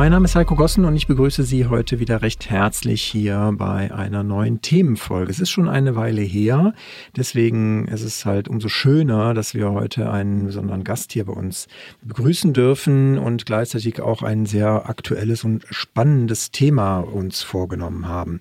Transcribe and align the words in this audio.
Mein 0.00 0.12
Name 0.12 0.24
ist 0.24 0.34
Heiko 0.34 0.56
Gossen 0.56 0.86
und 0.86 0.96
ich 0.96 1.08
begrüße 1.08 1.42
Sie 1.42 1.66
heute 1.66 2.00
wieder 2.00 2.22
recht 2.22 2.48
herzlich 2.48 3.02
hier 3.02 3.52
bei 3.58 3.92
einer 3.92 4.22
neuen 4.22 4.62
Themenfolge. 4.62 5.30
Es 5.30 5.40
ist 5.40 5.50
schon 5.50 5.68
eine 5.68 5.94
Weile 5.94 6.22
her, 6.22 6.72
deswegen 7.16 7.86
ist 7.86 8.02
es 8.02 8.24
halt 8.24 8.48
umso 8.48 8.70
schöner, 8.70 9.34
dass 9.34 9.52
wir 9.52 9.72
heute 9.72 10.10
einen 10.10 10.46
besonderen 10.46 10.84
Gast 10.84 11.12
hier 11.12 11.26
bei 11.26 11.34
uns 11.34 11.68
begrüßen 12.00 12.54
dürfen 12.54 13.18
und 13.18 13.44
gleichzeitig 13.44 14.00
auch 14.00 14.22
ein 14.22 14.46
sehr 14.46 14.88
aktuelles 14.88 15.44
und 15.44 15.66
spannendes 15.68 16.50
Thema 16.50 17.00
uns 17.00 17.42
vorgenommen 17.42 18.08
haben. 18.08 18.40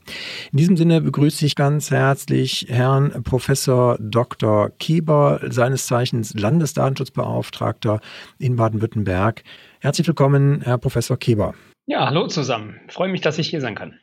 In 0.53 0.59
diesem 0.59 0.77
Sinne 0.77 1.01
begrüße 1.01 1.45
ich 1.45 1.55
ganz 1.55 1.91
herzlich 1.91 2.67
Herrn 2.69 3.21
Professor 3.23 3.97
Dr. 3.99 4.69
Kieber, 4.79 5.41
seines 5.49 5.87
Zeichens 5.87 6.33
Landesdatenschutzbeauftragter 6.35 7.99
in 8.37 8.55
Baden-Württemberg. 8.55 9.43
Herzlich 9.81 10.07
willkommen, 10.07 10.61
Herr 10.61 10.77
Professor 10.77 11.15
Keber. 11.15 11.53
Ja, 11.85 12.05
hallo 12.05 12.27
zusammen. 12.27 12.81
Ich 12.87 12.93
freue 12.93 13.07
mich, 13.07 13.21
dass 13.21 13.37
ich 13.37 13.47
hier 13.47 13.61
sein 13.61 13.75
kann. 13.75 13.97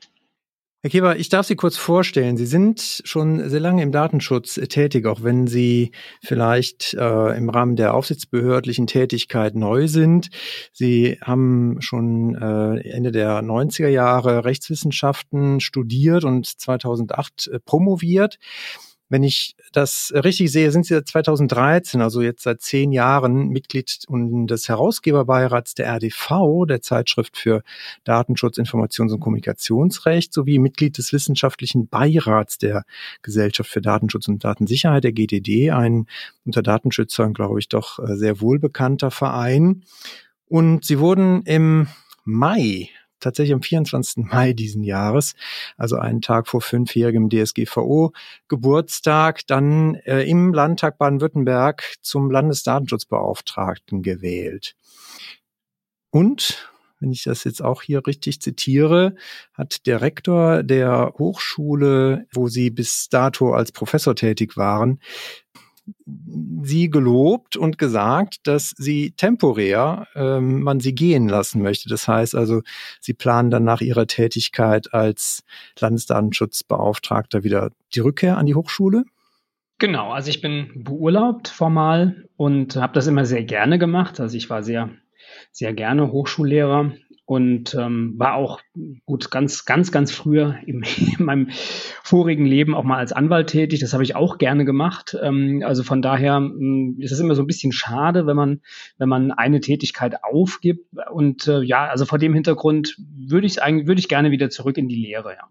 Herr 0.83 0.91
Keber, 0.91 1.19
ich 1.19 1.29
darf 1.29 1.45
Sie 1.45 1.55
kurz 1.55 1.77
vorstellen. 1.77 2.39
Sie 2.39 2.47
sind 2.47 3.03
schon 3.05 3.51
sehr 3.51 3.61
lange 3.61 3.83
im 3.83 3.93
Datenschutz 3.93 4.55
tätig, 4.55 5.05
auch 5.05 5.23
wenn 5.23 5.47
Sie 5.47 5.91
vielleicht 6.23 6.95
äh, 6.95 7.37
im 7.37 7.51
Rahmen 7.51 7.77
der 7.77 7.93
aufsichtsbehördlichen 7.93 8.87
Tätigkeit 8.87 9.55
neu 9.55 9.87
sind. 9.87 10.31
Sie 10.73 11.19
haben 11.23 11.77
schon 11.81 12.37
äh, 12.37 12.89
Ende 12.89 13.13
der 13.13 13.43
90er 13.43 13.89
Jahre 13.89 14.47
Rechtswissenschaften 14.47 15.61
studiert 15.61 16.25
und 16.25 16.47
2008 16.47 17.49
äh, 17.49 17.59
promoviert. 17.59 18.39
Wenn 19.09 19.23
ich 19.23 19.55
das 19.73 20.13
richtig 20.15 20.51
sehe, 20.51 20.73
sind 20.73 20.85
Sie 20.85 20.95
seit 20.95 21.07
2013, 21.07 22.01
also 22.01 22.23
jetzt 22.23 22.43
seit 22.43 22.61
zehn 22.61 22.91
Jahren, 22.91 23.49
Mitglied 23.49 24.05
des 24.09 24.69
Herausgeberbeirats 24.69 25.75
der 25.75 25.87
RDV, 25.87 26.65
der 26.69 26.83
Zeitschrift 26.83 27.37
für 27.37 27.63
Datenschutz, 28.03 28.59
Informations- 28.59 29.13
und 29.13 29.21
Kommunikationsrecht, 29.21 30.33
sowie 30.33 30.59
Mitglied 30.59 30.99
des 30.99 31.13
wissenschaftlichen 31.13 31.87
Beirats 31.89 32.59
der 32.59 32.85
Gesellschaft 33.23 33.71
für 33.71 33.81
Datenschutz 33.81 34.27
und 34.27 34.43
Datensicherheit, 34.43 35.05
der 35.05 35.13
GDD, 35.13 35.71
ein 35.71 36.07
unter 36.45 36.63
Datenschützern, 36.63 37.33
glaube 37.33 37.61
ich, 37.61 37.69
doch 37.69 38.01
äh, 38.01 38.17
sehr 38.17 38.41
wohlbekannter 38.41 39.13
Verein. 39.13 39.85
Und 40.47 40.85
Sie 40.85 40.99
wurden 40.99 41.43
im 41.43 41.87
Mai 42.25 42.91
tatsächlich 43.21 43.55
am 43.55 43.63
24. 43.63 44.25
Mai 44.25 44.53
diesen 44.53 44.83
Jahres, 44.85 45.35
also 45.77 45.97
einen 45.97 46.21
Tag 46.21 46.49
vor 46.49 46.61
fünfjährigem 46.61 47.31
DSGVO-Geburtstag, 47.31 49.47
dann 49.47 49.95
äh, 50.07 50.23
im 50.23 50.53
Landtag 50.53 50.99
Baden-Württemberg 50.99 51.97
zum 52.03 52.29
Landesdatenschutzbeauftragten 52.31 54.03
gewählt. 54.03 54.75
Und 56.11 56.73
wenn 56.99 57.13
ich 57.13 57.25
das 57.25 57.45
jetzt 57.45 57.63
auch 57.63 57.83
hier 57.83 58.07
richtig 58.07 58.41
zitiere, 58.41 59.17
hat 59.53 59.87
der 59.87 60.01
Rektor 60.01 60.63
der 60.63 61.13
Hochschule, 61.19 62.27
wo 62.33 62.49
Sie 62.49 62.71
bis 62.71 63.11
dato 63.11 63.53
als 63.53 63.71
Professor 63.71 64.17
tätig 64.17 64.57
waren, 64.57 65.01
sie 66.63 66.91
gelobt 66.91 67.57
und 67.57 67.79
gesagt, 67.79 68.47
dass 68.47 68.71
sie 68.77 69.13
temporär 69.13 70.07
ähm, 70.15 70.63
man 70.63 70.81
sie 70.81 70.95
gehen 70.95 71.29
lassen 71.29 71.63
möchte. 71.63 71.89
Das 71.89 72.09
heißt 72.09 72.35
also, 72.35 72.63
sie 73.01 73.15
planen 73.15 73.51
dann 73.51 73.65
nach 73.65 73.81
ihrer 73.81 74.07
Tätigkeit 74.07 74.93
als 74.93 75.45
Landesdatenschutzbeauftragter 75.79 77.45
wieder 77.45 77.71
die 77.95 78.01
Rückkehr 78.01 78.37
an 78.37 78.47
die 78.47 78.55
Hochschule. 78.55 79.05
Genau, 79.79 80.11
also 80.11 80.31
ich 80.31 80.41
bin 80.41 80.71
beurlaubt 80.75 81.49
formal 81.49 82.25
und 82.37 82.77
habe 82.77 82.95
das 82.95 83.07
immer 83.07 83.27
sehr 83.27 83.45
gerne 83.45 83.79
gemacht. 83.79 84.21
Also 84.21 84.37
ich 84.37 84.49
war 84.49 84.63
sehr, 84.63 84.91
sehr 85.53 85.75
gerne 85.75 86.11
Hochschullehrer 86.13 86.93
und 87.27 87.75
ähm, 87.75 88.15
war 88.17 88.35
auch 88.35 88.61
gut 89.05 89.33
ganz 89.33 89.65
ganz 89.65 89.91
ganz 89.91 90.13
früher 90.13 90.57
im, 90.65 90.85
in 91.19 91.25
meinem 91.25 91.49
vorigen 92.03 92.47
Leben 92.47 92.75
auch 92.75 92.85
mal 92.85 92.99
als 92.99 93.13
Anwalt 93.13 93.49
tätig. 93.49 93.81
Das 93.81 93.93
habe 93.93 94.05
ich 94.05 94.15
auch 94.15 94.39
gerne 94.39 94.65
gemacht. 94.65 95.17
Ähm, 95.21 95.63
also 95.67 95.83
von 95.83 96.01
daher 96.01 96.37
ähm, 96.37 96.97
ist 97.01 97.11
es 97.11 97.19
immer 97.19 97.35
so 97.35 97.43
ein 97.43 97.49
bisschen 97.49 97.73
schade, 97.73 98.27
wenn 98.27 98.37
man 98.37 98.61
wenn 98.97 99.09
man 99.09 99.33
eine 99.33 99.61
Tätigkeit 99.61 100.23
aufgibt. 100.23 100.87
Und 101.11 101.49
äh, 101.49 101.63
ja, 101.63 101.87
also 101.87 102.05
vor 102.05 102.19
dem 102.19 102.33
Hintergrund 102.33 102.97
würde 102.99 103.47
ich 103.47 103.61
eigentlich 103.61 103.89
würde 103.89 103.99
ich 103.99 104.09
gerne 104.09 104.31
wieder 104.31 104.49
zurück 104.49 104.79
in 104.79 104.89
die 104.89 104.95
Lehre. 104.95 105.33
Ja. 105.33 105.49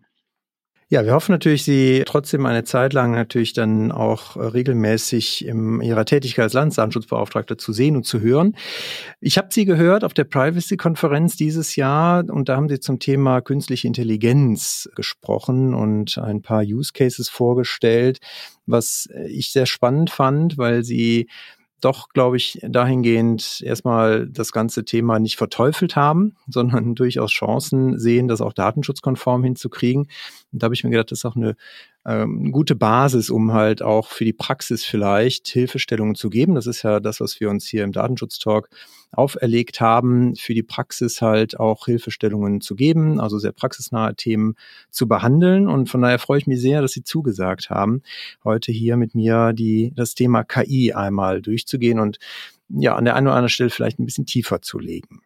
Ja, 0.88 1.04
wir 1.04 1.14
hoffen 1.14 1.32
natürlich, 1.32 1.64
Sie 1.64 2.04
trotzdem 2.06 2.46
eine 2.46 2.64
Zeit 2.64 2.94
lang 2.94 3.14
natürlich 3.14 3.54
dann 3.54 3.92
auch 3.92 4.36
äh, 4.36 4.46
regelmäßig 4.46 5.44
in 5.44 5.82
Ihrer 5.82 6.06
Tätigkeit 6.06 6.44
als 6.44 6.54
Landesdatenschutzbeauftragter 6.54 7.58
zu 7.58 7.74
sehen 7.74 7.96
und 7.96 8.06
zu 8.06 8.20
hören. 8.20 8.56
Ich 9.20 9.40
habe 9.40 9.48
Sie 9.50 9.66
gehört 9.66 10.04
auf 10.04 10.14
der 10.14 10.26
Privacy-Konferenz 10.26 11.38
dieses 11.38 11.76
Jahr 11.76 12.24
und 12.30 12.50
da 12.50 12.58
haben 12.58 12.70
Sie 12.70 12.80
zum 12.80 13.00
Thema 13.00 13.42
künstliche 13.42 13.88
Intelligenz 13.88 14.88
gesprochen 14.96 15.74
und 15.74 16.20
ein 16.20 16.44
paar 16.44 16.62
Use 16.62 16.92
Cases 16.94 17.30
vorgestellt, 17.30 18.20
was 18.68 19.10
ich 19.28 19.52
sehr 19.52 19.66
spannend 19.66 20.12
fand, 20.12 20.60
weil 20.60 20.84
Sie 20.84 21.28
doch, 21.82 22.10
glaube 22.10 22.38
ich, 22.38 22.60
dahingehend 22.64 23.62
erstmal 23.64 24.28
das 24.28 24.52
ganze 24.52 24.86
Thema 24.86 25.20
nicht 25.20 25.38
verteufelt 25.38 25.96
haben, 25.96 26.36
sondern 26.48 26.96
durchaus 26.96 27.32
Chancen 27.32 28.00
sehen, 28.00 28.28
das 28.28 28.42
auch 28.42 28.54
datenschutzkonform 28.54 29.44
hinzukriegen. 29.44 30.04
Und 30.52 30.64
da 30.64 30.66
habe 30.66 30.76
ich 30.76 30.84
mir 30.84 30.90
gedacht, 30.90 31.12
das 31.12 31.20
ist 31.20 31.26
auch 31.26 31.36
eine 31.36 31.56
ähm, 32.06 32.52
gute 32.52 32.76
Basis, 32.76 33.30
um 33.30 33.54
halt 33.54 33.82
auch 33.82 34.08
für 34.08 34.26
die 34.26 34.34
Praxis 34.34 34.86
vielleicht 34.86 35.48
Hilfestellungen 35.48 36.16
zu 36.16 36.30
geben. 36.30 36.56
Das 36.56 36.68
ist 36.68 36.84
ja 36.84 37.00
das, 37.00 37.20
was 37.20 37.40
wir 37.40 37.50
uns 37.50 37.66
hier 37.66 37.84
im 37.84 37.92
Datenschutztalk 37.92 38.70
auferlegt 39.12 39.82
haben, 39.82 40.36
für 40.36 40.54
die 40.54 40.64
Praxis 40.64 41.22
halt 41.22 41.60
auch 41.60 41.86
Hilfestellungen 41.86 42.62
zu 42.62 42.76
geben, 42.76 43.20
also 43.20 43.40
sehr 43.40 43.54
praxisnahe 43.54 44.16
Themen 44.16 44.56
zu 44.92 45.08
behandeln. 45.08 45.68
Und 45.68 45.90
von 45.90 46.02
daher 46.02 46.20
freue 46.20 46.40
ich 46.40 46.48
mich 46.48 46.62
sehr, 46.62 46.82
dass 46.82 46.92
Sie 46.92 47.04
zugesagt 47.04 47.70
haben, 47.70 48.02
heute 48.44 48.72
hier 48.72 48.98
mit 48.98 49.16
mir 49.16 49.54
die, 49.54 49.92
das 49.96 50.16
Thema 50.16 50.44
KI 50.44 50.94
einmal 50.94 51.42
durchzugehen 51.42 52.00
und 52.00 52.20
ja, 52.70 52.96
an 52.96 53.06
der 53.06 53.16
einen 53.16 53.28
oder 53.28 53.36
anderen 53.36 53.50
Stelle 53.50 53.70
vielleicht 53.70 54.00
ein 54.00 54.06
bisschen 54.06 54.26
tiefer 54.26 54.62
zu 54.62 54.80
legen. 54.80 55.22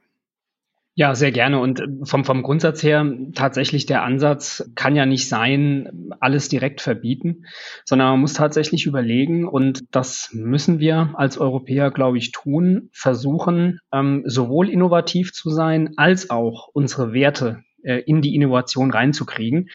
Ja, 1.00 1.16
sehr 1.16 1.32
gerne. 1.32 1.62
Und 1.62 1.80
äh, 1.80 1.88
vom, 2.04 2.26
vom 2.26 2.44
Grundsatz 2.44 2.84
her, 2.84 3.10
tatsächlich 3.34 3.86
der 3.86 4.04
Ansatz 4.04 4.70
kann 4.76 4.98
ja 4.98 5.06
nicht 5.06 5.30
sein, 5.30 6.12
alles 6.20 6.50
direkt 6.50 6.82
verbieten, 6.82 7.46
sondern 7.86 8.10
man 8.10 8.20
muss 8.20 8.34
tatsächlich 8.34 8.86
überlegen, 8.86 9.48
und 9.48 9.86
das 9.92 10.32
müssen 10.34 10.80
wir 10.80 11.14
als 11.14 11.38
Europäer, 11.38 11.90
glaube 11.92 12.18
ich, 12.18 12.34
tun, 12.34 12.90
versuchen, 12.92 13.80
ähm, 13.94 14.24
sowohl 14.26 14.68
innovativ 14.68 15.32
zu 15.32 15.50
sein, 15.52 15.92
als 15.96 16.32
auch 16.32 16.68
unsere 16.74 17.14
Werte 17.14 17.64
äh, 17.82 18.00
in 18.06 18.22
die 18.22 18.36
Innovation 18.36 18.92
reinzukriegen. 18.92 19.70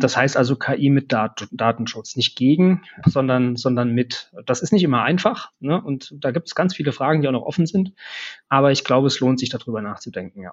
Das 0.00 0.16
heißt 0.16 0.36
also 0.36 0.56
KI 0.56 0.90
mit 0.90 1.12
Dat 1.12 1.46
Datenschutz, 1.50 2.16
nicht 2.16 2.36
gegen, 2.36 2.82
sondern, 3.06 3.56
sondern 3.56 3.92
mit. 3.92 4.32
Das 4.46 4.62
ist 4.62 4.72
nicht 4.72 4.82
immer 4.82 5.02
einfach 5.02 5.52
ne? 5.60 5.80
und 5.80 6.14
da 6.18 6.30
gibt 6.30 6.48
es 6.48 6.54
ganz 6.54 6.74
viele 6.74 6.92
Fragen, 6.92 7.22
die 7.22 7.28
auch 7.28 7.32
noch 7.32 7.46
offen 7.46 7.66
sind. 7.66 7.92
Aber 8.48 8.72
ich 8.72 8.84
glaube, 8.84 9.06
es 9.06 9.20
lohnt 9.20 9.38
sich 9.38 9.50
darüber 9.50 9.82
nachzudenken, 9.82 10.42
ja. 10.42 10.52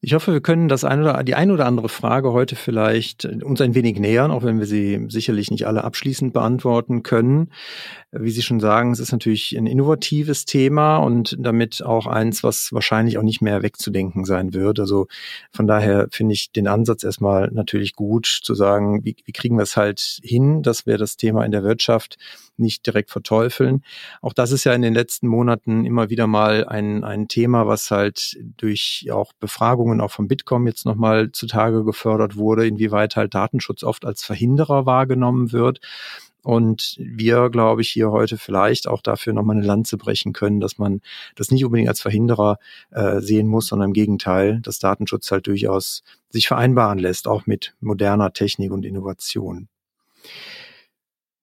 Ich 0.00 0.14
hoffe, 0.14 0.32
wir 0.32 0.40
können 0.40 0.68
das 0.68 0.84
ein 0.84 1.00
oder, 1.00 1.24
die 1.24 1.34
ein 1.34 1.50
oder 1.50 1.66
andere 1.66 1.88
Frage 1.88 2.32
heute 2.32 2.54
vielleicht 2.54 3.24
uns 3.24 3.60
ein 3.60 3.74
wenig 3.74 3.98
nähern, 3.98 4.30
auch 4.30 4.44
wenn 4.44 4.60
wir 4.60 4.66
sie 4.66 5.04
sicherlich 5.08 5.50
nicht 5.50 5.66
alle 5.66 5.82
abschließend 5.82 6.32
beantworten 6.32 7.02
können. 7.02 7.50
Wie 8.12 8.30
Sie 8.30 8.42
schon 8.42 8.60
sagen, 8.60 8.92
es 8.92 9.00
ist 9.00 9.10
natürlich 9.10 9.58
ein 9.58 9.66
innovatives 9.66 10.44
Thema 10.44 10.98
und 10.98 11.36
damit 11.40 11.82
auch 11.82 12.06
eins, 12.06 12.44
was 12.44 12.72
wahrscheinlich 12.72 13.18
auch 13.18 13.24
nicht 13.24 13.42
mehr 13.42 13.64
wegzudenken 13.64 14.24
sein 14.24 14.54
wird. 14.54 14.78
Also 14.78 15.08
von 15.50 15.66
daher 15.66 16.06
finde 16.12 16.34
ich 16.34 16.52
den 16.52 16.68
Ansatz 16.68 17.02
erstmal 17.02 17.50
natürlich 17.50 17.94
gut 17.94 18.26
zu 18.26 18.54
sagen, 18.54 19.04
wie, 19.04 19.16
wie 19.24 19.32
kriegen 19.32 19.56
wir 19.56 19.64
es 19.64 19.76
halt 19.76 20.20
hin, 20.22 20.62
dass 20.62 20.86
wir 20.86 20.96
das 20.96 21.16
Thema 21.16 21.44
in 21.44 21.50
der 21.50 21.64
Wirtschaft 21.64 22.18
nicht 22.58 22.86
direkt 22.86 23.10
verteufeln. 23.10 23.82
Auch 24.22 24.32
das 24.32 24.52
ist 24.52 24.64
ja 24.64 24.72
in 24.72 24.82
den 24.82 24.94
letzten 24.94 25.28
Monaten 25.28 25.84
immer 25.84 26.10
wieder 26.10 26.26
mal 26.26 26.66
ein, 26.66 27.04
ein 27.04 27.28
Thema, 27.28 27.66
was 27.66 27.90
halt 27.90 28.38
durch 28.56 29.08
auch 29.12 29.32
Befragungen 29.40 30.00
auch 30.00 30.10
vom 30.10 30.28
Bitkom 30.28 30.66
jetzt 30.66 30.84
nochmal 30.86 31.32
zutage 31.32 31.84
gefördert 31.84 32.36
wurde, 32.36 32.66
inwieweit 32.66 33.16
halt 33.16 33.34
Datenschutz 33.34 33.82
oft 33.82 34.04
als 34.04 34.24
Verhinderer 34.24 34.86
wahrgenommen 34.86 35.52
wird. 35.52 35.80
Und 36.42 36.96
wir, 36.98 37.50
glaube 37.50 37.82
ich, 37.82 37.90
hier 37.90 38.10
heute 38.10 38.38
vielleicht 38.38 38.88
auch 38.88 39.02
dafür 39.02 39.32
nochmal 39.32 39.56
eine 39.56 39.66
Lanze 39.66 39.98
brechen 39.98 40.32
können, 40.32 40.60
dass 40.60 40.78
man 40.78 41.02
das 41.34 41.50
nicht 41.50 41.64
unbedingt 41.64 41.88
als 41.88 42.00
Verhinderer 42.00 42.58
äh, 42.90 43.20
sehen 43.20 43.48
muss, 43.48 43.66
sondern 43.66 43.90
im 43.90 43.92
Gegenteil, 43.92 44.60
dass 44.62 44.78
Datenschutz 44.78 45.30
halt 45.30 45.46
durchaus 45.46 46.04
sich 46.30 46.48
vereinbaren 46.48 46.98
lässt, 46.98 47.28
auch 47.28 47.46
mit 47.46 47.74
moderner 47.80 48.32
Technik 48.32 48.70
und 48.70 48.86
Innovation. 48.86 49.68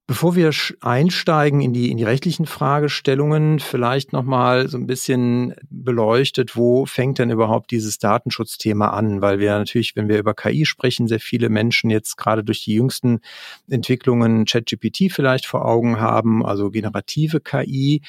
Bevor 0.07 0.35
wir 0.35 0.51
einsteigen 0.81 1.61
in 1.61 1.73
die, 1.73 1.89
in 1.89 1.97
die 1.97 2.03
rechtlichen 2.03 2.45
Fragestellungen, 2.45 3.57
vielleicht 3.57 4.13
nochmal 4.13 4.67
so 4.67 4.77
ein 4.77 4.85
bisschen 4.85 5.55
beleuchtet, 5.71 6.55
wo 6.55 6.85
fängt 6.85 7.17
denn 7.17 7.31
überhaupt 7.31 7.71
dieses 7.71 7.97
Datenschutzthema 7.97 8.89
an? 8.89 9.21
Weil 9.21 9.39
wir 9.39 9.57
natürlich, 9.57 9.95
wenn 9.95 10.07
wir 10.07 10.19
über 10.19 10.35
KI 10.35 10.67
sprechen, 10.67 11.07
sehr 11.07 11.19
viele 11.19 11.49
Menschen 11.49 11.89
jetzt 11.89 12.17
gerade 12.17 12.43
durch 12.43 12.63
die 12.63 12.75
jüngsten 12.75 13.19
Entwicklungen 13.67 14.45
ChatGPT 14.45 15.11
vielleicht 15.11 15.47
vor 15.47 15.65
Augen 15.65 15.99
haben, 15.99 16.45
also 16.45 16.69
generative 16.69 17.39
KI. 17.39 18.03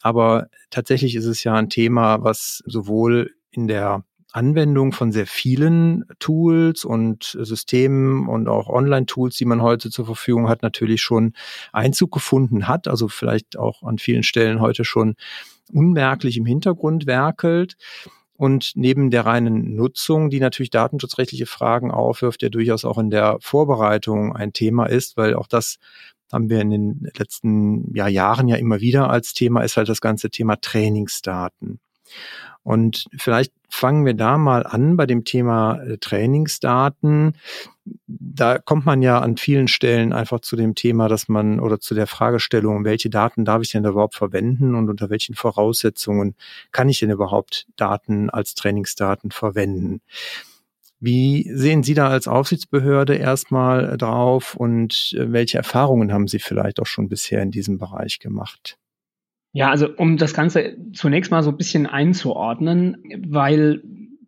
Aber 0.00 0.48
tatsächlich 0.70 1.16
ist 1.16 1.26
es 1.26 1.44
ja 1.44 1.52
ein 1.52 1.68
Thema, 1.68 2.24
was 2.24 2.62
sowohl 2.64 3.30
in 3.50 3.68
der 3.68 4.04
Anwendung 4.32 4.92
von 4.92 5.12
sehr 5.12 5.26
vielen 5.26 6.04
Tools 6.18 6.84
und 6.84 7.36
Systemen 7.38 8.28
und 8.28 8.48
auch 8.48 8.68
Online-Tools, 8.68 9.36
die 9.36 9.44
man 9.44 9.62
heute 9.62 9.90
zur 9.90 10.06
Verfügung 10.06 10.48
hat, 10.48 10.62
natürlich 10.62 11.02
schon 11.02 11.34
Einzug 11.72 12.12
gefunden 12.12 12.68
hat, 12.68 12.88
also 12.88 13.08
vielleicht 13.08 13.58
auch 13.58 13.82
an 13.82 13.98
vielen 13.98 14.22
Stellen 14.22 14.60
heute 14.60 14.84
schon 14.84 15.14
unmerklich 15.72 16.36
im 16.36 16.46
Hintergrund 16.46 17.06
werkelt. 17.06 17.76
Und 18.34 18.72
neben 18.74 19.10
der 19.10 19.26
reinen 19.26 19.76
Nutzung, 19.76 20.30
die 20.30 20.40
natürlich 20.40 20.70
datenschutzrechtliche 20.70 21.46
Fragen 21.46 21.90
aufwirft, 21.90 22.42
der 22.42 22.50
durchaus 22.50 22.84
auch 22.84 22.98
in 22.98 23.10
der 23.10 23.36
Vorbereitung 23.40 24.34
ein 24.34 24.52
Thema 24.52 24.86
ist, 24.86 25.16
weil 25.16 25.34
auch 25.34 25.46
das 25.46 25.76
haben 26.32 26.48
wir 26.48 26.60
in 26.60 26.70
den 26.70 27.10
letzten 27.16 27.94
ja, 27.94 28.08
Jahren 28.08 28.48
ja 28.48 28.56
immer 28.56 28.80
wieder 28.80 29.10
als 29.10 29.34
Thema, 29.34 29.62
ist 29.62 29.76
halt 29.76 29.88
das 29.88 30.00
ganze 30.00 30.30
Thema 30.30 30.56
Trainingsdaten. 30.56 31.78
Und 32.62 33.06
vielleicht 33.16 33.52
fangen 33.72 34.04
wir 34.04 34.14
da 34.14 34.36
mal 34.36 34.66
an 34.66 34.96
bei 34.96 35.06
dem 35.06 35.24
Thema 35.24 35.80
äh, 35.82 35.96
Trainingsdaten. 35.96 37.32
Da 38.06 38.58
kommt 38.58 38.84
man 38.84 39.02
ja 39.02 39.18
an 39.18 39.38
vielen 39.38 39.66
Stellen 39.66 40.12
einfach 40.12 40.40
zu 40.40 40.56
dem 40.56 40.74
Thema, 40.74 41.08
dass 41.08 41.26
man 41.28 41.58
oder 41.58 41.80
zu 41.80 41.94
der 41.94 42.06
Fragestellung, 42.06 42.84
welche 42.84 43.08
Daten 43.10 43.44
darf 43.44 43.62
ich 43.62 43.72
denn 43.72 43.84
überhaupt 43.84 44.14
verwenden 44.14 44.74
und 44.74 44.90
unter 44.90 45.10
welchen 45.10 45.34
Voraussetzungen 45.34 46.36
kann 46.70 46.90
ich 46.90 47.00
denn 47.00 47.10
überhaupt 47.10 47.66
Daten 47.76 48.30
als 48.30 48.54
Trainingsdaten 48.54 49.30
verwenden? 49.30 50.02
Wie 51.00 51.50
sehen 51.52 51.82
Sie 51.82 51.94
da 51.94 52.08
als 52.08 52.28
Aufsichtsbehörde 52.28 53.16
erstmal 53.16 53.96
drauf 53.96 54.54
und 54.54 55.14
äh, 55.16 55.32
welche 55.32 55.58
Erfahrungen 55.58 56.12
haben 56.12 56.28
Sie 56.28 56.38
vielleicht 56.38 56.78
auch 56.78 56.86
schon 56.86 57.08
bisher 57.08 57.42
in 57.42 57.50
diesem 57.50 57.78
Bereich 57.78 58.18
gemacht? 58.18 58.78
Ja, 59.52 59.70
also 59.70 59.88
um 59.96 60.16
das 60.16 60.32
Ganze 60.32 60.76
zunächst 60.94 61.30
mal 61.30 61.42
so 61.42 61.50
ein 61.50 61.56
bisschen 61.56 61.86
einzuordnen, 61.86 62.96
weil 63.26 63.82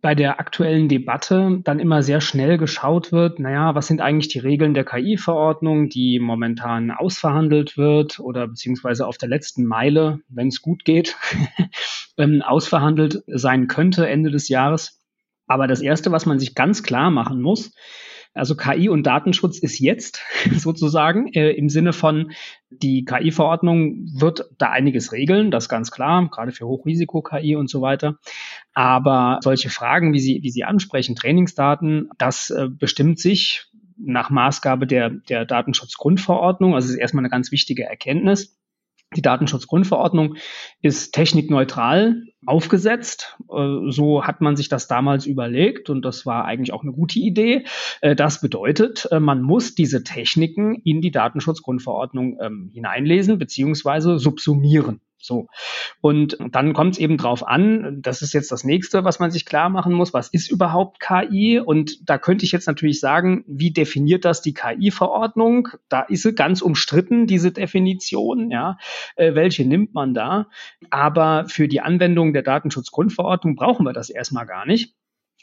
bei 0.05 0.13
der 0.13 0.39
aktuellen 0.39 0.87
Debatte 0.87 1.61
dann 1.63 1.79
immer 1.79 2.03
sehr 2.03 2.21
schnell 2.21 2.59
geschaut 2.59 3.11
wird, 3.11 3.39
naja, 3.39 3.73
was 3.73 3.87
sind 3.87 4.01
eigentlich 4.01 4.27
die 4.27 4.37
Regeln 4.37 4.75
der 4.75 4.85
KI-Verordnung, 4.85 5.89
die 5.89 6.19
momentan 6.19 6.91
ausverhandelt 6.91 7.75
wird 7.75 8.19
oder 8.19 8.47
beziehungsweise 8.47 9.07
auf 9.07 9.17
der 9.17 9.29
letzten 9.29 9.65
Meile, 9.65 10.19
wenn 10.29 10.49
es 10.49 10.61
gut 10.61 10.85
geht, 10.85 11.15
ähm, 12.17 12.43
ausverhandelt 12.43 13.23
sein 13.25 13.67
könnte 13.67 14.07
Ende 14.07 14.29
des 14.29 14.47
Jahres. 14.47 15.01
Aber 15.47 15.65
das 15.65 15.81
Erste, 15.81 16.11
was 16.11 16.27
man 16.27 16.37
sich 16.37 16.53
ganz 16.53 16.83
klar 16.83 17.09
machen 17.09 17.41
muss, 17.41 17.73
also 18.35 18.55
KI 18.55 18.89
und 18.89 19.03
Datenschutz 19.07 19.57
ist 19.59 19.79
jetzt 19.79 20.21
sozusagen 20.51 21.27
äh, 21.33 21.51
im 21.51 21.69
Sinne 21.69 21.93
von 21.93 22.31
die 22.69 23.05
KI-Verordnung 23.05 24.09
wird 24.13 24.43
da 24.57 24.69
einiges 24.69 25.13
regeln, 25.13 25.49
das 25.49 25.69
ganz 25.69 25.89
klar, 25.89 26.29
gerade 26.29 26.51
für 26.51 26.67
Hochrisiko-KI 26.67 27.55
und 27.55 27.69
so 27.69 27.81
weiter. 27.81 28.19
Aber 28.73 29.39
solche 29.41 29.69
Fragen, 29.69 30.13
wie 30.13 30.19
Sie, 30.19 30.39
wie 30.43 30.51
Sie 30.51 30.65
ansprechen, 30.65 31.15
Trainingsdaten, 31.15 32.09
das 32.17 32.49
äh, 32.49 32.67
bestimmt 32.69 33.19
sich 33.19 33.67
nach 33.97 34.29
Maßgabe 34.29 34.85
der, 34.85 35.09
der 35.09 35.45
Datenschutzgrundverordnung. 35.45 36.75
Also 36.75 36.87
es 36.87 36.95
ist 36.95 36.99
erstmal 36.99 37.21
eine 37.21 37.29
ganz 37.29 37.51
wichtige 37.53 37.83
Erkenntnis. 37.83 38.57
Die 39.15 39.21
Datenschutzgrundverordnung 39.21 40.35
ist 40.81 41.13
technikneutral 41.13 42.23
aufgesetzt. 42.45 43.37
Äh, 43.49 43.91
so 43.91 44.23
hat 44.23 44.41
man 44.41 44.55
sich 44.55 44.69
das 44.69 44.87
damals 44.87 45.25
überlegt 45.25 45.89
und 45.89 46.03
das 46.03 46.25
war 46.25 46.45
eigentlich 46.45 46.73
auch 46.73 46.83
eine 46.83 46.91
gute 46.91 47.19
Idee. 47.19 47.65
Äh, 48.01 48.15
das 48.15 48.41
bedeutet, 48.41 49.07
äh, 49.11 49.19
man 49.19 49.41
muss 49.41 49.75
diese 49.75 50.03
Techniken 50.03 50.75
in 50.83 51.01
die 51.01 51.11
Datenschutzgrundverordnung 51.11 52.37
ähm, 52.41 52.71
hineinlesen 52.73 53.37
beziehungsweise 53.37 54.19
subsumieren. 54.19 55.01
So. 55.17 55.47
Und 56.01 56.37
dann 56.51 56.73
kommt 56.73 56.93
es 56.93 56.99
eben 56.99 57.17
drauf 57.17 57.47
an, 57.47 57.99
das 58.01 58.21
ist 58.21 58.33
jetzt 58.33 58.51
das 58.51 58.63
nächste, 58.63 59.03
was 59.03 59.19
man 59.19 59.31
sich 59.31 59.45
klar 59.45 59.69
machen 59.69 59.93
muss, 59.93 60.13
was 60.13 60.29
ist 60.29 60.51
überhaupt 60.51 60.99
KI? 60.99 61.59
Und 61.59 62.09
da 62.09 62.17
könnte 62.17 62.45
ich 62.45 62.51
jetzt 62.51 62.67
natürlich 62.67 62.99
sagen, 62.99 63.43
wie 63.47 63.71
definiert 63.71 64.25
das 64.25 64.41
die 64.41 64.53
KI-Verordnung? 64.53 65.69
Da 65.89 66.01
ist 66.01 66.23
sie 66.23 66.33
ganz 66.33 66.61
umstritten, 66.61 67.27
diese 67.27 67.51
Definition, 67.51 68.51
ja. 68.51 68.77
Äh, 69.15 69.35
welche 69.35 69.65
nimmt 69.65 69.93
man 69.93 70.13
da? 70.13 70.47
Aber 70.89 71.45
für 71.47 71.67
die 71.67 71.81
Anwendung 71.81 72.33
der 72.33 72.43
Datenschutzgrundverordnung 72.43 73.55
brauchen 73.55 73.85
wir 73.85 73.93
das 73.93 74.09
erstmal 74.09 74.45
gar 74.45 74.65
nicht 74.65 74.93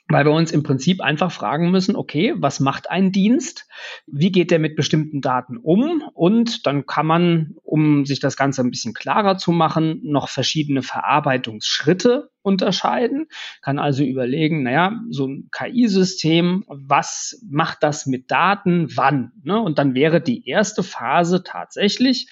weil 0.08 0.24
wir 0.24 0.32
uns 0.32 0.52
im 0.52 0.62
Prinzip 0.62 1.00
einfach 1.00 1.32
fragen 1.32 1.70
müssen, 1.70 1.96
okay, 1.96 2.34
was 2.36 2.60
macht 2.60 2.90
ein 2.90 3.12
Dienst? 3.12 3.66
Wie 4.06 4.30
geht 4.30 4.50
der 4.50 4.58
mit 4.58 4.76
bestimmten 4.76 5.20
Daten 5.20 5.56
um? 5.56 6.02
Und 6.12 6.66
dann 6.66 6.86
kann 6.86 7.06
man, 7.06 7.54
um 7.62 8.04
sich 8.04 8.20
das 8.20 8.36
Ganze 8.36 8.62
ein 8.62 8.70
bisschen 8.70 8.94
klarer 8.94 9.38
zu 9.38 9.52
machen, 9.52 10.00
noch 10.02 10.28
verschiedene 10.28 10.82
Verarbeitungsschritte 10.82 12.30
unterscheiden, 12.42 13.28
kann 13.62 13.78
also 13.78 14.02
überlegen, 14.02 14.64
naja, 14.64 15.00
so 15.10 15.26
ein 15.26 15.48
KI-System, 15.52 16.64
was 16.66 17.40
macht 17.48 17.82
das 17.82 18.06
mit 18.06 18.30
Daten, 18.30 18.88
wann? 18.96 19.32
Ne? 19.44 19.60
Und 19.60 19.78
dann 19.78 19.94
wäre 19.94 20.20
die 20.20 20.46
erste 20.46 20.82
Phase 20.82 21.44
tatsächlich 21.44 22.28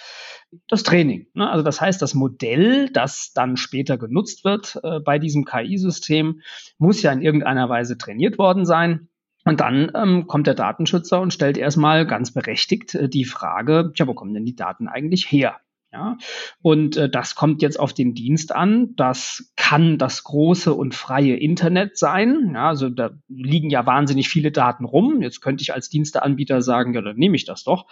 das 0.69 0.83
Training. 0.83 1.27
Ne? 1.35 1.49
Also 1.49 1.63
das 1.65 1.81
heißt, 1.81 2.01
das 2.03 2.15
Modell, 2.15 2.91
das 2.91 3.33
dann 3.35 3.57
später 3.57 3.99
genutzt 3.99 4.45
wird 4.45 4.79
äh, 4.83 5.01
bei 5.01 5.19
diesem 5.19 5.45
KI-System, 5.45 6.41
muss 6.79 7.03
ja 7.03 7.13
in 7.13 7.23
irgendeiner 7.23 7.69
Weise 7.69 7.99
trainiert 7.99 8.39
worden 8.39 8.65
sein. 8.65 9.09
Und 9.45 9.61
dann 9.61 9.91
ähm, 9.95 10.27
kommt 10.27 10.47
der 10.47 10.55
Datenschützer 10.55 11.21
und 11.21 11.33
stellt 11.33 11.57
erstmal 11.57 12.07
ganz 12.07 12.33
berechtigt 12.33 12.95
äh, 12.95 13.09
die 13.09 13.25
Frage, 13.25 13.93
ja, 13.95 14.07
wo 14.07 14.15
kommen 14.15 14.35
denn 14.35 14.45
die 14.45 14.57
Daten 14.57 14.87
eigentlich 14.89 15.31
her? 15.31 15.57
Ja, 15.93 16.19
und 16.63 16.97
äh, 16.97 17.11
das 17.11 17.35
kommt 17.35 17.63
jetzt 17.63 17.81
auf 17.81 17.93
den 17.93 18.15
Dienst 18.15 18.55
an. 18.55 18.95
Das 18.95 19.53
kann 19.57 19.99
das 19.99 20.23
große 20.23 20.73
und 20.73 20.95
freie 20.95 21.35
Internet 21.35 21.99
sein. 21.99 22.53
Ja, 22.55 22.69
also 22.69 22.89
da 22.91 23.11
liegen 23.27 23.71
ja 23.71 23.87
wahnsinnig 23.87 24.29
viele 24.29 24.53
Daten 24.53 24.85
rum. 24.85 25.21
Jetzt 25.21 25.41
könnte 25.41 25.63
ich 25.63 25.75
als 25.75 25.89
Diensteanbieter 25.89 26.63
sagen, 26.63 26.95
ja, 26.95 27.03
dann 27.03 27.17
nehme 27.17 27.35
ich 27.35 27.45
das 27.45 27.65
doch. 27.65 27.87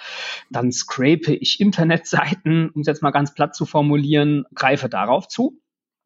Dann 0.48 0.70
scrape 0.70 1.34
ich 1.34 1.58
Internetseiten, 1.58 2.70
um 2.70 2.82
es 2.82 2.86
jetzt 2.86 3.02
mal 3.02 3.10
ganz 3.10 3.34
platt 3.34 3.56
zu 3.56 3.66
formulieren, 3.66 4.44
greife 4.54 4.88
darauf 4.88 5.26
zu. 5.26 5.60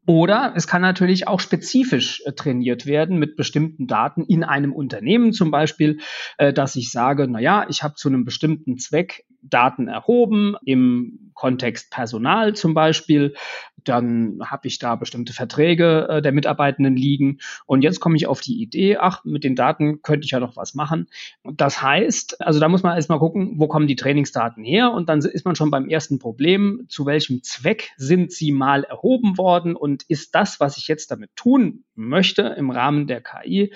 Oder 0.05 0.53
es 0.55 0.67
kann 0.67 0.81
natürlich 0.81 1.27
auch 1.27 1.39
spezifisch 1.39 2.23
äh, 2.25 2.33
trainiert 2.33 2.85
werden 2.85 3.19
mit 3.19 3.35
bestimmten 3.35 3.87
Daten 3.87 4.23
in 4.23 4.43
einem 4.43 4.73
Unternehmen 4.73 5.31
zum 5.31 5.51
Beispiel, 5.51 5.99
äh, 6.37 6.51
dass 6.51 6.75
ich 6.75 6.91
sage, 6.91 7.27
na 7.29 7.39
ja, 7.39 7.65
ich 7.69 7.83
habe 7.83 7.93
zu 7.95 8.09
einem 8.09 8.25
bestimmten 8.25 8.77
Zweck 8.77 9.25
Daten 9.43 9.87
erhoben 9.87 10.55
im 10.65 11.31
Kontext 11.33 11.91
Personal 11.91 12.53
zum 12.53 12.73
Beispiel. 12.73 13.35
Dann 13.83 14.39
habe 14.45 14.67
ich 14.67 14.79
da 14.79 14.95
bestimmte 14.95 15.33
Verträge 15.33 16.07
äh, 16.09 16.21
der 16.21 16.31
Mitarbeitenden 16.31 16.95
liegen. 16.95 17.39
Und 17.65 17.83
jetzt 17.83 17.99
komme 17.99 18.15
ich 18.15 18.27
auf 18.27 18.39
die 18.39 18.61
Idee, 18.61 18.97
ach, 18.97 19.25
mit 19.25 19.43
den 19.43 19.55
Daten 19.55 20.01
könnte 20.01 20.25
ich 20.25 20.31
ja 20.31 20.39
noch 20.39 20.55
was 20.55 20.73
machen. 20.73 21.07
Das 21.43 21.81
heißt, 21.81 22.41
also 22.41 22.59
da 22.59 22.69
muss 22.69 22.83
man 22.83 22.95
erstmal 22.95 23.19
gucken, 23.19 23.55
wo 23.57 23.67
kommen 23.67 23.87
die 23.87 23.97
Trainingsdaten 23.97 24.63
her? 24.63 24.91
Und 24.91 25.09
dann 25.09 25.19
ist 25.19 25.45
man 25.45 25.55
schon 25.55 25.71
beim 25.71 25.89
ersten 25.89 26.17
Problem, 26.17 26.85
zu 26.87 27.05
welchem 27.05 27.43
Zweck 27.43 27.91
sind 27.97 28.31
sie 28.31 28.51
mal 28.51 28.83
erhoben 28.83 29.37
worden 29.37 29.75
und 29.75 30.03
ist 30.03 30.33
das, 30.35 30.59
was 30.59 30.77
ich 30.77 30.87
jetzt 30.87 31.11
damit 31.11 31.35
tun 31.35 31.83
möchte 31.95 32.43
im 32.57 32.69
Rahmen 32.69 33.07
der 33.07 33.21
KI, 33.21 33.73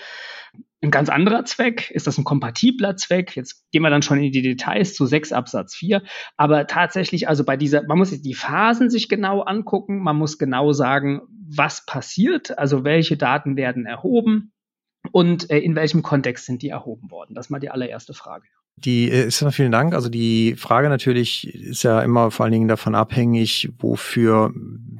ein 0.87 0.91
ganz 0.91 1.09
anderer 1.09 1.45
Zweck? 1.45 1.91
Ist 1.91 2.07
das 2.07 2.17
ein 2.17 2.23
kompatibler 2.23 2.95
Zweck? 2.95 3.35
Jetzt 3.35 3.69
gehen 3.71 3.81
wir 3.81 3.89
dann 3.89 4.01
schon 4.01 4.19
in 4.19 4.31
die 4.31 4.41
Details 4.41 4.95
zu 4.95 5.05
6 5.05 5.31
Absatz 5.33 5.75
4. 5.75 6.01
Aber 6.37 6.67
tatsächlich, 6.67 7.27
also 7.27 7.43
bei 7.43 7.57
dieser, 7.57 7.83
man 7.83 7.97
muss 7.97 8.09
die 8.09 8.33
Phasen 8.33 8.89
sich 8.89 9.09
genau 9.09 9.41
angucken. 9.41 9.99
Man 9.99 10.17
muss 10.17 10.37
genau 10.37 10.71
sagen, 10.71 11.21
was 11.49 11.85
passiert, 11.85 12.57
also 12.57 12.83
welche 12.83 13.17
Daten 13.17 13.55
werden 13.55 13.85
erhoben 13.85 14.51
und 15.11 15.49
äh, 15.49 15.59
in 15.59 15.75
welchem 15.75 16.03
Kontext 16.03 16.45
sind 16.45 16.61
die 16.61 16.69
erhoben 16.69 17.11
worden. 17.11 17.35
Das 17.35 17.47
ist 17.47 17.49
mal 17.49 17.59
die 17.59 17.69
allererste 17.69 18.13
Frage. 18.13 18.47
Die 18.77 19.09
äh, 19.09 19.27
ist 19.27 19.43
vielen 19.51 19.71
Dank. 19.71 19.93
Also 19.95 20.07
die 20.09 20.55
Frage 20.55 20.89
natürlich 20.89 21.51
ist 21.53 21.83
ja 21.83 22.01
immer 22.01 22.29
vor 22.29 22.43
allen 22.43 22.53
Dingen 22.53 22.67
davon 22.67 22.93
abhängig, 22.93 23.71
wofür 23.79 24.53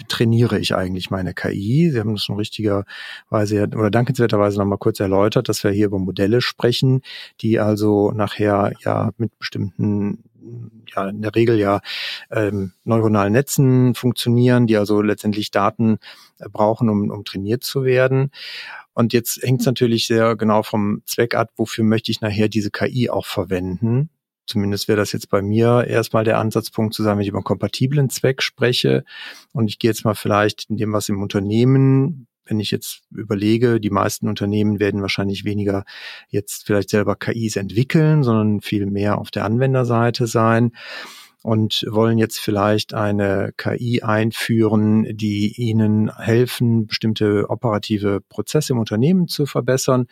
trainiere 0.07 0.57
ich 0.57 0.75
eigentlich 0.75 1.11
meine 1.11 1.33
KI? 1.33 1.91
Sie 1.91 1.99
haben 1.99 2.13
das 2.13 2.23
schon 2.23 2.37
richtigerweise 2.37 3.67
oder 3.75 3.91
dankenswerterweise 3.91 4.57
nochmal 4.57 4.79
kurz 4.79 4.99
erläutert, 4.99 5.47
dass 5.47 5.63
wir 5.63 5.71
hier 5.71 5.87
über 5.87 5.99
Modelle 5.99 6.41
sprechen, 6.41 7.01
die 7.41 7.59
also 7.59 8.11
nachher 8.11 8.73
ja 8.83 9.11
mit 9.17 9.37
bestimmten 9.37 10.23
ja 10.95 11.09
in 11.09 11.21
der 11.21 11.35
Regel 11.35 11.59
ja 11.59 11.81
ähm, 12.31 12.71
neuronalen 12.83 13.33
Netzen 13.33 13.93
funktionieren, 13.95 14.67
die 14.67 14.77
also 14.77 15.01
letztendlich 15.01 15.51
Daten 15.51 15.99
äh, 16.39 16.49
brauchen, 16.49 16.89
um, 16.89 17.09
um 17.11 17.25
trainiert 17.25 17.63
zu 17.63 17.83
werden. 17.83 18.31
Und 18.97 19.13
jetzt 19.13 19.43
hängt 19.43 19.59
es 19.59 19.67
natürlich 19.67 20.07
sehr 20.07 20.35
genau 20.35 20.63
vom 20.63 21.03
Zweck 21.05 21.35
ab, 21.35 21.51
wofür 21.55 21.83
möchte 21.83 22.09
ich 22.09 22.19
nachher 22.21 22.49
diese 22.49 22.71
KI 22.71 23.11
auch 23.11 23.27
verwenden. 23.27 24.09
zumindest 24.47 24.87
wäre 24.87 24.97
das 24.97 25.11
jetzt 25.11 25.29
bei 25.29 25.43
mir 25.43 25.85
erstmal 25.85 26.23
der 26.23 26.39
Ansatzpunkt 26.39 26.95
zu 26.95 27.03
sagen, 27.03 27.19
wenn 27.19 27.21
ich 27.21 27.29
über 27.29 27.37
einen 27.37 27.43
kompatiblen 27.43 28.09
Zweck 28.09 28.41
spreche 28.41 29.03
und 29.53 29.67
ich 29.67 29.77
gehe 29.77 29.91
jetzt 29.91 30.03
mal 30.03 30.15
vielleicht 30.15 30.67
in 30.71 30.77
dem, 30.77 30.93
was 30.93 31.09
im 31.09 31.21
Unternehmen 31.21 32.25
wenn 32.45 32.59
ich 32.59 32.71
jetzt 32.71 33.01
überlege, 33.11 33.79
die 33.79 33.89
meisten 33.89 34.29
Unternehmen 34.29 34.79
werden 34.79 35.01
wahrscheinlich 35.01 35.43
weniger 35.43 35.83
jetzt 36.29 36.65
vielleicht 36.65 36.89
selber 36.89 37.17
KIs 37.17 37.57
entwickeln, 37.57 38.23
sondern 38.23 38.61
viel 38.61 38.85
mehr 38.85 39.17
auf 39.19 39.31
der 39.31 39.43
Anwenderseite 39.43 40.27
sein 40.27 40.71
und 41.47 41.85
wollen 41.89 42.17
jetzt 42.17 42.39
vielleicht 42.39 42.93
eine 42.93 43.53
KI 43.55 44.01
einführen, 44.01 45.15
die 45.15 45.53
ihnen 45.55 46.13
helfen, 46.13 46.87
bestimmte 46.87 47.49
operative 47.49 48.19
Prozesse 48.19 48.73
im 48.73 48.79
Unternehmen 48.79 49.29
zu 49.29 49.45
verbessern 49.45 50.07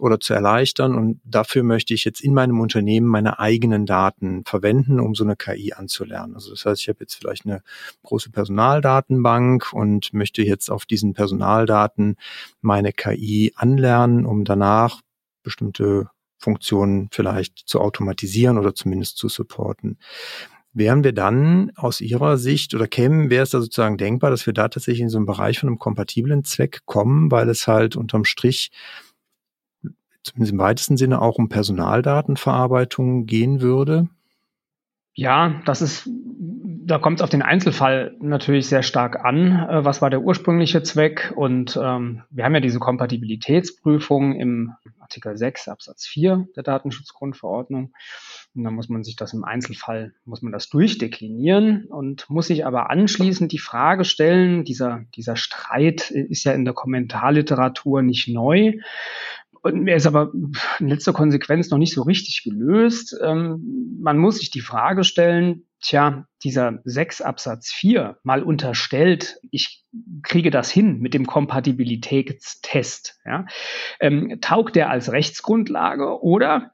oder 0.00 0.18
zu 0.18 0.34
erleichtern. 0.34 0.96
Und 0.96 1.20
dafür 1.22 1.62
möchte 1.62 1.94
ich 1.94 2.04
jetzt 2.04 2.20
in 2.20 2.34
meinem 2.34 2.58
Unternehmen 2.60 3.06
meine 3.06 3.38
eigenen 3.38 3.86
Daten 3.86 4.42
verwenden, 4.44 4.98
um 4.98 5.14
so 5.14 5.22
eine 5.22 5.36
KI 5.36 5.74
anzulernen. 5.74 6.34
Also 6.34 6.50
das 6.50 6.64
heißt, 6.64 6.80
ich 6.80 6.88
habe 6.88 6.98
jetzt 7.02 7.14
vielleicht 7.14 7.46
eine 7.46 7.62
große 8.02 8.32
Personaldatenbank 8.32 9.72
und 9.72 10.12
möchte 10.12 10.42
jetzt 10.42 10.72
auf 10.72 10.86
diesen 10.86 11.14
Personaldaten 11.14 12.16
meine 12.62 12.92
KI 12.92 13.52
anlernen, 13.54 14.26
um 14.26 14.42
danach 14.42 15.02
bestimmte 15.44 16.08
Funktionen 16.36 17.10
vielleicht 17.12 17.58
zu 17.64 17.80
automatisieren 17.80 18.58
oder 18.58 18.74
zumindest 18.74 19.18
zu 19.18 19.28
supporten 19.28 19.98
wären 20.74 21.04
wir 21.04 21.12
dann 21.12 21.72
aus 21.76 22.00
Ihrer 22.00 22.36
Sicht 22.36 22.74
oder 22.74 22.86
kämen, 22.86 23.30
wäre 23.30 23.44
es 23.44 23.50
da 23.50 23.60
sozusagen 23.60 23.96
denkbar, 23.96 24.30
dass 24.30 24.44
wir 24.44 24.52
da 24.52 24.68
tatsächlich 24.68 25.02
in 25.02 25.08
so 25.08 25.18
einen 25.18 25.26
Bereich 25.26 25.58
von 25.58 25.68
einem 25.68 25.78
kompatiblen 25.78 26.44
Zweck 26.44 26.82
kommen, 26.84 27.30
weil 27.30 27.48
es 27.48 27.66
halt 27.66 27.96
unterm 27.96 28.24
Strich 28.24 28.70
zumindest 30.24 30.52
im 30.52 30.58
weitesten 30.58 30.96
Sinne 30.96 31.22
auch 31.22 31.36
um 31.36 31.48
Personaldatenverarbeitung 31.48 33.26
gehen 33.26 33.60
würde? 33.60 34.08
Ja, 35.16 35.62
das 35.64 35.80
ist, 35.80 36.08
da 36.08 36.98
kommt 36.98 37.20
es 37.20 37.22
auf 37.22 37.30
den 37.30 37.42
Einzelfall 37.42 38.16
natürlich 38.20 38.66
sehr 38.66 38.82
stark 38.82 39.24
an. 39.24 39.68
Äh, 39.68 39.84
was 39.84 40.02
war 40.02 40.10
der 40.10 40.22
ursprüngliche 40.22 40.82
Zweck? 40.82 41.32
Und 41.36 41.78
ähm, 41.80 42.22
wir 42.30 42.44
haben 42.44 42.54
ja 42.54 42.60
diese 42.60 42.80
Kompatibilitätsprüfung 42.80 44.34
im 44.34 44.72
Artikel 44.98 45.36
6 45.36 45.68
Absatz 45.68 46.06
4 46.06 46.48
der 46.56 46.64
Datenschutzgrundverordnung. 46.64 47.92
Und 48.54 48.64
dann 48.64 48.74
muss 48.74 48.88
man 48.88 49.02
sich 49.02 49.16
das 49.16 49.32
im 49.32 49.44
Einzelfall, 49.44 50.14
muss 50.24 50.42
man 50.42 50.52
das 50.52 50.68
durchdeklinieren 50.68 51.86
und 51.86 52.30
muss 52.30 52.46
sich 52.46 52.64
aber 52.64 52.90
anschließend 52.90 53.50
die 53.50 53.58
Frage 53.58 54.04
stellen, 54.04 54.64
dieser, 54.64 55.04
dieser 55.16 55.36
Streit 55.36 56.10
ist 56.10 56.44
ja 56.44 56.52
in 56.52 56.64
der 56.64 56.74
Kommentarliteratur 56.74 58.02
nicht 58.02 58.28
neu. 58.28 58.74
Und 59.62 59.88
er 59.88 59.96
ist 59.96 60.06
aber 60.06 60.30
in 60.78 60.88
letzter 60.88 61.14
Konsequenz 61.14 61.70
noch 61.70 61.78
nicht 61.78 61.94
so 61.94 62.02
richtig 62.02 62.42
gelöst. 62.44 63.16
Ähm, 63.22 63.96
man 64.00 64.18
muss 64.18 64.38
sich 64.38 64.50
die 64.50 64.60
Frage 64.60 65.04
stellen, 65.04 65.64
tja, 65.80 66.26
dieser 66.44 66.80
6 66.84 67.22
Absatz 67.22 67.72
4 67.72 68.18
mal 68.22 68.42
unterstellt, 68.42 69.40
ich 69.50 69.84
kriege 70.22 70.50
das 70.50 70.70
hin 70.70 70.98
mit 71.00 71.14
dem 71.14 71.26
Kompatibilitätstest. 71.26 73.18
Ja, 73.24 73.46
ähm, 74.00 74.38
taugt 74.42 74.76
der 74.76 74.90
als 74.90 75.10
Rechtsgrundlage 75.10 76.22
oder 76.22 76.73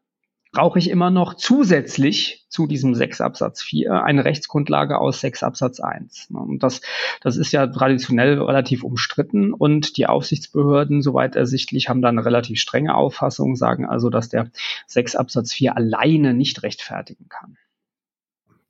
brauche 0.53 0.79
ich 0.79 0.91
immer 0.91 1.11
noch 1.11 1.35
zusätzlich 1.35 2.47
zu 2.49 2.67
diesem 2.67 2.95
6 2.95 3.21
Absatz 3.21 3.63
4 3.63 4.03
eine 4.03 4.25
Rechtsgrundlage 4.25 4.99
aus 4.99 5.21
6 5.21 5.43
Absatz 5.43 5.81
1. 5.81 6.29
Und 6.33 6.63
das, 6.63 6.81
das 7.21 7.37
ist 7.37 7.53
ja 7.53 7.67
traditionell 7.69 8.41
relativ 8.43 8.83
umstritten 8.83 9.53
und 9.53 9.97
die 9.97 10.07
Aufsichtsbehörden, 10.07 11.03
soweit 11.03 11.37
ersichtlich, 11.37 11.89
haben 11.89 12.03
da 12.03 12.09
eine 12.09 12.25
relativ 12.25 12.59
strenge 12.59 12.95
Auffassung, 12.95 13.55
sagen 13.55 13.87
also, 13.87 14.11
dass 14.11 14.29
der 14.29 14.51
6 14.87 15.17
Absatz 15.17 15.53
4 15.53 15.77
alleine 15.77 16.35
nicht 16.35 16.63
rechtfertigen 16.63 17.29
kann 17.29 17.57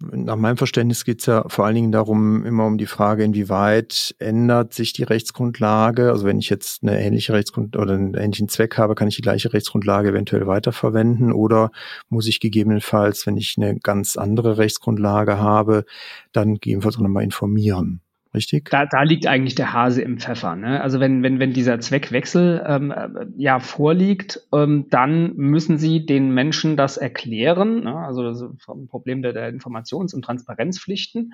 nach 0.00 0.37
meinem 0.37 0.57
Verständnis 0.57 1.04
geht 1.04 1.21
es 1.21 1.26
ja 1.26 1.45
vor 1.49 1.66
allen 1.66 1.75
Dingen 1.75 1.92
darum, 1.92 2.47
immer 2.47 2.66
um 2.66 2.78
die 2.78 2.87
Frage, 2.87 3.23
inwieweit 3.23 4.14
ändert 4.19 4.73
sich 4.73 4.92
die 4.92 5.02
Rechtsgrundlage. 5.02 6.11
Also 6.11 6.25
wenn 6.25 6.38
ich 6.38 6.49
jetzt 6.49 6.83
eine 6.83 7.00
ähnliche 7.00 7.35
Rechtsgrundlage 7.35 7.83
oder 7.83 7.95
einen 7.95 8.14
ähnlichen 8.14 8.49
Zweck 8.49 8.78
habe, 8.78 8.95
kann 8.95 9.09
ich 9.09 9.16
die 9.16 9.23
gleiche 9.23 9.52
Rechtsgrundlage 9.52 10.11
eventuell 10.11 10.47
weiterverwenden 10.47 11.33
oder 11.33 11.71
muss 12.09 12.26
ich 12.26 12.40
gegebenenfalls, 12.40 13.26
wenn 13.26 13.37
ich 13.37 13.57
eine 13.59 13.78
ganz 13.78 14.16
andere 14.16 14.59
Rechtsgrundlage 14.59 15.38
habe, 15.38 15.85
dann 16.33 16.54
gegebenenfalls 16.54 16.97
auch 16.97 17.02
nochmal 17.02 17.25
informieren. 17.25 18.00
Richtig? 18.32 18.70
Da, 18.70 18.87
da 18.87 19.02
liegt 19.02 19.26
eigentlich 19.26 19.56
der 19.56 19.72
Hase 19.72 20.02
im 20.02 20.18
Pfeffer. 20.18 20.54
Ne? 20.54 20.80
Also 20.80 21.00
wenn, 21.00 21.25
wenn, 21.25 21.40
wenn 21.40 21.52
dieser 21.52 21.80
Zweckwechsel 21.80 22.64
ähm, 22.64 22.92
äh, 22.92 23.08
ja 23.37 23.58
vorliegt, 23.58 24.46
ähm, 24.52 24.87
dann 24.88 25.34
müssen 25.34 25.78
Sie 25.78 26.06
den 26.06 26.30
Menschen 26.32 26.76
das 26.76 26.96
erklären. 26.96 27.82
Ne? 27.82 27.96
Also 27.96 28.22
das 28.22 28.40
ist 28.40 28.68
ein 28.68 28.87
Problem 28.87 29.22
der, 29.22 29.32
der 29.32 29.52
Informations- 29.52 30.14
und 30.14 30.25
Transparenzpflichten. 30.25 31.32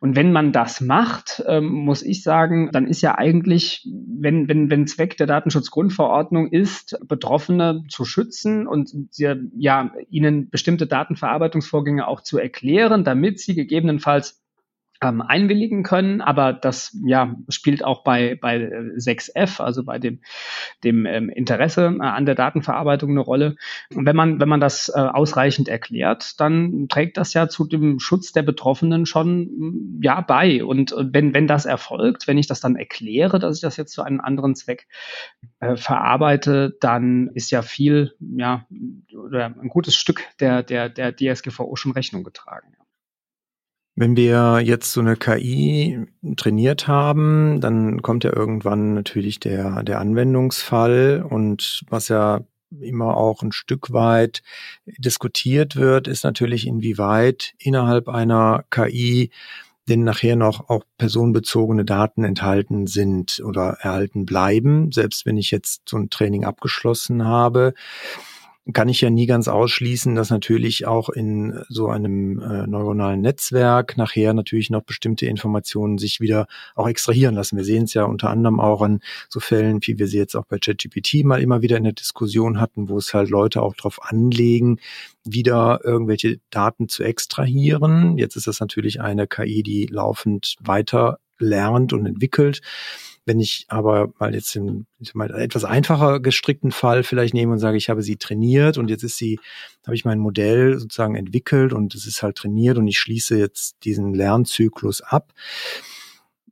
Und 0.00 0.16
wenn 0.16 0.32
man 0.32 0.52
das 0.52 0.80
macht, 0.80 1.44
ähm, 1.46 1.66
muss 1.66 2.02
ich 2.02 2.22
sagen, 2.22 2.70
dann 2.72 2.86
ist 2.86 3.02
ja 3.02 3.18
eigentlich, 3.18 3.86
wenn, 3.92 4.48
wenn, 4.48 4.70
wenn 4.70 4.86
Zweck 4.86 5.18
der 5.18 5.26
Datenschutzgrundverordnung 5.26 6.50
ist, 6.50 6.98
Betroffene 7.06 7.84
zu 7.90 8.06
schützen 8.06 8.66
und 8.66 8.90
ja, 9.12 9.90
ihnen 10.08 10.48
bestimmte 10.48 10.86
Datenverarbeitungsvorgänge 10.86 12.08
auch 12.08 12.22
zu 12.22 12.38
erklären, 12.38 13.04
damit 13.04 13.40
sie 13.40 13.54
gegebenenfalls 13.54 14.39
ähm, 15.02 15.22
einwilligen 15.22 15.82
können, 15.82 16.20
aber 16.20 16.52
das 16.52 16.96
ja 17.04 17.34
spielt 17.48 17.84
auch 17.84 18.04
bei 18.04 18.36
bei 18.40 18.56
6F, 18.96 19.60
also 19.62 19.84
bei 19.84 19.98
dem 19.98 20.20
dem 20.84 21.06
ähm, 21.06 21.30
Interesse 21.30 21.96
äh, 22.00 22.02
an 22.02 22.26
der 22.26 22.34
Datenverarbeitung 22.34 23.10
eine 23.10 23.20
Rolle. 23.20 23.56
Und 23.94 24.06
wenn 24.06 24.16
man 24.16 24.40
wenn 24.40 24.48
man 24.48 24.60
das 24.60 24.90
äh, 24.94 24.98
ausreichend 24.98 25.68
erklärt, 25.68 26.38
dann 26.40 26.88
trägt 26.88 27.16
das 27.16 27.32
ja 27.32 27.48
zu 27.48 27.66
dem 27.66 27.98
Schutz 27.98 28.32
der 28.32 28.42
Betroffenen 28.42 29.06
schon 29.06 29.42
mm, 29.42 30.00
ja 30.02 30.20
bei. 30.20 30.64
Und 30.64 30.94
wenn 30.96 31.32
wenn 31.32 31.46
das 31.46 31.64
erfolgt, 31.64 32.28
wenn 32.28 32.38
ich 32.38 32.46
das 32.46 32.60
dann 32.60 32.76
erkläre, 32.76 33.38
dass 33.38 33.56
ich 33.56 33.62
das 33.62 33.76
jetzt 33.76 33.92
zu 33.92 34.02
einem 34.02 34.20
anderen 34.20 34.54
Zweck 34.54 34.86
äh, 35.60 35.76
verarbeite, 35.76 36.76
dann 36.80 37.30
ist 37.34 37.50
ja 37.50 37.62
viel 37.62 38.14
ja 38.20 38.66
oder 39.14 39.46
ein 39.46 39.68
gutes 39.68 39.94
Stück 39.94 40.24
der 40.40 40.62
der 40.62 40.90
der 40.90 41.14
DSGVO 41.16 41.74
schon 41.76 41.92
Rechnung 41.92 42.22
getragen. 42.22 42.76
Wenn 44.00 44.16
wir 44.16 44.62
jetzt 44.64 44.92
so 44.92 45.02
eine 45.02 45.14
KI 45.14 46.06
trainiert 46.38 46.88
haben, 46.88 47.60
dann 47.60 48.00
kommt 48.00 48.24
ja 48.24 48.34
irgendwann 48.34 48.94
natürlich 48.94 49.40
der, 49.40 49.82
der 49.82 50.00
Anwendungsfall 50.00 51.22
und 51.28 51.82
was 51.90 52.08
ja 52.08 52.40
immer 52.80 53.18
auch 53.18 53.42
ein 53.42 53.52
Stück 53.52 53.92
weit 53.92 54.40
diskutiert 54.86 55.76
wird, 55.76 56.08
ist 56.08 56.24
natürlich, 56.24 56.66
inwieweit 56.66 57.52
innerhalb 57.58 58.08
einer 58.08 58.64
KI 58.70 59.32
denn 59.86 60.04
nachher 60.04 60.36
noch 60.36 60.70
auch 60.70 60.84
personenbezogene 60.96 61.84
Daten 61.84 62.24
enthalten 62.24 62.86
sind 62.86 63.42
oder 63.44 63.76
erhalten 63.80 64.24
bleiben, 64.24 64.92
selbst 64.92 65.26
wenn 65.26 65.36
ich 65.36 65.50
jetzt 65.50 65.82
so 65.86 65.98
ein 65.98 66.08
Training 66.08 66.46
abgeschlossen 66.46 67.26
habe 67.26 67.74
kann 68.72 68.88
ich 68.88 69.00
ja 69.00 69.10
nie 69.10 69.26
ganz 69.26 69.48
ausschließen, 69.48 70.14
dass 70.14 70.30
natürlich 70.30 70.86
auch 70.86 71.08
in 71.08 71.62
so 71.68 71.88
einem 71.88 72.38
äh, 72.40 72.66
neuronalen 72.66 73.20
Netzwerk 73.20 73.96
nachher 73.96 74.34
natürlich 74.34 74.70
noch 74.70 74.82
bestimmte 74.82 75.26
Informationen 75.26 75.98
sich 75.98 76.20
wieder 76.20 76.46
auch 76.74 76.88
extrahieren 76.88 77.34
lassen. 77.34 77.56
Wir 77.56 77.64
sehen 77.64 77.84
es 77.84 77.94
ja 77.94 78.04
unter 78.04 78.30
anderem 78.30 78.60
auch 78.60 78.82
an 78.82 79.00
so 79.28 79.40
Fällen, 79.40 79.80
wie 79.82 79.98
wir 79.98 80.06
sie 80.06 80.18
jetzt 80.18 80.34
auch 80.34 80.46
bei 80.46 80.58
ChatGPT 80.58 81.24
mal 81.24 81.40
immer 81.40 81.62
wieder 81.62 81.76
in 81.76 81.84
der 81.84 81.92
Diskussion 81.92 82.60
hatten, 82.60 82.88
wo 82.88 82.98
es 82.98 83.14
halt 83.14 83.30
Leute 83.30 83.62
auch 83.62 83.74
darauf 83.74 84.02
anlegen, 84.02 84.78
wieder 85.24 85.80
irgendwelche 85.84 86.40
Daten 86.50 86.88
zu 86.88 87.02
extrahieren. 87.02 88.18
Jetzt 88.18 88.36
ist 88.36 88.46
das 88.46 88.60
natürlich 88.60 89.00
eine 89.00 89.26
KI, 89.26 89.62
die 89.62 89.86
laufend 89.86 90.56
weiter 90.60 91.18
lernt 91.38 91.92
und 91.92 92.06
entwickelt. 92.06 92.60
Wenn 93.26 93.40
ich 93.40 93.66
aber 93.68 94.12
mal 94.18 94.34
jetzt 94.34 94.54
den 94.54 94.86
mal 95.14 95.30
etwas 95.30 95.64
einfacher 95.64 96.20
gestrickten 96.20 96.72
Fall 96.72 97.02
vielleicht 97.02 97.34
nehme 97.34 97.52
und 97.52 97.58
sage, 97.58 97.76
ich 97.76 97.90
habe 97.90 98.02
sie 98.02 98.16
trainiert 98.16 98.78
und 98.78 98.88
jetzt 98.88 99.02
ist 99.02 99.18
sie, 99.18 99.38
habe 99.86 99.94
ich 99.94 100.04
mein 100.04 100.18
Modell 100.18 100.78
sozusagen 100.78 101.14
entwickelt 101.14 101.72
und 101.72 101.94
es 101.94 102.06
ist 102.06 102.22
halt 102.22 102.36
trainiert 102.36 102.78
und 102.78 102.88
ich 102.88 102.98
schließe 102.98 103.38
jetzt 103.38 103.84
diesen 103.84 104.14
Lernzyklus 104.14 105.00
ab. 105.02 105.32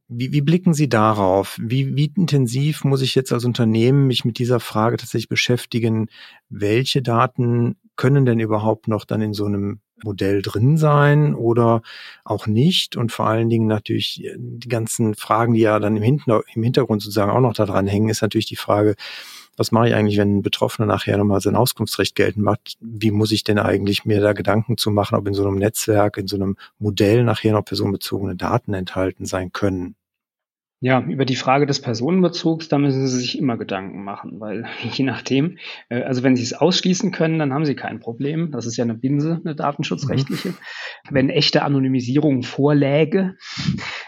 Wie, 0.09 0.33
wie 0.33 0.41
blicken 0.41 0.73
Sie 0.73 0.89
darauf? 0.89 1.59
Wie, 1.61 1.95
wie 1.95 2.11
intensiv 2.17 2.85
muss 2.85 3.03
ich 3.03 3.15
jetzt 3.15 3.31
als 3.31 3.45
Unternehmen 3.45 4.07
mich 4.07 4.25
mit 4.25 4.39
dieser 4.39 4.59
Frage 4.59 4.97
tatsächlich 4.97 5.29
beschäftigen? 5.29 6.09
Welche 6.49 7.03
Daten 7.03 7.77
können 7.97 8.25
denn 8.25 8.41
überhaupt 8.41 8.89
noch 8.89 9.05
dann 9.05 9.21
in 9.21 9.35
so 9.35 9.45
einem 9.45 9.81
Modell 10.05 10.43
drin 10.43 10.77
sein 10.77 11.35
oder 11.35 11.83
auch 12.25 12.47
nicht. 12.47 12.97
Und 12.97 13.13
vor 13.13 13.27
allen 13.27 13.49
Dingen 13.49 13.67
natürlich 13.67 14.25
äh, 14.25 14.37
die 14.39 14.69
ganzen 14.69 15.15
Fragen, 15.15 15.55
die 15.55 15.61
ja 15.61 15.79
dann 15.79 15.97
im, 15.97 16.03
Hinter 16.03 16.43
im 16.55 16.63
Hintergrund 16.63 17.03
sozusagen 17.03 17.31
auch 17.31 17.41
noch 17.41 17.55
da 17.55 17.67
dran 17.67 17.87
hängen, 17.87 18.09
ist 18.09 18.23
natürlich 18.23 18.47
die 18.47 18.57
Frage, 18.57 18.95
was 19.59 19.73
mache 19.73 19.89
ich 19.89 19.95
eigentlich, 19.95 20.19
wenn 20.19 20.39
ein 20.39 20.43
Betroffener 20.43 20.87
nachher 20.87 21.19
nochmal 21.19 21.41
sein 21.41 21.57
Auskunftsrecht 21.57 22.15
geltend 22.15 22.45
macht? 22.45 22.77
Wie 22.81 23.11
muss 23.11 23.33
ich 23.33 23.43
denn 23.43 23.59
eigentlich 23.59 24.05
mir 24.05 24.21
da 24.21 24.33
Gedanken 24.33 24.77
zu 24.77 24.91
machen, 24.91 25.17
ob 25.17 25.27
in 25.27 25.35
so 25.35 25.47
einem 25.47 25.57
Netzwerk, 25.57 26.17
in 26.17 26.29
so 26.29 26.37
einem 26.37 26.57
Modell 26.79 27.25
nachher 27.25 27.53
noch 27.53 27.65
personenbezogene 27.65 28.37
Daten 28.37 28.73
enthalten 28.73 29.27
sein 29.27 29.53
können? 29.53 29.97
Ja, 30.81 31.01
über 31.01 31.25
die 31.25 31.35
Frage 31.35 31.67
des 31.67 31.83
Personenbezugs, 31.83 32.69
da 32.69 32.79
müssen 32.79 33.05
Sie 33.09 33.19
sich 33.19 33.37
immer 33.37 33.57
Gedanken 33.57 34.05
machen, 34.05 34.39
weil 34.39 34.65
je 34.93 35.05
nachdem, 35.05 35.59
äh, 35.89 36.03
also 36.03 36.23
wenn 36.23 36.37
Sie 36.37 36.45
es 36.45 36.55
ausschließen 36.55 37.11
können, 37.11 37.41
dann 37.41 37.53
haben 37.53 37.65
Sie 37.65 37.75
kein 37.75 37.99
Problem. 37.99 38.53
Das 38.53 38.65
ist 38.65 38.77
ja 38.77 38.85
eine 38.85 38.95
Binse, 38.95 39.41
eine 39.45 39.57
datenschutzrechtliche. 39.57 40.51
Mhm. 40.51 40.55
Wenn 41.11 41.31
echte 41.31 41.63
Anonymisierung 41.65 42.45
vorläge, 42.45 43.35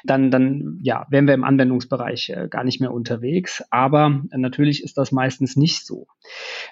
dann, 0.04 0.30
dann 0.30 0.78
ja, 0.82 1.06
wären 1.10 1.26
wir 1.26 1.34
im 1.34 1.42
Anwendungsbereich 1.42 2.30
äh, 2.30 2.48
gar 2.48 2.62
nicht 2.62 2.80
mehr 2.80 2.92
unterwegs. 2.92 3.64
Aber 3.70 4.22
natürlich 4.30 4.84
ist 4.84 4.96
das 4.96 5.10
meistens 5.10 5.56
nicht 5.56 5.84
so. 5.84 6.06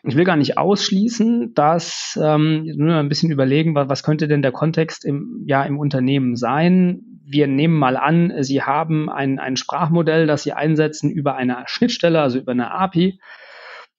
Ich 0.04 0.14
will 0.14 0.24
gar 0.24 0.36
nicht 0.36 0.58
ausschließen, 0.58 1.54
dass 1.54 2.18
ähm, 2.22 2.72
nur 2.76 2.94
ein 2.94 3.08
bisschen 3.08 3.32
überlegen, 3.32 3.74
was, 3.74 4.04
könnte 4.04 4.28
denn 4.28 4.42
der 4.42 4.52
Kontext 4.52 5.04
im, 5.04 5.42
ja, 5.46 5.64
im 5.64 5.78
Unternehmen 5.78 6.36
sein. 6.36 7.02
Wir 7.24 7.46
nehmen 7.46 7.74
mal 7.74 7.96
an, 7.96 8.32
Sie 8.40 8.62
haben 8.62 9.10
ein, 9.10 9.38
ein 9.38 9.56
Sprachmodell, 9.88 10.26
das 10.26 10.42
Sie 10.42 10.52
einsetzen 10.52 11.10
über 11.10 11.36
eine 11.36 11.64
Schnittstelle, 11.66 12.20
also 12.20 12.38
über 12.38 12.52
eine 12.52 12.70
API. 12.70 13.20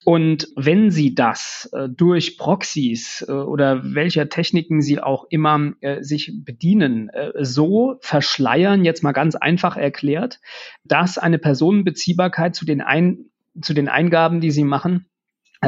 Und 0.06 0.48
wenn 0.56 0.92
Sie 0.92 1.14
das 1.14 1.70
äh, 1.74 1.90
durch 1.90 2.38
Proxys 2.38 3.26
äh, 3.28 3.32
oder 3.32 3.82
welcher 3.96 4.30
Techniken 4.30 4.82
Sie 4.82 5.00
auch 5.02 5.26
immer 5.30 5.74
äh, 5.82 6.02
sich 6.04 6.32
bedienen, 6.46 7.10
äh, 7.10 7.32
so 7.44 7.98
verschleiern, 8.00 8.86
jetzt 8.86 9.04
mal 9.04 9.12
ganz 9.12 9.36
einfach 9.36 9.76
erklärt, 9.76 10.40
dass 10.86 11.18
eine 11.18 11.38
Personenbeziehbarkeit 11.38 12.56
zu 12.56 12.66
den, 12.66 12.82
Ein 12.82 13.26
zu 13.62 13.74
den 13.74 13.90
Eingaben, 13.90 14.40
die 14.40 14.52
Sie 14.52 14.64
machen, 14.64 15.09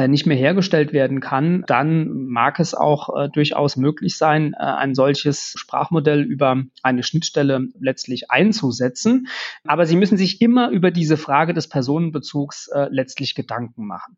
nicht 0.08 0.26
mehr 0.26 0.36
hergestellt 0.36 0.92
werden 0.92 1.20
kann, 1.20 1.64
dann 1.66 2.26
mag 2.26 2.58
es 2.60 2.74
auch 2.74 3.14
äh, 3.14 3.28
durchaus 3.28 3.76
möglich 3.76 4.16
sein, 4.16 4.54
äh, 4.54 4.62
ein 4.62 4.94
solches 4.94 5.52
Sprachmodell 5.56 6.22
über 6.22 6.62
eine 6.82 7.02
Schnittstelle 7.02 7.68
letztlich 7.78 8.30
einzusetzen. 8.30 9.28
Aber 9.64 9.84
Sie 9.84 9.96
müssen 9.96 10.16
sich 10.16 10.40
immer 10.40 10.70
über 10.70 10.90
diese 10.90 11.16
Frage 11.16 11.52
des 11.52 11.68
Personenbezugs 11.68 12.68
äh, 12.68 12.88
letztlich 12.90 13.34
Gedanken 13.34 13.86
machen. 13.86 14.16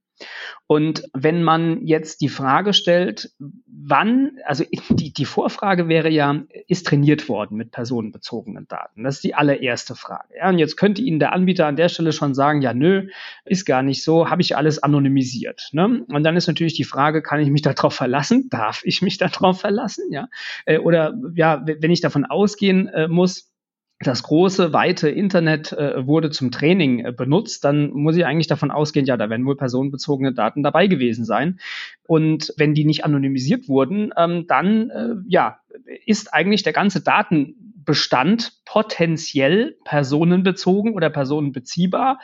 Und 0.67 1.05
wenn 1.13 1.43
man 1.43 1.85
jetzt 1.87 2.21
die 2.21 2.29
Frage 2.29 2.73
stellt, 2.73 3.33
wann, 3.67 4.39
also 4.45 4.65
die, 4.91 5.13
die 5.13 5.25
Vorfrage 5.25 5.89
wäre 5.89 6.09
ja, 6.09 6.43
ist 6.69 6.87
trainiert 6.87 7.29
worden 7.29 7.57
mit 7.57 7.71
personenbezogenen 7.71 8.67
Daten? 8.69 9.05
Das 9.05 9.17
ist 9.17 9.25
die 9.25 9.35
allererste 9.35 9.95
Frage. 9.95 10.35
Ja, 10.39 10.49
und 10.49 10.59
jetzt 10.59 10.77
könnte 10.77 11.03
Ihnen 11.03 11.19
der 11.19 11.33
Anbieter 11.33 11.67
an 11.67 11.77
der 11.77 11.89
Stelle 11.89 12.13
schon 12.13 12.35
sagen, 12.35 12.63
ja, 12.63 12.75
nö, 12.75 13.09
ist 13.45 13.67
gar 13.67 13.83
nicht 13.83 14.03
so, 14.03 14.31
habe 14.31 14.43
ich 14.43 14.57
alles 14.57 14.83
anonymisiert. 14.83 15.69
Ne? 15.73 16.05
Und 16.09 16.25
dann 16.25 16.37
ist 16.37 16.47
natürlich 16.47 16.75
die 16.75 16.85
Frage, 16.85 17.23
kann 17.23 17.41
ich 17.41 17.51
mich 17.51 17.63
darauf 17.63 17.95
verlassen? 17.95 18.49
Darf 18.51 18.83
ich 18.85 19.03
mich 19.03 19.19
darauf 19.19 19.61
verlassen? 19.61 20.11
Ja? 20.11 20.29
Äh, 20.65 20.79
oder 20.79 21.15
ja, 21.35 21.65
wenn 21.65 21.91
ich 21.91 22.01
davon 22.01 22.25
ausgehen 22.25 22.89
äh, 22.89 23.09
muss, 23.09 23.54
das 24.01 24.23
große, 24.23 24.73
weite 24.73 25.09
Internet 25.09 25.73
äh, 25.73 26.07
wurde 26.07 26.31
zum 26.31 26.51
Training 26.51 27.05
äh, 27.05 27.13
benutzt, 27.13 27.65
dann 27.65 27.91
muss 27.91 28.17
ich 28.17 28.27
eigentlich 28.27 28.49
davon 28.49 28.71
ausgehen, 28.71 29.07
ja, 29.07 29.17
da 29.17 29.31
werden 29.31 29.47
wohl 29.47 29.57
personenbezogene 29.57 30.33
Daten 30.33 30.63
dabei 30.63 30.87
gewesen 30.87 31.25
sein. 31.25 31.61
Und 32.07 32.53
wenn 32.57 32.75
die 32.75 32.85
nicht 32.85 33.05
anonymisiert 33.05 33.69
wurden, 33.69 34.13
ähm, 34.17 34.47
dann 34.47 34.91
äh, 34.91 35.15
ja, 35.29 35.61
ist 36.07 36.35
eigentlich 36.35 36.65
der 36.65 36.73
ganze 36.73 37.03
Datenbestand 37.03 38.65
potenziell 38.65 39.77
personenbezogen 39.85 40.95
oder 40.95 41.09
personenbeziehbar. 41.09 42.19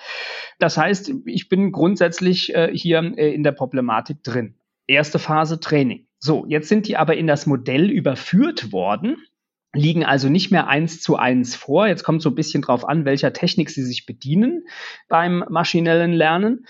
Das 0.59 0.77
heißt, 0.77 1.12
ich 1.25 1.49
bin 1.49 1.73
grundsätzlich 1.73 2.55
äh, 2.55 2.71
hier 2.73 2.99
äh, 3.17 3.33
in 3.33 3.45
der 3.45 3.53
Problematik 3.53 4.23
drin. 4.25 4.57
Erste 4.87 5.21
Phase 5.21 5.61
Training. 5.61 6.07
So, 6.19 6.45
jetzt 6.49 6.69
sind 6.69 6.89
die 6.89 6.97
aber 6.97 7.17
in 7.17 7.29
das 7.29 7.47
Modell 7.47 7.91
überführt 7.91 8.73
worden 8.73 9.17
liegen 9.73 10.05
also 10.05 10.29
nicht 10.29 10.50
mehr 10.50 10.67
eins 10.67 11.00
zu 11.00 11.17
eins 11.17 11.55
vor. 11.55 11.87
Jetzt 11.87 12.03
kommt 12.03 12.23
so 12.23 12.31
ein 12.31 12.35
bisschen 12.35 12.62
drauf 12.62 12.89
an, 12.89 13.05
welcher 13.05 13.33
Technik 13.33 13.71
Sie 13.71 13.85
sich 13.85 14.07
bedienen 14.07 14.65
beim 15.09 15.45
maschinellen 15.49 16.12
Lernen. 16.12 16.67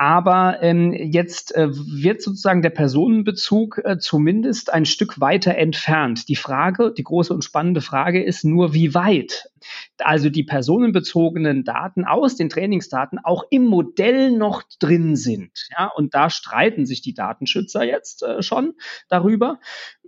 Aber 0.00 0.62
ähm, 0.62 0.92
jetzt 0.92 1.54
äh, 1.56 1.68
wird 1.70 2.22
sozusagen 2.22 2.62
der 2.62 2.70
Personenbezug 2.70 3.80
äh, 3.84 3.98
zumindest 3.98 4.72
ein 4.72 4.84
Stück 4.84 5.20
weiter 5.20 5.56
entfernt. 5.56 6.28
Die 6.28 6.36
Frage, 6.36 6.94
die 6.96 7.02
große 7.02 7.34
und 7.34 7.42
spannende 7.42 7.80
Frage 7.80 8.22
ist 8.22 8.44
nur, 8.44 8.72
wie 8.74 8.94
weit 8.94 9.50
also 9.98 10.30
die 10.30 10.44
personenbezogenen 10.44 11.64
Daten 11.64 12.04
aus 12.04 12.36
den 12.36 12.48
Trainingsdaten 12.48 13.18
auch 13.22 13.44
im 13.50 13.64
Modell 13.64 14.32
noch 14.32 14.62
drin 14.78 15.16
sind. 15.16 15.68
Ja, 15.76 15.90
und 15.94 16.14
da 16.14 16.30
streiten 16.30 16.86
sich 16.86 17.02
die 17.02 17.14
Datenschützer 17.14 17.84
jetzt 17.84 18.22
äh, 18.22 18.42
schon 18.42 18.74
darüber. 19.08 19.58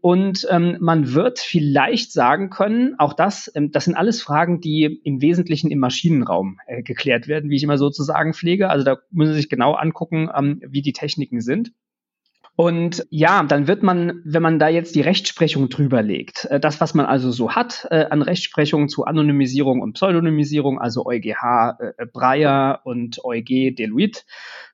Und 0.00 0.46
ähm, 0.50 0.78
man 0.80 1.12
wird 1.12 1.38
vielleicht 1.38 2.12
sagen 2.12 2.48
können, 2.48 2.94
auch 2.98 3.12
das, 3.12 3.50
ähm, 3.54 3.70
das 3.70 3.84
sind 3.84 3.94
alles 3.94 4.22
Fragen, 4.22 4.60
die 4.60 4.84
im 5.04 5.20
Wesentlichen 5.20 5.70
im 5.70 5.78
Maschinenraum 5.78 6.58
äh, 6.66 6.82
geklärt 6.82 7.28
werden, 7.28 7.50
wie 7.50 7.56
ich 7.56 7.62
immer 7.62 7.78
sozusagen 7.78 8.32
pflege. 8.32 8.70
Also 8.70 8.84
da 8.84 8.98
müssen 9.10 9.32
Sie 9.32 9.40
sich 9.40 9.50
genau 9.50 9.74
angucken, 9.74 10.30
ähm, 10.34 10.62
wie 10.66 10.82
die 10.82 10.92
Techniken 10.92 11.40
sind. 11.40 11.72
Und 12.60 13.06
ja, 13.08 13.42
dann 13.42 13.68
wird 13.68 13.82
man, 13.82 14.20
wenn 14.22 14.42
man 14.42 14.58
da 14.58 14.68
jetzt 14.68 14.94
die 14.94 15.00
Rechtsprechung 15.00 15.70
drüber 15.70 16.02
legt, 16.02 16.44
äh, 16.44 16.60
das, 16.60 16.78
was 16.78 16.92
man 16.92 17.06
also 17.06 17.30
so 17.30 17.52
hat 17.52 17.88
äh, 17.90 18.04
an 18.10 18.20
Rechtsprechung 18.20 18.90
zu 18.90 19.06
Anonymisierung 19.06 19.80
und 19.80 19.94
Pseudonymisierung, 19.94 20.78
also 20.78 21.06
EuGH 21.06 21.78
äh, 21.96 22.04
Breyer 22.04 22.82
und 22.84 23.24
EuG 23.24 23.74
Deluit, 23.74 24.26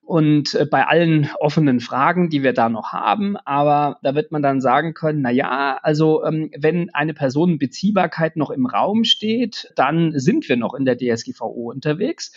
und 0.07 0.55
äh, 0.55 0.65
bei 0.65 0.87
allen 0.87 1.29
offenen 1.41 1.81
Fragen, 1.81 2.31
die 2.31 2.45
wir 2.45 2.53
da 2.53 2.69
noch 2.69 2.93
haben, 2.93 3.37
aber 3.45 3.99
da 4.03 4.15
wird 4.15 4.31
man 4.31 4.41
dann 4.41 4.61
sagen 4.61 4.95
können, 4.95 5.21
na 5.21 5.31
ja, 5.31 5.79
also 5.83 6.25
ähm, 6.25 6.51
wenn 6.57 6.95
eine 6.95 7.13
Personenbeziehbarkeit 7.13 8.37
noch 8.37 8.51
im 8.51 8.67
Raum 8.67 9.03
steht, 9.03 9.73
dann 9.75 10.19
sind 10.19 10.49
wir 10.49 10.57
noch 10.57 10.75
in 10.75 10.85
der 10.85 10.97
DSGVO 10.97 11.71
unterwegs. 11.73 12.33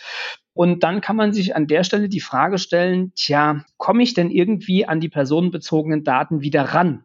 Und 0.52 0.82
dann 0.82 1.00
kann 1.00 1.14
man 1.14 1.32
sich 1.32 1.54
an 1.54 1.68
der 1.68 1.84
Stelle 1.84 2.08
die 2.08 2.20
Frage 2.20 2.58
stellen, 2.58 3.12
tja, 3.14 3.64
komme 3.76 4.02
ich 4.02 4.14
denn 4.14 4.30
irgendwie 4.30 4.86
an 4.86 5.00
die 5.00 5.08
personenbezogenen 5.08 6.02
Daten 6.02 6.40
wieder 6.40 6.62
ran? 6.62 7.04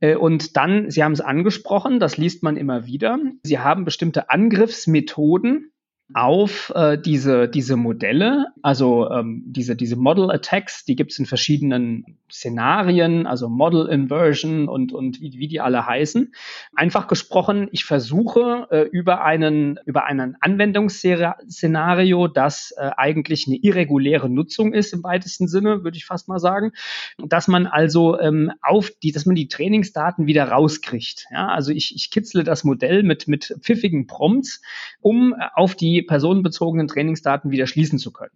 Äh, 0.00 0.16
und 0.16 0.56
dann, 0.56 0.90
Sie 0.90 1.02
haben 1.04 1.12
es 1.12 1.20
angesprochen, 1.20 2.00
das 2.00 2.16
liest 2.16 2.42
man 2.42 2.56
immer 2.56 2.86
wieder, 2.86 3.18
Sie 3.44 3.60
haben 3.60 3.84
bestimmte 3.84 4.30
Angriffsmethoden, 4.30 5.71
auf 6.14 6.72
äh, 6.74 6.98
diese, 6.98 7.48
diese 7.48 7.76
Modelle, 7.76 8.46
also 8.62 9.10
ähm, 9.10 9.42
diese, 9.46 9.76
diese 9.76 9.96
Model 9.96 10.30
Attacks, 10.30 10.84
die 10.84 10.96
gibt 10.96 11.12
es 11.12 11.18
in 11.18 11.26
verschiedenen 11.26 12.18
Szenarien, 12.30 13.26
also 13.26 13.48
Model 13.48 13.86
Inversion 13.88 14.68
und, 14.68 14.92
und 14.92 15.20
wie, 15.20 15.38
wie 15.38 15.48
die 15.48 15.60
alle 15.60 15.86
heißen. 15.86 16.32
Einfach 16.74 17.06
gesprochen, 17.06 17.68
ich 17.72 17.84
versuche 17.84 18.66
äh, 18.70 18.82
über 18.82 19.24
einen, 19.24 19.78
über 19.84 20.04
einen 20.04 20.36
Anwendungsszenario, 20.40 22.28
das 22.28 22.74
äh, 22.76 22.90
eigentlich 22.96 23.46
eine 23.46 23.56
irreguläre 23.56 24.28
Nutzung 24.28 24.72
ist 24.72 24.92
im 24.92 25.02
weitesten 25.04 25.48
Sinne, 25.48 25.84
würde 25.84 25.96
ich 25.96 26.06
fast 26.06 26.28
mal 26.28 26.38
sagen, 26.38 26.72
dass 27.18 27.48
man 27.48 27.66
also 27.66 28.18
ähm, 28.18 28.52
auf 28.62 28.90
die, 29.02 29.12
dass 29.12 29.26
man 29.26 29.34
die 29.34 29.48
Trainingsdaten 29.48 30.26
wieder 30.26 30.44
rauskriegt. 30.44 31.26
Ja, 31.30 31.48
also 31.48 31.72
ich, 31.72 31.94
ich 31.94 32.10
kitzle 32.10 32.44
das 32.44 32.64
Modell 32.64 33.02
mit, 33.02 33.28
mit 33.28 33.56
pfiffigen 33.60 34.06
Prompts, 34.06 34.62
um 35.00 35.34
äh, 35.34 35.48
auf 35.54 35.74
die 35.74 36.01
personenbezogenen 36.02 36.88
Trainingsdaten 36.88 37.50
wieder 37.50 37.66
schließen 37.66 37.98
zu 37.98 38.12
können. 38.12 38.34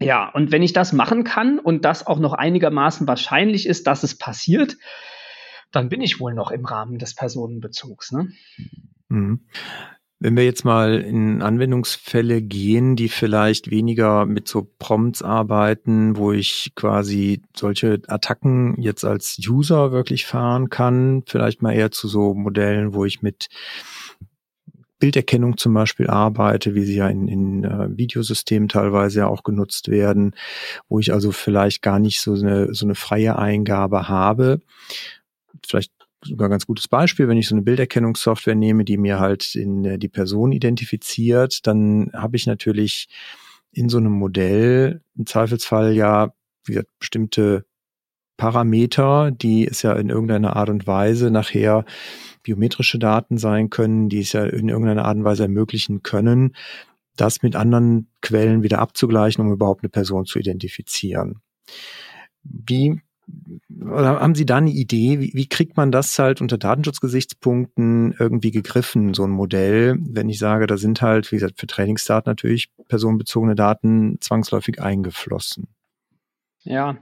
Ja, 0.00 0.28
und 0.28 0.52
wenn 0.52 0.62
ich 0.62 0.72
das 0.72 0.92
machen 0.92 1.24
kann 1.24 1.58
und 1.58 1.84
das 1.84 2.06
auch 2.06 2.20
noch 2.20 2.32
einigermaßen 2.32 3.06
wahrscheinlich 3.08 3.66
ist, 3.66 3.86
dass 3.86 4.04
es 4.04 4.16
passiert, 4.16 4.76
dann 5.72 5.88
bin 5.88 6.00
ich 6.00 6.20
wohl 6.20 6.34
noch 6.34 6.50
im 6.50 6.64
Rahmen 6.64 6.98
des 6.98 7.14
Personenbezugs. 7.14 8.12
Ne? 8.12 8.28
Mhm. 9.08 9.40
Wenn 10.20 10.36
wir 10.36 10.44
jetzt 10.44 10.64
mal 10.64 11.00
in 11.00 11.42
Anwendungsfälle 11.42 12.42
gehen, 12.42 12.96
die 12.96 13.08
vielleicht 13.08 13.70
weniger 13.70 14.26
mit 14.26 14.48
so 14.48 14.68
Prompts 14.78 15.22
arbeiten, 15.22 16.16
wo 16.16 16.32
ich 16.32 16.72
quasi 16.74 17.42
solche 17.56 18.00
Attacken 18.08 18.80
jetzt 18.80 19.04
als 19.04 19.38
User 19.38 19.92
wirklich 19.92 20.26
fahren 20.26 20.70
kann, 20.70 21.22
vielleicht 21.26 21.62
mal 21.62 21.72
eher 21.72 21.92
zu 21.92 22.08
so 22.08 22.34
Modellen, 22.34 22.94
wo 22.94 23.04
ich 23.04 23.22
mit 23.22 23.48
Bilderkennung 24.98 25.56
zum 25.56 25.74
Beispiel 25.74 26.08
arbeite, 26.08 26.74
wie 26.74 26.84
sie 26.84 26.96
ja 26.96 27.08
in, 27.08 27.28
in 27.28 27.64
äh, 27.64 27.96
Videosystemen 27.96 28.68
teilweise 28.68 29.20
ja 29.20 29.26
auch 29.28 29.42
genutzt 29.42 29.88
werden, 29.88 30.34
wo 30.88 30.98
ich 30.98 31.12
also 31.12 31.32
vielleicht 31.32 31.82
gar 31.82 31.98
nicht 31.98 32.20
so 32.20 32.34
eine, 32.34 32.74
so 32.74 32.84
eine 32.84 32.94
freie 32.94 33.38
Eingabe 33.38 34.08
habe. 34.08 34.60
Vielleicht 35.66 35.92
sogar 36.22 36.48
ein 36.48 36.50
ganz 36.50 36.66
gutes 36.66 36.88
Beispiel, 36.88 37.28
wenn 37.28 37.38
ich 37.38 37.48
so 37.48 37.54
eine 37.54 37.62
Bilderkennungssoftware 37.62 38.56
nehme, 38.56 38.84
die 38.84 38.96
mir 38.96 39.20
halt 39.20 39.54
in 39.54 39.84
äh, 39.84 39.98
die 39.98 40.08
Person 40.08 40.52
identifiziert, 40.52 41.66
dann 41.66 42.10
habe 42.12 42.36
ich 42.36 42.46
natürlich 42.46 43.08
in 43.72 43.88
so 43.88 43.98
einem 43.98 44.12
Modell 44.12 45.02
im 45.16 45.26
Zweifelsfall 45.26 45.92
ja, 45.92 46.32
wie 46.64 46.72
gesagt, 46.72 46.90
bestimmte 46.98 47.64
Parameter, 48.38 49.30
die 49.30 49.66
es 49.66 49.82
ja 49.82 49.92
in 49.92 50.08
irgendeiner 50.08 50.56
Art 50.56 50.70
und 50.70 50.86
Weise 50.86 51.30
nachher 51.30 51.84
biometrische 52.42 52.98
Daten 52.98 53.36
sein 53.36 53.68
können, 53.68 54.08
die 54.08 54.20
es 54.20 54.32
ja 54.32 54.44
in 54.44 54.70
irgendeiner 54.70 55.04
Art 55.04 55.18
und 55.18 55.24
Weise 55.24 55.42
ermöglichen 55.42 56.02
können, 56.02 56.54
das 57.16 57.42
mit 57.42 57.56
anderen 57.56 58.08
Quellen 58.22 58.62
wieder 58.62 58.78
abzugleichen, 58.78 59.44
um 59.44 59.52
überhaupt 59.52 59.82
eine 59.82 59.90
Person 59.90 60.24
zu 60.24 60.38
identifizieren. 60.38 61.42
Wie 62.42 63.02
oder 63.78 64.20
haben 64.20 64.34
Sie 64.34 64.46
da 64.46 64.56
eine 64.56 64.70
Idee, 64.70 65.20
wie, 65.20 65.32
wie 65.34 65.48
kriegt 65.48 65.76
man 65.76 65.92
das 65.92 66.18
halt 66.18 66.40
unter 66.40 66.56
Datenschutzgesichtspunkten 66.56 68.14
irgendwie 68.18 68.50
gegriffen, 68.50 69.12
so 69.12 69.24
ein 69.24 69.30
Modell, 69.30 69.98
wenn 70.00 70.30
ich 70.30 70.38
sage, 70.38 70.66
da 70.66 70.78
sind 70.78 71.02
halt, 71.02 71.30
wie 71.30 71.36
gesagt, 71.36 71.60
für 71.60 71.66
Trainingsdaten 71.66 72.30
natürlich 72.30 72.70
personenbezogene 72.88 73.54
Daten 73.54 74.16
zwangsläufig 74.22 74.80
eingeflossen? 74.80 75.68
Ja, 76.62 76.96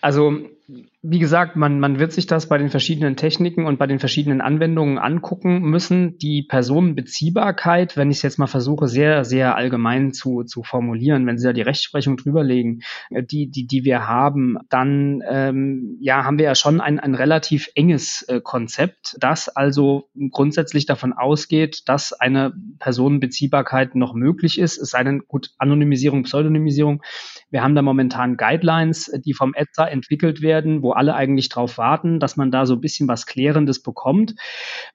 also 0.00 0.46
wie 0.68 1.20
gesagt, 1.20 1.54
man, 1.54 1.78
man 1.78 2.00
wird 2.00 2.12
sich 2.12 2.26
das 2.26 2.48
bei 2.48 2.58
den 2.58 2.70
verschiedenen 2.70 3.14
Techniken 3.14 3.66
und 3.66 3.78
bei 3.78 3.86
den 3.86 4.00
verschiedenen 4.00 4.40
Anwendungen 4.40 4.98
angucken 4.98 5.60
müssen. 5.60 6.18
Die 6.18 6.42
Personenbeziehbarkeit, 6.42 7.96
wenn 7.96 8.10
ich 8.10 8.16
es 8.16 8.22
jetzt 8.22 8.38
mal 8.38 8.48
versuche, 8.48 8.88
sehr, 8.88 9.24
sehr 9.24 9.54
allgemein 9.54 10.12
zu, 10.12 10.42
zu 10.42 10.64
formulieren, 10.64 11.24
wenn 11.26 11.38
Sie 11.38 11.46
da 11.46 11.52
die 11.52 11.62
Rechtsprechung 11.62 12.16
drüberlegen, 12.16 12.82
äh, 13.10 13.22
die, 13.22 13.48
die, 13.48 13.68
die 13.68 13.84
wir 13.84 14.08
haben, 14.08 14.56
dann 14.68 15.22
ähm, 15.28 15.98
ja, 16.00 16.24
haben 16.24 16.38
wir 16.38 16.46
ja 16.46 16.54
schon 16.56 16.80
ein, 16.80 16.98
ein 16.98 17.14
relativ 17.14 17.68
enges 17.76 18.22
äh, 18.22 18.40
Konzept, 18.40 19.16
das 19.20 19.48
also 19.48 20.08
grundsätzlich 20.30 20.86
davon 20.86 21.12
ausgeht, 21.12 21.82
dass 21.86 22.12
eine 22.12 22.52
Personenbeziehbarkeit 22.80 23.94
noch 23.94 24.14
möglich 24.14 24.58
ist, 24.58 24.78
es 24.78 24.90
sei 24.90 25.04
denn, 25.04 25.22
gut, 25.28 25.50
Anonymisierung, 25.58 26.24
Pseudonymisierung. 26.24 27.02
Wir 27.50 27.62
haben 27.62 27.76
da 27.76 27.82
momentan 27.82 28.36
Guidelines, 28.36 29.12
die 29.24 29.32
vom 29.32 29.54
ETSA 29.54 29.86
entwickelt 29.86 30.42
werden, 30.42 30.55
wo 30.82 30.92
alle 30.92 31.14
eigentlich 31.14 31.48
drauf 31.48 31.78
warten, 31.78 32.20
dass 32.20 32.36
man 32.36 32.50
da 32.50 32.66
so 32.66 32.74
ein 32.74 32.80
bisschen 32.80 33.08
was 33.08 33.26
Klärendes 33.26 33.82
bekommt. 33.82 34.34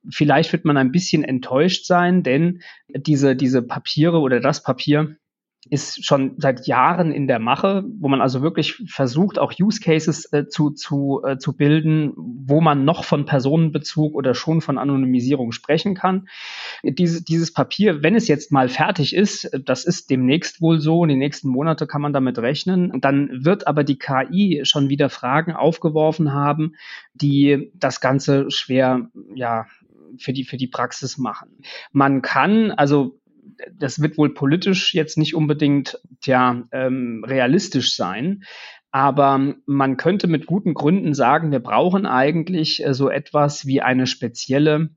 Vielleicht 0.10 0.52
wird 0.52 0.65
man 0.65 0.78
ein 0.78 0.91
bisschen 0.91 1.24
enttäuscht 1.24 1.86
sein, 1.86 2.24
denn 2.24 2.62
diese, 2.88 3.36
diese 3.36 3.62
Papiere 3.62 4.19
oder 4.19 4.39
das 4.39 4.63
Papier, 4.63 5.15
ist 5.69 6.04
schon 6.04 6.34
seit 6.38 6.65
Jahren 6.65 7.12
in 7.12 7.28
der 7.28 7.39
Mache, 7.39 7.84
wo 8.00 8.08
man 8.08 8.19
also 8.19 8.41
wirklich 8.41 8.84
versucht, 8.88 9.38
auch 9.38 9.54
Use 9.60 9.80
Cases 9.80 10.26
äh, 10.34 10.47
zu, 10.47 10.71
zu, 10.71 11.21
äh, 11.24 11.38
zu 11.38 11.56
bilden, 11.56 12.13
wo 12.15 12.62
man 12.62 12.84
noch 12.84 13.04
von 13.04 13.26
Personenbezug 13.26 14.15
oder 14.15 14.34
schon 14.34 14.62
von 14.62 14.80
Anonymisierung 14.80 15.52
sprechen 15.52 15.93
kann. 15.93 16.28
Diese, 16.84 17.24
dieses 17.24 17.54
Papier, 17.54 18.02
wenn 18.02 18.15
es 18.15 18.28
jetzt 18.28 18.52
mal 18.52 18.69
fertig 18.69 19.15
ist, 19.15 19.52
das 19.65 19.86
ist 19.86 20.10
demnächst 20.10 20.62
wohl 20.62 20.80
so, 20.80 21.04
in 21.04 21.10
den 21.10 21.19
nächsten 21.19 21.50
Monate 21.50 21.86
kann 21.86 22.02
man 22.02 22.13
damit 22.13 22.39
rechnen, 22.39 23.00
dann 23.00 23.30
wird 23.32 23.67
aber 23.67 23.84
die 23.84 24.00
KI 24.00 24.62
schon 24.63 24.89
wieder 24.89 25.10
Fragen 25.10 25.54
aufgeworfen 25.54 26.34
haben, 26.34 26.74
die 27.13 27.71
das 27.76 28.02
Ganze 28.02 28.50
schwer, 28.50 29.10
ja, 29.36 29.67
für 30.17 30.34
die, 30.34 30.43
für 30.43 30.58
die 30.58 30.67
Praxis 30.67 31.17
machen. 31.17 31.50
Man 31.91 32.21
kann, 32.21 32.71
also 32.71 33.21
das 33.74 34.02
wird 34.02 34.18
wohl 34.18 34.34
politisch 34.34 34.94
jetzt 34.94 35.18
nicht 35.18 35.36
unbedingt 35.36 36.00
tja, 36.22 36.64
ähm, 36.72 37.24
realistisch 37.26 37.96
sein. 37.96 38.44
Aber 38.92 39.56
man 39.66 39.98
könnte 39.98 40.28
mit 40.28 40.46
guten 40.46 40.74
Gründen 40.74 41.14
sagen, 41.14 41.52
wir 41.52 41.62
brauchen 41.62 42.06
eigentlich 42.06 42.86
äh, 42.86 42.94
so 42.94 43.10
etwas 43.10 43.66
wie 43.66 43.82
eine 43.82 44.06
spezielle 44.06 44.90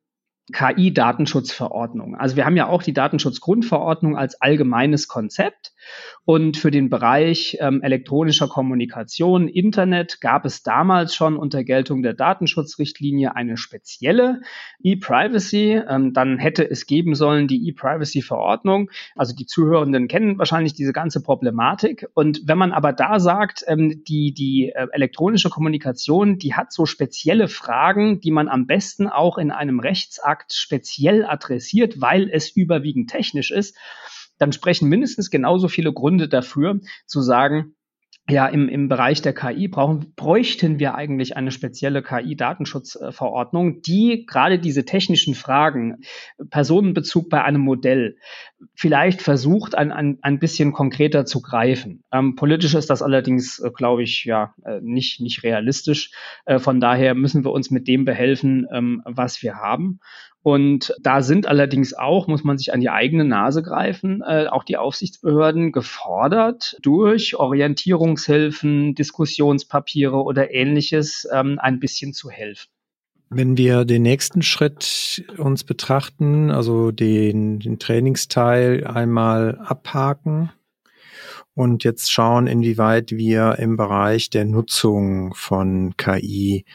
KI-Datenschutzverordnung. 0.53 2.17
Also 2.17 2.37
wir 2.37 2.45
haben 2.45 2.57
ja 2.57 2.67
auch 2.67 2.83
die 2.83 2.93
Datenschutzgrundverordnung 2.93 4.17
als 4.17 4.41
allgemeines 4.41 5.09
Konzept. 5.09 5.73
Und 6.27 6.57
für 6.57 6.71
den 6.71 6.89
Bereich 6.89 7.59
ähm, 7.61 7.83
elektronischer 7.83 8.49
Kommunikation, 8.49 9.47
Internet, 9.47 10.23
gab 10.23 10.47
es 10.47 10.63
damals 10.63 11.15
schon 11.15 11.37
unter 11.37 11.65
Geltung 11.65 12.03
der 12.03 12.15
Datenschutzrichtlinie 12.15 13.37
eine 13.37 13.59
spezielle 13.59 14.41
E-Privacy. 14.83 15.83
Ähm, 15.87 16.15
dann 16.15 16.39
hätte 16.39 16.69
es 16.69 16.87
geben 16.87 17.15
sollen 17.15 17.47
die 17.47 17.69
E-Privacy-Verordnung. 17.69 18.91
Also 19.15 19.35
die 19.35 19.45
Zuhörenden 19.45 20.09
kennen 20.09 20.39
wahrscheinlich 20.39 20.73
diese 20.73 20.95
ganze 20.95 21.23
Problematik. 21.23 22.07
Und 22.15 22.43
wenn 22.47 22.57
man 22.57 22.73
aber 22.73 22.95
da 22.95 23.21
sagt, 23.21 23.63
ähm, 23.67 24.03
die, 24.05 24.33
die 24.33 24.73
äh, 24.75 24.87
elektronische 24.93 25.51
Kommunikation, 25.51 26.39
die 26.39 26.55
hat 26.55 26.73
so 26.73 26.87
spezielle 26.87 27.49
Fragen, 27.49 28.21
die 28.21 28.31
man 28.31 28.49
am 28.49 28.67
besten 28.67 29.09
auch 29.09 29.37
in 29.37 29.51
einem 29.51 29.79
Rechtsakt 29.79 30.55
speziell 30.55 31.27
adressiert, 31.27 32.01
weil 32.01 32.31
es 32.31 32.49
überwiegend 32.49 33.11
technisch 33.11 33.51
ist, 33.51 33.77
dann 34.39 34.53
sprechen 34.53 34.89
mindestens 34.89 35.31
genauso 35.31 35.69
viele 35.69 35.93
Gründe 35.93 36.29
dafür, 36.29 36.81
zu 37.07 37.21
sagen, 37.21 37.75
ja, 38.27 38.47
im, 38.47 38.71
im 38.71 38.89
Bereich 38.89 39.21
der 39.21 39.35
KI 39.35 39.69
brauchen, 39.69 40.15
bräuchten 40.17 40.79
wir 40.79 40.95
eigentlich 40.95 41.37
eine 41.37 41.51
spezielle 41.51 42.03
KI-Datenschutzverordnung, 42.03 43.83
die 43.83 44.25
gerade 44.27 44.59
diese 44.59 44.87
technischen 44.87 45.35
Fragen, 45.35 45.99
Personenbezug 46.49 47.29
bei 47.29 47.45
einem 47.45 47.61
Modell, 47.61 48.17
vielleicht 48.75 49.21
versucht, 49.21 49.75
ein, 49.75 49.93
ein, 49.93 50.19
ein 50.23 50.39
bisschen 50.39 50.73
konkreter 50.73 51.27
zu 51.27 51.43
greifen. 51.43 52.03
Ähm, 52.13 52.35
politisch 52.35 52.75
ist 52.75 52.89
das 52.89 53.03
allerdings, 53.03 53.59
äh, 53.59 53.71
glaube 53.71 54.03
ich, 54.03 54.25
ja, 54.25 54.55
äh, 54.65 54.81
nicht, 54.81 55.21
nicht 55.21 55.43
realistisch. 55.43 56.11
Äh, 56.47 56.59
von 56.59 56.81
daher 56.81 57.15
müssen 57.15 57.45
wir 57.45 57.53
uns 57.53 57.71
mit 57.71 57.87
dem 57.89 58.07
behelfen, 58.07 58.67
ähm, 58.73 59.03
was 59.05 59.43
wir 59.43 59.57
haben. 59.57 60.01
Und 60.45 60.95
da 61.01 61.23
sind 61.23 61.47
allerdings 61.47 61.95
auch, 61.95 62.27
muss 62.27 62.45
man 62.45 62.59
sich 62.59 62.75
an 62.75 62.81
die 62.81 62.91
eigene 62.91 63.25
Nase 63.25 63.63
greifen, 63.63 64.21
äh, 64.21 64.47
auch 64.47 64.63
die 64.63 64.77
Aufsichtsbehörden 64.77 65.73
gefordert, 65.73 66.77
durch 66.83 67.35
Orientierungshilfen, 67.35 68.95
Diskussionspapiere 68.95 70.23
oder 70.23 70.53
ähnliches 70.53 71.27
ähm, 71.33 71.59
ein 71.59 71.81
bisschen 71.81 72.13
zu 72.13 72.29
helfen. 72.29 72.69
Wenn 73.31 73.57
wir 73.57 73.87
den 73.87 74.03
nächsten 74.03 74.43
Schritt 74.43 75.25
uns 75.39 75.65
betrachten, 75.65 76.51
also 76.51 76.91
den, 76.91 77.61
den 77.61 77.79
Trainingsteil 77.79 78.87
einmal 78.87 79.59
abhaken 79.65 80.53
und 81.55 81.85
jetzt 81.85 82.13
schauen, 82.13 82.49
inwieweit 82.49 83.13
wir 83.13 83.59
im 83.59 83.79
Bereich 83.79 84.29
der 84.29 84.45
Nutzung 84.45 85.33
von 85.33 85.97
KI 85.97 86.67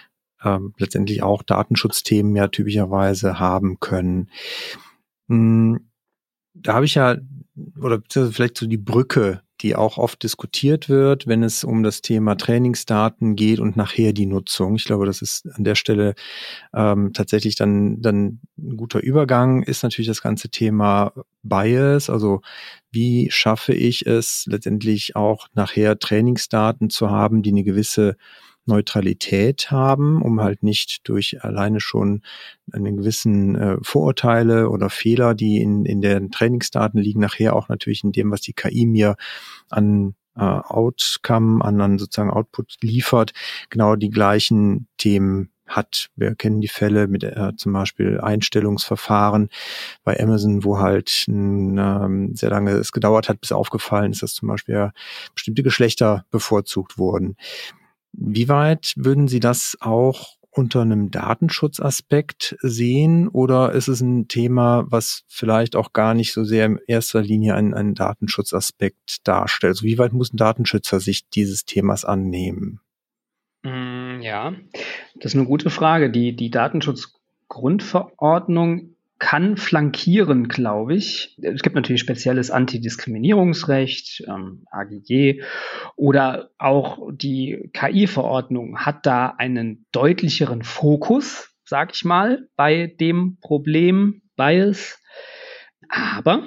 ähm, 0.43 0.73
letztendlich 0.77 1.23
auch 1.23 1.43
Datenschutzthemen 1.43 2.35
ja 2.35 2.47
typischerweise 2.47 3.39
haben 3.39 3.79
können. 3.79 4.29
Hm, 5.27 5.89
da 6.53 6.73
habe 6.73 6.85
ich 6.85 6.95
ja, 6.95 7.17
oder 7.81 8.01
vielleicht 8.07 8.57
so 8.57 8.67
die 8.67 8.77
Brücke, 8.77 9.41
die 9.61 9.75
auch 9.75 9.97
oft 9.97 10.23
diskutiert 10.23 10.87
wird, 10.87 11.27
wenn 11.27 11.43
es 11.43 11.63
um 11.63 11.83
das 11.83 12.01
Thema 12.01 12.35
Trainingsdaten 12.35 13.35
geht 13.35 13.59
und 13.59 13.75
nachher 13.75 14.13
die 14.13 14.25
Nutzung. 14.25 14.75
Ich 14.75 14.85
glaube, 14.85 15.05
das 15.05 15.21
ist 15.21 15.47
an 15.53 15.63
der 15.63 15.75
Stelle 15.75 16.15
ähm, 16.73 17.11
tatsächlich 17.13 17.55
dann, 17.55 18.01
dann 18.01 18.39
ein 18.57 18.77
guter 18.77 19.01
Übergang, 19.01 19.63
ist 19.63 19.83
natürlich 19.83 20.07
das 20.07 20.21
ganze 20.21 20.49
Thema 20.49 21.13
Bias, 21.43 22.09
also 22.09 22.41
wie 22.91 23.29
schaffe 23.31 23.73
ich 23.73 24.05
es 24.05 24.45
letztendlich 24.47 25.15
auch 25.15 25.47
nachher 25.53 25.99
Trainingsdaten 25.99 26.89
zu 26.89 27.09
haben, 27.09 27.41
die 27.41 27.51
eine 27.51 27.63
gewisse 27.63 28.15
Neutralität 28.69 29.71
haben, 29.71 30.21
um 30.21 30.41
halt 30.41 30.63
nicht 30.63 31.07
durch 31.09 31.43
alleine 31.43 31.81
schon 31.81 32.21
einen 32.71 32.97
gewissen 32.97 33.55
äh, 33.55 33.77
Vorurteile 33.81 34.69
oder 34.69 34.89
Fehler, 34.89 35.35
die 35.35 35.61
in, 35.61 35.83
in 35.85 36.01
den 36.01 36.31
Trainingsdaten 36.31 36.99
liegen, 36.99 37.19
nachher 37.19 37.55
auch 37.55 37.67
natürlich 37.67 38.03
in 38.03 38.13
dem, 38.13 38.31
was 38.31 38.41
die 38.41 38.53
KI 38.53 38.85
mir 38.85 39.15
an 39.69 40.15
äh, 40.37 40.41
Outcome, 40.41 41.63
an, 41.63 41.81
an 41.81 41.97
sozusagen 41.99 42.31
Output 42.31 42.77
liefert, 42.81 43.33
genau 43.69 43.95
die 43.95 44.09
gleichen 44.09 44.87
Themen 44.97 45.51
hat. 45.69 46.09
Wir 46.15 46.35
kennen 46.35 46.61
die 46.61 46.67
Fälle 46.67 47.07
mit 47.07 47.23
äh, 47.23 47.55
zum 47.55 47.73
Beispiel 47.73 48.19
Einstellungsverfahren 48.19 49.49
bei 50.03 50.19
Amazon, 50.19 50.63
wo 50.63 50.79
halt 50.79 51.25
ähm, 51.27 52.31
sehr 52.35 52.49
lange 52.49 52.71
es 52.71 52.91
gedauert 52.91 53.29
hat, 53.29 53.39
bis 53.41 53.51
aufgefallen 53.51 54.11
ist, 54.11 54.23
dass 54.23 54.33
zum 54.33 54.47
Beispiel 54.47 54.91
bestimmte 55.33 55.63
Geschlechter 55.63 56.25
bevorzugt 56.31 56.97
wurden. 56.97 57.35
Wie 58.11 58.49
weit 58.49 58.93
würden 58.95 59.27
Sie 59.27 59.39
das 59.39 59.77
auch 59.79 60.39
unter 60.51 60.81
einem 60.81 61.11
Datenschutzaspekt 61.11 62.57
sehen 62.61 63.27
oder 63.27 63.71
ist 63.71 63.87
es 63.87 64.01
ein 64.01 64.27
Thema, 64.27 64.85
was 64.87 65.23
vielleicht 65.27 65.75
auch 65.75 65.93
gar 65.93 66.15
nicht 66.15 66.33
so 66.33 66.43
sehr 66.43 66.65
in 66.65 66.79
erster 66.87 67.21
Linie 67.21 67.53
einen, 67.55 67.73
einen 67.73 67.95
Datenschutzaspekt 67.95 69.27
darstellt? 69.27 69.71
Also 69.71 69.85
wie 69.85 69.97
weit 69.97 70.13
muss 70.13 70.33
ein 70.33 70.37
Datenschützer 70.37 70.99
sich 70.99 71.29
dieses 71.29 71.63
Themas 71.65 72.03
annehmen? 72.03 72.81
Mm, 73.63 74.19
ja, 74.21 74.53
das 75.15 75.33
ist 75.33 75.35
eine 75.35 75.47
gute 75.47 75.69
Frage. 75.69 76.09
Die, 76.09 76.35
die 76.35 76.49
Datenschutzgrundverordnung 76.49 78.95
kann 79.19 79.57
flankieren, 79.57 80.47
glaube 80.47 80.95
ich. 80.95 81.37
Es 81.41 81.61
gibt 81.61 81.75
natürlich 81.75 81.99
spezielles 81.99 82.51
Antidiskriminierungsrecht, 82.51 84.23
ähm, 84.27 84.65
AGG, 84.71 85.41
oder 85.99 86.51
auch 86.57 87.09
die 87.11 87.69
KI-Verordnung 87.73 88.77
hat 88.77 89.05
da 89.05 89.35
einen 89.37 89.85
deutlicheren 89.91 90.63
Fokus, 90.63 91.53
sag 91.65 91.93
ich 91.93 92.05
mal, 92.05 92.47
bei 92.55 92.87
dem 92.87 93.37
Problem 93.41 94.21
Bias. 94.37 95.03
Aber 95.89 96.43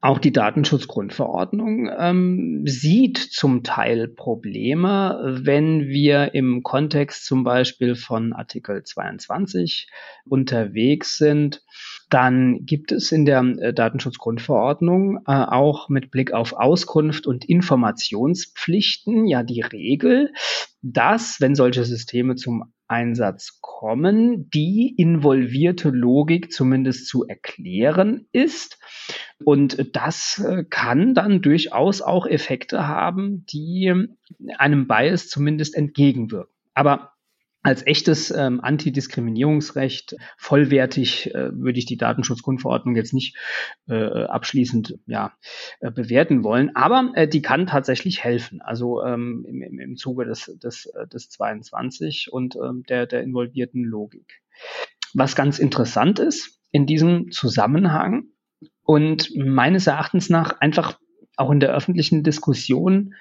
auch 0.00 0.18
die 0.18 0.32
Datenschutzgrundverordnung 0.32 1.90
ähm, 1.94 2.62
sieht 2.64 3.18
zum 3.18 3.64
Teil 3.64 4.08
Probleme, 4.08 5.40
wenn 5.42 5.88
wir 5.88 6.32
im 6.32 6.62
Kontext 6.62 7.26
zum 7.26 7.44
Beispiel 7.44 7.94
von 7.94 8.32
Artikel 8.32 8.82
22 8.82 9.90
unterwegs 10.24 11.18
sind 11.18 11.62
dann 12.10 12.66
gibt 12.66 12.92
es 12.92 13.12
in 13.12 13.24
der 13.24 13.40
äh, 13.40 13.72
Datenschutzgrundverordnung 13.72 15.20
äh, 15.26 15.32
auch 15.32 15.88
mit 15.88 16.10
Blick 16.10 16.32
auf 16.32 16.52
Auskunft 16.52 17.26
und 17.26 17.44
Informationspflichten 17.44 19.26
ja 19.26 19.42
die 19.42 19.62
Regel, 19.62 20.32
dass, 20.82 21.40
wenn 21.40 21.54
solche 21.54 21.84
Systeme 21.84 22.34
zum 22.34 22.72
Einsatz 22.88 23.60
kommen, 23.60 24.50
die 24.50 24.92
involvierte 24.96 25.90
Logik 25.90 26.52
zumindest 26.52 27.06
zu 27.06 27.24
erklären 27.24 28.26
ist. 28.32 28.78
Und 29.44 29.94
das 29.94 30.44
äh, 30.44 30.64
kann 30.68 31.14
dann 31.14 31.40
durchaus 31.40 32.02
auch 32.02 32.26
Effekte 32.26 32.88
haben, 32.88 33.46
die 33.46 33.94
einem 34.58 34.88
Bias 34.88 35.28
zumindest 35.28 35.76
entgegenwirken. 35.76 36.52
Aber 36.74 37.12
als 37.62 37.86
echtes 37.86 38.30
ähm, 38.30 38.60
Antidiskriminierungsrecht 38.62 40.16
vollwertig 40.38 41.34
äh, 41.34 41.50
würde 41.52 41.78
ich 41.78 41.84
die 41.84 41.98
Datenschutzgrundverordnung 41.98 42.96
jetzt 42.96 43.12
nicht 43.12 43.36
äh, 43.86 44.24
abschließend 44.24 44.98
ja, 45.06 45.34
äh, 45.80 45.90
bewerten 45.90 46.42
wollen, 46.42 46.74
aber 46.74 47.12
äh, 47.14 47.28
die 47.28 47.42
kann 47.42 47.66
tatsächlich 47.66 48.24
helfen. 48.24 48.62
Also 48.62 49.02
ähm, 49.04 49.44
im, 49.46 49.78
im 49.78 49.96
Zuge 49.96 50.24
des, 50.24 50.50
des, 50.62 50.86
äh, 50.86 51.06
des 51.06 51.28
22 51.28 52.32
und 52.32 52.56
ähm, 52.56 52.82
der, 52.88 53.06
der 53.06 53.22
involvierten 53.22 53.84
Logik. 53.84 54.40
Was 55.12 55.36
ganz 55.36 55.58
interessant 55.58 56.18
ist 56.18 56.60
in 56.70 56.86
diesem 56.86 57.30
Zusammenhang 57.30 58.24
und 58.82 59.36
meines 59.36 59.86
Erachtens 59.86 60.30
nach 60.30 60.60
einfach 60.60 60.98
auch 61.36 61.50
in 61.50 61.60
der 61.60 61.74
öffentlichen 61.74 62.22
Diskussion 62.22 63.14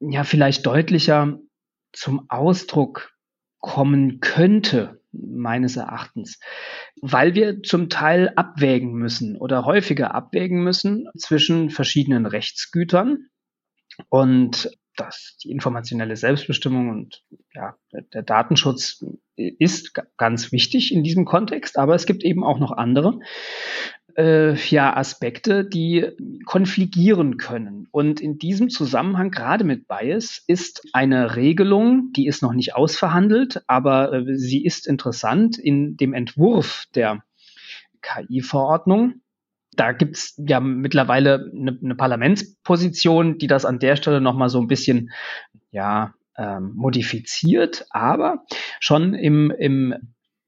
ja 0.00 0.24
vielleicht 0.24 0.64
deutlicher 0.64 1.38
zum 1.92 2.26
Ausdruck 2.28 3.17
kommen 3.60 4.20
könnte, 4.20 5.00
meines 5.12 5.76
Erachtens, 5.76 6.38
weil 7.00 7.34
wir 7.34 7.62
zum 7.62 7.88
Teil 7.88 8.32
abwägen 8.36 8.92
müssen 8.92 9.36
oder 9.36 9.64
häufiger 9.64 10.14
abwägen 10.14 10.62
müssen 10.62 11.08
zwischen 11.16 11.70
verschiedenen 11.70 12.26
Rechtsgütern 12.26 13.28
und 14.08 14.70
das, 14.96 15.36
die 15.42 15.50
informationelle 15.50 16.16
Selbstbestimmung 16.16 16.90
und 16.90 17.22
ja, 17.54 17.76
der 18.12 18.22
Datenschutz 18.22 19.04
ist 19.36 19.94
ganz 20.16 20.52
wichtig 20.52 20.92
in 20.92 21.04
diesem 21.04 21.24
Kontext, 21.24 21.78
aber 21.78 21.94
es 21.94 22.04
gibt 22.04 22.24
eben 22.24 22.44
auch 22.44 22.58
noch 22.58 22.72
andere 22.72 23.20
äh, 24.18 24.54
ja, 24.54 24.96
Aspekte, 24.96 25.64
die 25.64 26.06
konfligieren 26.44 27.36
können. 27.36 27.86
Und 27.92 28.20
in 28.20 28.36
diesem 28.38 28.68
Zusammenhang, 28.68 29.30
gerade 29.30 29.62
mit 29.62 29.86
Bias, 29.86 30.42
ist 30.48 30.82
eine 30.92 31.36
Regelung, 31.36 32.12
die 32.16 32.26
ist 32.26 32.42
noch 32.42 32.52
nicht 32.52 32.74
ausverhandelt, 32.74 33.62
aber 33.68 34.12
äh, 34.12 34.36
sie 34.36 34.64
ist 34.64 34.88
interessant 34.88 35.56
in 35.56 35.96
dem 35.96 36.14
Entwurf 36.14 36.86
der 36.96 37.22
KI-Verordnung. 38.02 39.20
Da 39.76 39.92
gibt's 39.92 40.34
ja 40.36 40.58
mittlerweile 40.58 41.52
eine, 41.54 41.78
eine 41.80 41.94
Parlamentsposition, 41.94 43.38
die 43.38 43.46
das 43.46 43.64
an 43.64 43.78
der 43.78 43.94
Stelle 43.94 44.20
nochmal 44.20 44.48
so 44.48 44.60
ein 44.60 44.66
bisschen 44.66 45.10
ja, 45.70 46.14
ähm, 46.36 46.72
modifiziert, 46.74 47.86
aber 47.90 48.44
schon 48.80 49.14
im, 49.14 49.52
im 49.52 49.94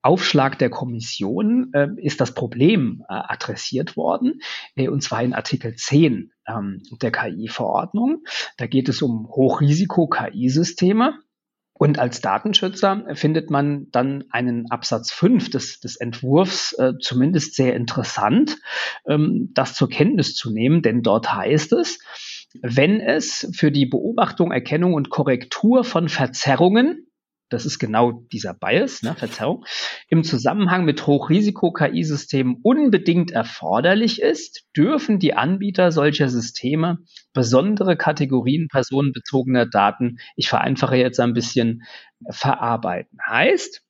Aufschlag 0.02 0.58
der 0.58 0.70
Kommission 0.70 1.70
äh, 1.74 1.88
ist 1.96 2.20
das 2.20 2.34
Problem 2.34 3.04
äh, 3.08 3.14
adressiert 3.14 3.96
worden, 3.96 4.40
äh, 4.74 4.88
und 4.88 5.02
zwar 5.02 5.22
in 5.22 5.34
Artikel 5.34 5.74
10 5.74 6.32
ähm, 6.48 6.82
der 7.02 7.12
KI-Verordnung. 7.12 8.24
Da 8.56 8.66
geht 8.66 8.88
es 8.88 9.02
um 9.02 9.28
Hochrisiko-KI-Systeme. 9.28 11.18
Und 11.72 11.98
als 11.98 12.20
Datenschützer 12.20 13.06
findet 13.14 13.48
man 13.50 13.86
dann 13.90 14.24
einen 14.30 14.70
Absatz 14.70 15.12
5 15.12 15.48
des, 15.48 15.80
des 15.80 15.96
Entwurfs 15.96 16.74
äh, 16.74 16.92
zumindest 17.00 17.54
sehr 17.54 17.74
interessant, 17.74 18.58
ähm, 19.06 19.50
das 19.54 19.74
zur 19.74 19.88
Kenntnis 19.88 20.34
zu 20.34 20.50
nehmen, 20.50 20.82
denn 20.82 21.00
dort 21.00 21.32
heißt 21.32 21.72
es, 21.72 21.98
wenn 22.60 23.00
es 23.00 23.48
für 23.54 23.72
die 23.72 23.86
Beobachtung, 23.86 24.52
Erkennung 24.52 24.92
und 24.92 25.08
Korrektur 25.08 25.82
von 25.84 26.10
Verzerrungen 26.10 27.06
das 27.50 27.66
ist 27.66 27.78
genau 27.78 28.12
dieser 28.32 28.54
Bias, 28.54 29.02
ne, 29.02 29.14
Verzerrung, 29.14 29.64
im 30.08 30.24
Zusammenhang 30.24 30.84
mit 30.84 31.06
Hochrisiko-KI-Systemen 31.06 32.60
unbedingt 32.62 33.32
erforderlich 33.32 34.22
ist, 34.22 34.64
dürfen 34.76 35.18
die 35.18 35.34
Anbieter 35.34 35.92
solcher 35.92 36.28
Systeme 36.28 36.98
besondere 37.34 37.96
Kategorien 37.96 38.68
personenbezogener 38.68 39.66
Daten, 39.66 40.18
ich 40.36 40.48
vereinfache 40.48 40.96
jetzt 40.96 41.20
ein 41.20 41.34
bisschen, 41.34 41.82
verarbeiten. 42.28 43.18
Heißt, 43.28 43.82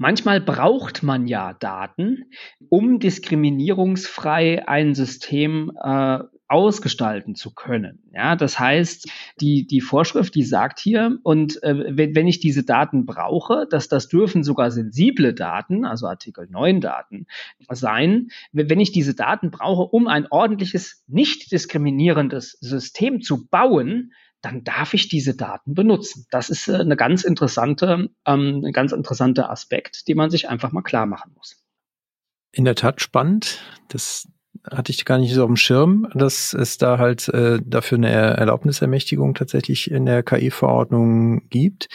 Manchmal 0.00 0.40
braucht 0.40 1.02
man 1.02 1.26
ja 1.26 1.54
Daten, 1.54 2.30
um 2.68 3.00
diskriminierungsfrei 3.00 4.68
ein 4.68 4.94
System 4.94 5.72
äh, 5.82 6.20
ausgestalten 6.48 7.34
zu 7.34 7.54
können. 7.54 8.02
Ja, 8.12 8.34
das 8.34 8.58
heißt, 8.58 9.08
die, 9.40 9.66
die 9.66 9.80
Vorschrift, 9.80 10.34
die 10.34 10.42
sagt 10.42 10.80
hier, 10.80 11.18
und 11.22 11.62
äh, 11.62 11.96
wenn, 11.96 12.14
wenn 12.14 12.26
ich 12.26 12.40
diese 12.40 12.64
Daten 12.64 13.06
brauche, 13.06 13.66
dass 13.70 13.88
das 13.88 14.08
dürfen 14.08 14.42
sogar 14.42 14.70
sensible 14.70 15.34
Daten, 15.34 15.84
also 15.84 16.06
Artikel 16.06 16.48
9 16.50 16.80
Daten 16.80 17.26
sein, 17.70 18.28
wenn 18.52 18.80
ich 18.80 18.92
diese 18.92 19.14
Daten 19.14 19.50
brauche, 19.50 19.82
um 19.82 20.08
ein 20.08 20.26
ordentliches, 20.30 21.04
nicht 21.06 21.52
diskriminierendes 21.52 22.52
System 22.60 23.20
zu 23.20 23.46
bauen, 23.46 24.12
dann 24.40 24.64
darf 24.64 24.94
ich 24.94 25.08
diese 25.08 25.36
Daten 25.36 25.74
benutzen. 25.74 26.26
Das 26.30 26.48
ist 26.48 26.68
äh, 26.68 26.76
eine 26.76 26.96
ganz 26.96 27.24
interessante, 27.24 28.10
ähm, 28.24 28.62
ein 28.64 28.72
ganz 28.72 28.92
interessanter 28.92 29.50
Aspekt, 29.50 30.08
den 30.08 30.16
man 30.16 30.30
sich 30.30 30.48
einfach 30.48 30.72
mal 30.72 30.82
klar 30.82 31.06
machen 31.06 31.32
muss. 31.34 31.62
In 32.52 32.64
der 32.64 32.74
Tat 32.74 33.00
spannend. 33.00 33.60
Das 33.88 34.28
hatte 34.72 34.92
ich 34.92 35.04
gar 35.04 35.18
nicht 35.18 35.34
so 35.34 35.42
auf 35.42 35.48
dem 35.48 35.56
Schirm, 35.56 36.08
dass 36.14 36.52
es 36.52 36.78
da 36.78 36.98
halt 36.98 37.28
äh, 37.28 37.60
dafür 37.64 37.98
eine 37.98 38.10
Erlaubnisermächtigung 38.10 39.34
tatsächlich 39.34 39.90
in 39.90 40.06
der 40.06 40.22
KI-Verordnung 40.22 41.48
gibt. 41.48 41.88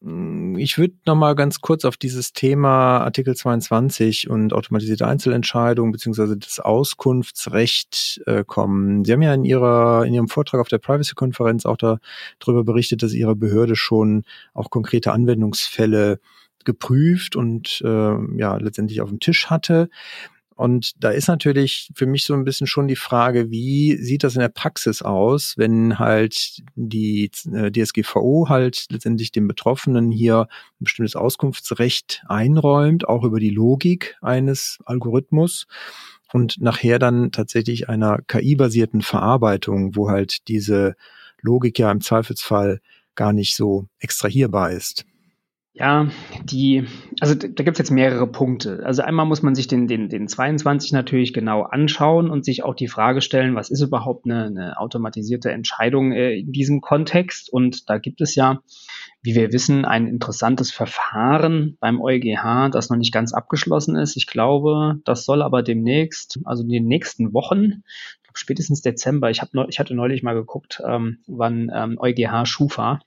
Ich 0.00 0.78
würde 0.78 0.94
noch 1.06 1.16
mal 1.16 1.34
ganz 1.34 1.60
kurz 1.60 1.84
auf 1.84 1.96
dieses 1.96 2.32
Thema 2.32 2.98
Artikel 2.98 3.34
22 3.34 4.30
und 4.30 4.52
automatisierte 4.52 5.08
Einzelentscheidung 5.08 5.90
beziehungsweise 5.90 6.38
das 6.38 6.60
Auskunftsrecht 6.60 8.22
äh, 8.26 8.44
kommen. 8.44 9.04
Sie 9.04 9.12
haben 9.12 9.22
ja 9.22 9.34
in 9.34 9.44
Ihrer 9.44 10.06
in 10.06 10.14
Ihrem 10.14 10.28
Vortrag 10.28 10.60
auf 10.60 10.68
der 10.68 10.78
Privacy-Konferenz 10.78 11.66
auch 11.66 11.76
darüber 11.76 12.62
berichtet, 12.62 13.02
dass 13.02 13.12
Ihre 13.12 13.34
Behörde 13.34 13.74
schon 13.74 14.22
auch 14.54 14.70
konkrete 14.70 15.10
Anwendungsfälle 15.10 16.20
geprüft 16.64 17.34
und 17.34 17.82
äh, 17.84 18.36
ja 18.36 18.56
letztendlich 18.56 19.00
auf 19.00 19.08
dem 19.08 19.18
Tisch 19.18 19.46
hatte. 19.46 19.88
Und 20.58 21.04
da 21.04 21.10
ist 21.10 21.28
natürlich 21.28 21.88
für 21.94 22.06
mich 22.06 22.24
so 22.24 22.34
ein 22.34 22.42
bisschen 22.42 22.66
schon 22.66 22.88
die 22.88 22.96
Frage, 22.96 23.48
wie 23.52 23.96
sieht 23.96 24.24
das 24.24 24.34
in 24.34 24.40
der 24.40 24.48
Praxis 24.48 25.02
aus, 25.02 25.54
wenn 25.56 26.00
halt 26.00 26.64
die 26.74 27.30
äh, 27.54 27.70
DSGVO 27.70 28.48
halt 28.48 28.86
letztendlich 28.90 29.30
dem 29.30 29.46
Betroffenen 29.46 30.10
hier 30.10 30.48
ein 30.80 30.84
bestimmtes 30.84 31.14
Auskunftsrecht 31.14 32.24
einräumt, 32.26 33.06
auch 33.06 33.22
über 33.22 33.38
die 33.38 33.50
Logik 33.50 34.16
eines 34.20 34.80
Algorithmus 34.84 35.68
und 36.32 36.60
nachher 36.60 36.98
dann 36.98 37.30
tatsächlich 37.30 37.88
einer 37.88 38.18
KI-basierten 38.26 39.02
Verarbeitung, 39.02 39.94
wo 39.94 40.10
halt 40.10 40.48
diese 40.48 40.96
Logik 41.40 41.78
ja 41.78 41.92
im 41.92 42.00
Zweifelsfall 42.00 42.80
gar 43.14 43.32
nicht 43.32 43.54
so 43.54 43.86
extrahierbar 44.00 44.72
ist. 44.72 45.04
Ja, 45.78 46.08
die, 46.42 46.86
also 47.20 47.36
da 47.36 47.46
gibt 47.46 47.76
es 47.76 47.78
jetzt 47.78 47.92
mehrere 47.92 48.26
Punkte. 48.26 48.82
Also 48.84 49.02
einmal 49.02 49.26
muss 49.26 49.42
man 49.42 49.54
sich 49.54 49.68
den, 49.68 49.86
den, 49.86 50.08
den 50.08 50.26
22 50.26 50.90
natürlich 50.90 51.32
genau 51.32 51.62
anschauen 51.62 52.30
und 52.30 52.44
sich 52.44 52.64
auch 52.64 52.74
die 52.74 52.88
Frage 52.88 53.20
stellen, 53.20 53.54
was 53.54 53.70
ist 53.70 53.82
überhaupt 53.82 54.24
eine, 54.24 54.46
eine 54.46 54.80
automatisierte 54.80 55.52
Entscheidung 55.52 56.10
äh, 56.10 56.40
in 56.40 56.50
diesem 56.50 56.80
Kontext? 56.80 57.48
Und 57.52 57.88
da 57.88 57.98
gibt 57.98 58.20
es 58.20 58.34
ja, 58.34 58.58
wie 59.22 59.36
wir 59.36 59.52
wissen, 59.52 59.84
ein 59.84 60.08
interessantes 60.08 60.72
Verfahren 60.72 61.76
beim 61.78 62.00
EuGH, 62.00 62.70
das 62.72 62.90
noch 62.90 62.96
nicht 62.96 63.12
ganz 63.12 63.32
abgeschlossen 63.32 63.94
ist. 63.94 64.16
Ich 64.16 64.26
glaube, 64.26 64.96
das 65.04 65.24
soll 65.24 65.42
aber 65.42 65.62
demnächst, 65.62 66.40
also 66.44 66.64
in 66.64 66.70
den 66.70 66.86
nächsten 66.86 67.32
Wochen, 67.32 67.84
spätestens 68.34 68.82
Dezember, 68.82 69.30
ich, 69.30 69.42
hab 69.42 69.50
ich 69.68 69.78
hatte 69.78 69.94
neulich 69.94 70.24
mal 70.24 70.34
geguckt, 70.34 70.82
ähm, 70.84 71.18
wann 71.28 71.70
ähm, 71.72 71.98
EuGH 72.00 72.46
Schufa 72.46 72.98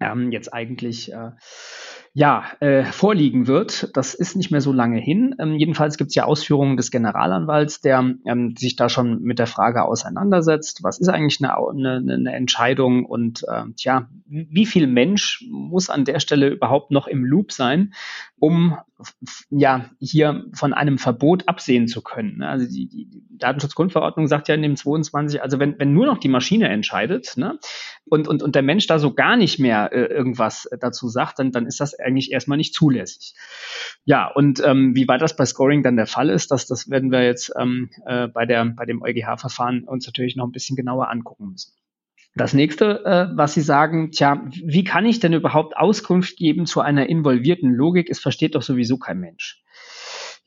ähm, 0.00 0.32
jetzt 0.32 0.52
eigentlich 0.52 1.12
äh, 1.12 1.30
ja, 2.12 2.44
äh, 2.58 2.84
vorliegen 2.84 3.46
wird. 3.46 3.96
Das 3.96 4.14
ist 4.14 4.34
nicht 4.34 4.50
mehr 4.50 4.60
so 4.60 4.72
lange 4.72 4.98
hin. 4.98 5.36
Ähm, 5.38 5.54
jedenfalls 5.54 5.96
gibt 5.96 6.08
es 6.08 6.16
ja 6.16 6.24
Ausführungen 6.24 6.76
des 6.76 6.90
Generalanwalts, 6.90 7.80
der 7.82 8.14
ähm, 8.26 8.54
sich 8.58 8.74
da 8.74 8.88
schon 8.88 9.22
mit 9.22 9.38
der 9.38 9.46
Frage 9.46 9.84
auseinandersetzt, 9.84 10.82
was 10.82 10.98
ist 10.98 11.08
eigentlich 11.08 11.38
eine, 11.40 11.56
eine, 11.56 12.14
eine 12.14 12.32
Entscheidung 12.32 13.04
und 13.04 13.44
äh, 13.46 13.62
tja, 13.76 14.08
wie 14.26 14.66
viel 14.66 14.88
Mensch 14.88 15.46
muss 15.48 15.88
an 15.88 16.04
der 16.04 16.18
Stelle 16.18 16.48
überhaupt 16.48 16.90
noch 16.90 17.06
im 17.06 17.24
Loop 17.24 17.52
sein, 17.52 17.92
um 18.40 18.78
ja 19.50 19.90
hier 20.00 20.46
von 20.54 20.72
einem 20.72 20.96
Verbot 20.98 21.46
absehen 21.46 21.88
zu 21.88 22.02
können. 22.02 22.38
Ne? 22.38 22.48
Also 22.48 22.66
die, 22.66 22.88
die 22.88 23.22
Datenschutzgrundverordnung 23.30 24.28
sagt 24.28 24.48
ja 24.48 24.54
in 24.54 24.62
dem 24.62 24.76
22, 24.76 25.42
also 25.42 25.58
wenn, 25.58 25.78
wenn 25.78 25.92
nur 25.92 26.06
noch 26.06 26.18
die 26.18 26.28
Maschine 26.28 26.68
entscheidet 26.68 27.36
ne, 27.36 27.58
und, 28.06 28.26
und, 28.28 28.42
und 28.42 28.54
der 28.54 28.62
Mensch 28.62 28.86
da 28.86 28.98
so 28.98 29.12
gar 29.12 29.36
nicht 29.36 29.58
mehr 29.58 29.92
äh, 29.92 30.06
irgendwas 30.06 30.68
dazu 30.80 31.08
sagt, 31.08 31.38
dann, 31.38 31.52
dann 31.52 31.66
ist 31.66 31.80
das 31.80 31.98
eigentlich 31.98 32.32
erstmal 32.32 32.56
nicht 32.58 32.74
zulässig. 32.74 33.34
Ja, 34.04 34.26
und 34.26 34.62
ähm, 34.64 34.96
wie 34.96 35.06
weit 35.06 35.20
das 35.20 35.36
bei 35.36 35.44
Scoring 35.44 35.82
dann 35.82 35.96
der 35.96 36.06
Fall 36.06 36.30
ist, 36.30 36.50
das, 36.50 36.66
das 36.66 36.88
werden 36.88 37.12
wir 37.12 37.22
jetzt 37.22 37.52
ähm, 37.58 37.90
äh, 38.06 38.26
bei, 38.28 38.46
der, 38.46 38.64
bei 38.64 38.86
dem 38.86 39.02
EuGH-Verfahren 39.02 39.84
uns 39.84 40.06
natürlich 40.06 40.36
noch 40.36 40.46
ein 40.46 40.52
bisschen 40.52 40.76
genauer 40.76 41.10
angucken 41.10 41.50
müssen. 41.50 41.72
Das 42.36 42.54
nächste, 42.54 43.04
äh, 43.04 43.36
was 43.36 43.54
Sie 43.54 43.60
sagen, 43.60 44.12
tja, 44.12 44.44
wie 44.64 44.84
kann 44.84 45.04
ich 45.04 45.18
denn 45.18 45.32
überhaupt 45.32 45.76
Auskunft 45.76 46.36
geben 46.36 46.66
zu 46.66 46.80
einer 46.80 47.08
involvierten 47.08 47.72
Logik? 47.72 48.08
Es 48.08 48.20
versteht 48.20 48.54
doch 48.54 48.62
sowieso 48.62 48.98
kein 48.98 49.18
Mensch. 49.18 49.62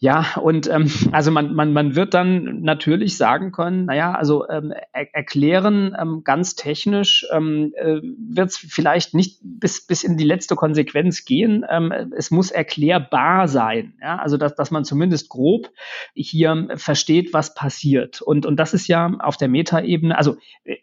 Ja, 0.03 0.35
und 0.35 0.69
ähm, 0.69 0.91
also 1.13 1.31
man, 1.31 1.53
man, 1.53 1.71
man 1.71 1.95
wird 1.95 2.13
dann 2.13 2.61
natürlich 2.61 3.15
sagen 3.15 3.53
können, 3.53 3.85
naja, 3.85 4.13
also 4.13 4.45
ähm, 4.49 4.73
er 4.91 5.15
erklären 5.15 5.95
ähm, 5.97 6.25
ganz 6.25 6.55
technisch 6.55 7.25
ähm, 7.31 7.71
äh, 7.77 8.01
wird 8.01 8.49
es 8.49 8.57
vielleicht 8.57 9.13
nicht 9.13 9.39
bis, 9.41 9.87
bis 9.87 10.03
in 10.03 10.17
die 10.17 10.25
letzte 10.25 10.55
Konsequenz 10.55 11.23
gehen. 11.23 11.63
Ähm, 11.69 11.93
es 12.17 12.31
muss 12.31 12.51
erklärbar 12.51 13.47
sein. 13.47 13.93
Ja? 14.01 14.17
Also 14.17 14.35
dass, 14.35 14.55
dass 14.55 14.71
man 14.71 14.83
zumindest 14.83 15.29
grob 15.29 15.69
hier 16.13 16.67
versteht, 16.75 17.31
was 17.31 17.53
passiert. 17.53 18.21
Und, 18.21 18.45
und 18.45 18.57
das 18.57 18.73
ist 18.73 18.89
ja 18.89 19.09
auf 19.19 19.37
der 19.37 19.47
Metaebene, 19.47 20.17
also 20.17 20.35
äh, 20.65 20.79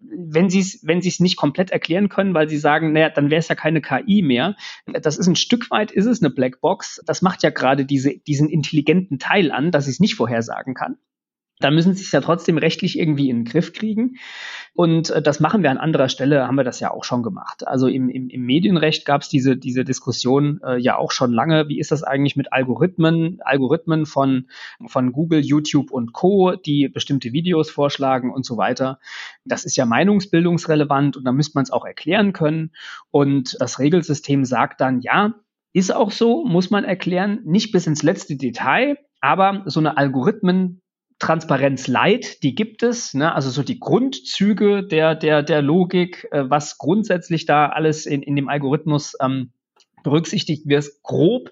wenn 0.00 0.50
Sie 0.50 0.60
es 0.60 0.86
wenn 0.86 0.98
nicht 0.98 1.36
komplett 1.36 1.70
erklären 1.70 2.10
können, 2.10 2.34
weil 2.34 2.50
Sie 2.50 2.58
sagen, 2.58 2.92
naja, 2.92 3.08
dann 3.08 3.30
wäre 3.30 3.38
es 3.38 3.48
ja 3.48 3.54
keine 3.54 3.80
KI 3.80 4.20
mehr. 4.20 4.56
Das 4.84 5.16
ist 5.16 5.26
ein 5.26 5.36
Stück 5.36 5.70
weit, 5.70 5.90
ist 5.90 6.04
es 6.04 6.22
eine 6.22 6.30
Blackbox. 6.30 7.02
Das 7.06 7.22
macht 7.22 7.42
ja 7.42 7.48
gerade 7.48 7.86
diese, 7.86 8.18
diesen 8.18 8.57
intelligenten 8.58 9.18
Teil 9.18 9.50
an, 9.50 9.70
dass 9.70 9.86
ich 9.86 9.94
es 9.94 10.00
nicht 10.00 10.16
vorhersagen 10.16 10.74
kann. 10.74 10.98
Da 11.60 11.70
müssen 11.70 11.94
sie 11.94 12.04
es 12.04 12.12
ja 12.12 12.20
trotzdem 12.20 12.56
rechtlich 12.56 12.98
irgendwie 12.98 13.30
in 13.30 13.38
den 13.38 13.44
Griff 13.44 13.72
kriegen. 13.72 14.16
Und 14.74 15.10
äh, 15.10 15.20
das 15.20 15.40
machen 15.40 15.62
wir 15.62 15.70
an 15.70 15.78
anderer 15.78 16.08
Stelle, 16.08 16.46
haben 16.46 16.56
wir 16.56 16.64
das 16.64 16.78
ja 16.78 16.92
auch 16.92 17.02
schon 17.02 17.22
gemacht. 17.22 17.66
Also 17.66 17.88
im, 17.88 18.08
im, 18.08 18.28
im 18.28 18.42
Medienrecht 18.42 19.04
gab 19.04 19.22
es 19.22 19.28
diese, 19.28 19.56
diese 19.56 19.84
Diskussion 19.84 20.60
äh, 20.64 20.78
ja 20.78 20.96
auch 20.96 21.10
schon 21.10 21.32
lange. 21.32 21.68
Wie 21.68 21.80
ist 21.80 21.90
das 21.90 22.04
eigentlich 22.04 22.36
mit 22.36 22.52
Algorithmen, 22.52 23.40
Algorithmen 23.40 24.06
von, 24.06 24.46
von 24.86 25.12
Google, 25.12 25.40
YouTube 25.40 25.90
und 25.90 26.12
Co., 26.12 26.54
die 26.54 26.88
bestimmte 26.88 27.32
Videos 27.32 27.70
vorschlagen 27.70 28.32
und 28.32 28.46
so 28.46 28.56
weiter. 28.56 29.00
Das 29.44 29.64
ist 29.64 29.76
ja 29.76 29.84
meinungsbildungsrelevant 29.84 31.16
und 31.16 31.24
da 31.24 31.32
müsste 31.32 31.56
man 31.56 31.64
es 31.64 31.72
auch 31.72 31.84
erklären 31.84 32.32
können. 32.32 32.70
Und 33.10 33.56
das 33.60 33.80
Regelsystem 33.80 34.44
sagt 34.44 34.80
dann, 34.80 35.00
ja, 35.00 35.34
ist 35.72 35.94
auch 35.94 36.10
so, 36.10 36.44
muss 36.44 36.70
man 36.70 36.84
erklären, 36.84 37.40
nicht 37.44 37.72
bis 37.72 37.86
ins 37.86 38.02
letzte 38.02 38.36
Detail, 38.36 38.98
aber 39.20 39.62
so 39.66 39.80
eine 39.80 39.96
Algorithmen 39.96 40.82
Transparenz 41.18 41.88
Light, 41.88 42.42
die 42.44 42.54
gibt 42.54 42.82
es, 42.84 43.12
ne? 43.12 43.34
also 43.34 43.50
so 43.50 43.64
die 43.64 43.80
Grundzüge 43.80 44.86
der, 44.86 45.16
der, 45.16 45.42
der 45.42 45.62
Logik, 45.62 46.28
äh, 46.30 46.48
was 46.48 46.78
grundsätzlich 46.78 47.44
da 47.44 47.66
alles 47.66 48.06
in, 48.06 48.22
in 48.22 48.36
dem 48.36 48.48
Algorithmus 48.48 49.14
ähm, 49.20 49.52
berücksichtigt 50.04 50.68
wird, 50.68 50.86
grob, 51.02 51.50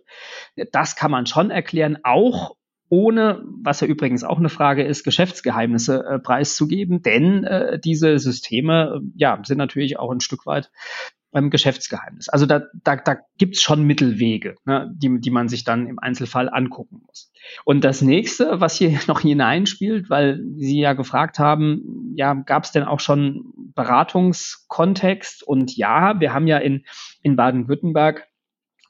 das 0.70 0.94
kann 0.94 1.11
man 1.11 1.26
schon 1.26 1.50
erklären, 1.50 1.98
auch 2.05 2.57
ohne, 2.88 3.42
was 3.62 3.81
ja 3.81 3.88
übrigens 3.88 4.22
auch 4.22 4.38
eine 4.38 4.48
Frage 4.48 4.85
ist, 4.85 5.02
Geschäftsgeheimnisse 5.02 6.05
äh, 6.05 6.18
preiszugeben, 6.20 7.02
denn 7.02 7.42
äh, 7.42 7.81
diese 7.81 8.18
Systeme 8.20 9.00
äh, 9.02 9.07
ja, 9.16 9.40
sind 9.44 9.59
natürlich 9.59 9.98
auch 9.98 10.12
ein 10.12 10.20
Stück 10.20 10.46
weit 10.46 10.70
ähm, 11.37 11.51
Geschäftsgeheimnis. 11.51 12.29
Also 12.29 12.46
da, 12.46 12.62
da, 12.83 12.96
da 12.96 13.16
gibt 13.37 13.59
schon 13.59 13.85
Mittelwege, 13.85 14.57
ne, 14.64 14.90
die, 14.96 15.20
die 15.20 15.31
man 15.31 15.49
sich 15.49 15.64
dann 15.64 15.87
im 15.87 15.99
Einzelfall 15.99 16.49
angucken 16.49 17.03
muss. 17.07 17.31
Und 17.64 17.85
das 17.85 18.03
nächste, 18.03 18.61
was 18.61 18.77
hier 18.77 18.99
noch 19.07 19.20
hineinspielt, 19.20 20.09
weil 20.09 20.42
Sie 20.57 20.81
ja 20.81 20.94
gefragt 20.94 21.38
haben, 21.38 22.14
ja, 22.16 22.33
gab 22.35 22.64
es 22.64 22.72
denn 22.72 22.85
auch 22.85 23.01
schon 23.01 23.53
Beratungskontext? 23.75 25.42
Und 25.42 25.77
ja, 25.77 26.18
wir 26.18 26.33
haben 26.33 26.46
ja 26.46 26.59
in, 26.59 26.85
in 27.22 27.37
Baden-Württemberg 27.37 28.27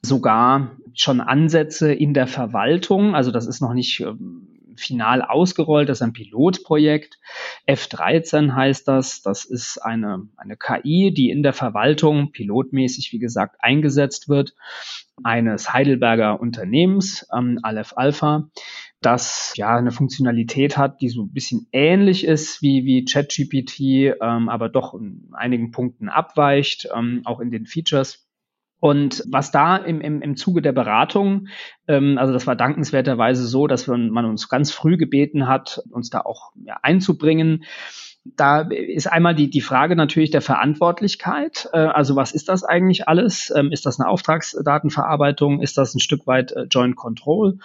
sogar 0.01 0.77
schon 0.93 1.19
Ansätze 1.19 1.91
in 1.91 2.13
der 2.13 2.27
Verwaltung. 2.27 3.13
Also 3.13 3.31
das 3.31 3.45
ist 3.45 3.61
noch 3.61 3.73
nicht 3.73 3.99
ähm, 3.99 4.56
final 4.77 5.21
ausgerollt. 5.21 5.89
Das 5.89 5.99
ist 5.99 6.01
ein 6.01 6.13
Pilotprojekt. 6.13 7.19
F13 7.67 8.53
heißt 8.53 8.87
das. 8.87 9.21
Das 9.21 9.45
ist 9.45 9.77
eine, 9.79 10.27
eine 10.37 10.57
KI, 10.57 11.13
die 11.13 11.29
in 11.29 11.43
der 11.43 11.53
Verwaltung 11.53 12.31
pilotmäßig, 12.31 13.11
wie 13.11 13.19
gesagt, 13.19 13.57
eingesetzt 13.59 14.29
wird. 14.29 14.53
Eines 15.23 15.73
Heidelberger 15.73 16.39
Unternehmens, 16.39 17.27
ähm, 17.35 17.59
Aleph 17.63 17.93
Alpha, 17.95 18.49
das 19.01 19.53
ja 19.55 19.75
eine 19.75 19.91
Funktionalität 19.91 20.77
hat, 20.77 21.01
die 21.01 21.09
so 21.09 21.23
ein 21.23 21.33
bisschen 21.33 21.67
ähnlich 21.71 22.23
ist 22.23 22.61
wie, 22.61 22.85
wie 22.85 23.05
ChatGPT, 23.05 24.15
ähm, 24.21 24.49
aber 24.49 24.69
doch 24.69 24.93
in 24.93 25.29
einigen 25.33 25.71
Punkten 25.71 26.09
abweicht, 26.09 26.89
ähm, 26.95 27.21
auch 27.25 27.39
in 27.39 27.51
den 27.51 27.65
Features. 27.65 28.26
Und 28.79 29.23
was 29.29 29.51
da 29.51 29.77
im, 29.77 30.01
im, 30.01 30.21
im 30.21 30.35
Zuge 30.35 30.61
der 30.61 30.71
Beratung, 30.71 31.47
ähm, 31.87 32.17
also 32.17 32.31
das 32.31 32.45
war 32.45 32.55
dankenswerterweise 32.55 33.47
so, 33.47 33.67
dass 33.67 33.87
man, 33.87 34.09
man 34.09 34.25
uns 34.25 34.49
ganz 34.49 34.71
früh 34.71 34.97
gebeten 34.97 35.47
hat, 35.47 35.81
uns 35.89 36.09
da 36.09 36.21
auch 36.21 36.51
ja, 36.63 36.77
einzubringen. 36.83 37.63
Da 38.35 38.61
ist 38.61 39.07
einmal 39.07 39.35
die, 39.35 39.49
die 39.49 39.61
Frage 39.61 39.95
natürlich 39.95 40.31
der 40.31 40.41
Verantwortlichkeit. 40.41 41.69
Äh, 41.73 41.77
also 41.77 42.15
was 42.15 42.33
ist 42.33 42.49
das 42.49 42.63
eigentlich 42.63 43.07
alles? 43.07 43.51
Ähm, 43.55 43.71
ist 43.71 43.85
das 43.87 43.99
eine 43.99 44.09
Auftragsdatenverarbeitung? 44.09 45.61
Ist 45.61 45.77
das 45.77 45.95
ein 45.95 45.99
Stück 45.99 46.27
weit 46.27 46.51
äh, 46.51 46.63
Joint 46.69 46.95
Control? 46.95 47.57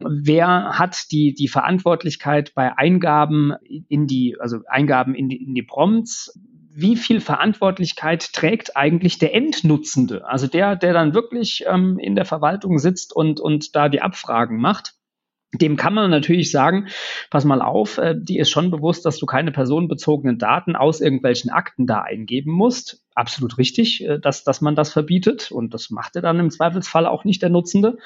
Wer 0.00 0.78
hat 0.78 1.12
die, 1.12 1.34
die 1.34 1.48
Verantwortlichkeit 1.48 2.54
bei 2.54 2.76
Eingaben 2.76 3.52
in 3.88 4.06
die, 4.06 4.36
also 4.40 4.60
Eingaben 4.66 5.14
in 5.14 5.28
die, 5.28 5.42
in 5.42 5.54
die 5.54 5.62
Prompts? 5.62 6.36
Wie 6.78 6.96
viel 6.96 7.22
Verantwortlichkeit 7.22 8.34
trägt 8.34 8.76
eigentlich 8.76 9.18
der 9.18 9.34
Endnutzende, 9.34 10.26
also 10.28 10.46
der, 10.46 10.76
der 10.76 10.92
dann 10.92 11.14
wirklich 11.14 11.64
ähm, 11.66 11.98
in 11.98 12.14
der 12.14 12.26
Verwaltung 12.26 12.78
sitzt 12.78 13.16
und, 13.16 13.40
und 13.40 13.74
da 13.74 13.88
die 13.88 14.02
Abfragen 14.02 14.60
macht. 14.60 14.92
Dem 15.54 15.76
kann 15.76 15.94
man 15.94 16.10
natürlich 16.10 16.50
sagen, 16.50 16.88
pass 17.30 17.46
mal 17.46 17.62
auf, 17.62 17.96
äh, 17.96 18.14
die 18.14 18.38
ist 18.38 18.50
schon 18.50 18.70
bewusst, 18.70 19.06
dass 19.06 19.16
du 19.16 19.24
keine 19.24 19.52
personenbezogenen 19.52 20.38
Daten 20.38 20.76
aus 20.76 21.00
irgendwelchen 21.00 21.50
Akten 21.50 21.86
da 21.86 22.02
eingeben 22.02 22.52
musst. 22.52 23.02
Absolut 23.14 23.56
richtig, 23.56 24.04
äh, 24.04 24.18
dass, 24.18 24.44
dass 24.44 24.60
man 24.60 24.74
das 24.74 24.92
verbietet 24.92 25.50
und 25.50 25.72
das 25.72 25.88
macht 25.88 26.14
er 26.16 26.22
dann 26.22 26.38
im 26.38 26.50
Zweifelsfall 26.50 27.06
auch 27.06 27.24
nicht 27.24 27.40
der 27.40 27.48
Nutzende. 27.48 27.96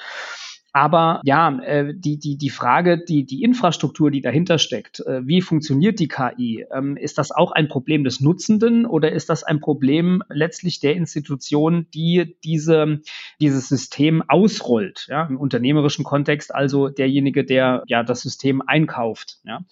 Aber 0.73 1.21
ja, 1.25 1.59
äh, 1.59 1.93
die, 1.93 2.17
die, 2.17 2.37
die 2.37 2.49
Frage, 2.49 3.03
die, 3.03 3.25
die 3.25 3.43
Infrastruktur, 3.43 4.09
die 4.09 4.21
dahinter 4.21 4.57
steckt, 4.57 5.01
äh, 5.01 5.25
wie 5.27 5.41
funktioniert 5.41 5.99
die 5.99 6.07
KI? 6.07 6.65
Ähm, 6.73 6.95
ist 6.95 7.17
das 7.17 7.31
auch 7.31 7.51
ein 7.51 7.67
Problem 7.67 8.03
des 8.03 8.21
Nutzenden 8.21 8.85
oder 8.85 9.11
ist 9.11 9.29
das 9.29 9.43
ein 9.43 9.59
Problem 9.59 10.23
letztlich 10.29 10.79
der 10.79 10.95
Institution, 10.95 11.87
die 11.93 12.37
diese, 12.43 13.01
dieses 13.41 13.67
System 13.67 14.23
ausrollt? 14.27 15.07
Ja, 15.09 15.25
Im 15.25 15.37
unternehmerischen 15.37 16.05
Kontext 16.05 16.55
also 16.55 16.87
derjenige, 16.87 17.43
der 17.43 17.83
ja 17.87 18.03
das 18.03 18.21
System 18.21 18.61
einkauft. 18.65 19.39
Ja? 19.43 19.65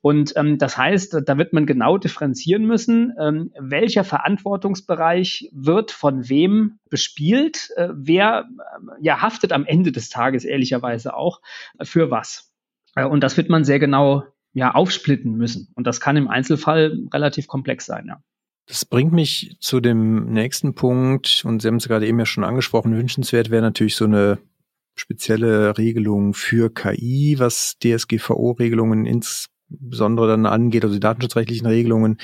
Und 0.00 0.32
ähm, 0.36 0.56
das 0.56 0.78
heißt, 0.78 1.22
da 1.26 1.38
wird 1.38 1.52
man 1.52 1.66
genau 1.66 1.98
differenzieren 1.98 2.64
müssen, 2.64 3.12
ähm, 3.20 3.52
welcher 3.58 4.04
Verantwortungsbereich 4.04 5.50
wird 5.52 5.90
von 5.90 6.30
wem 6.30 6.78
bespielt, 6.88 7.70
äh, 7.76 7.88
wer 7.92 8.48
äh, 8.48 9.04
ja 9.04 9.20
haftet 9.20 9.52
am 9.52 9.66
Ende 9.66 9.92
des 9.92 10.08
Tages 10.08 10.45
ehrlicherweise 10.46 11.14
auch 11.14 11.40
für 11.82 12.10
was. 12.10 12.52
Äh, 12.94 13.04
und 13.04 13.20
das 13.20 13.36
wird 13.36 13.48
man 13.48 13.64
sehr 13.64 13.78
genau 13.78 14.24
ja 14.52 14.74
aufsplitten 14.74 15.36
müssen. 15.36 15.68
Und 15.74 15.86
das 15.86 16.00
kann 16.00 16.16
im 16.16 16.28
Einzelfall 16.28 16.98
relativ 17.12 17.46
komplex 17.46 17.86
sein, 17.86 18.06
ja. 18.08 18.22
Das 18.68 18.84
bringt 18.84 19.12
mich 19.12 19.56
zu 19.60 19.78
dem 19.78 20.32
nächsten 20.32 20.74
Punkt, 20.74 21.44
und 21.44 21.62
Sie 21.62 21.68
haben 21.68 21.76
es 21.76 21.86
gerade 21.86 22.06
eben 22.06 22.18
ja 22.18 22.26
schon 22.26 22.42
angesprochen, 22.42 22.96
wünschenswert 22.96 23.50
wäre 23.50 23.62
natürlich 23.62 23.94
so 23.94 24.06
eine 24.06 24.38
spezielle 24.96 25.78
Regelung 25.78 26.34
für 26.34 26.72
KI, 26.72 27.36
was 27.38 27.76
DSGVO-Regelungen 27.78 29.06
ins 29.06 29.46
besondere 29.68 30.28
dann 30.28 30.46
angeht, 30.46 30.84
also 30.84 30.94
die 30.94 31.00
datenschutzrechtlichen 31.00 31.66
Regelungen. 31.66 32.18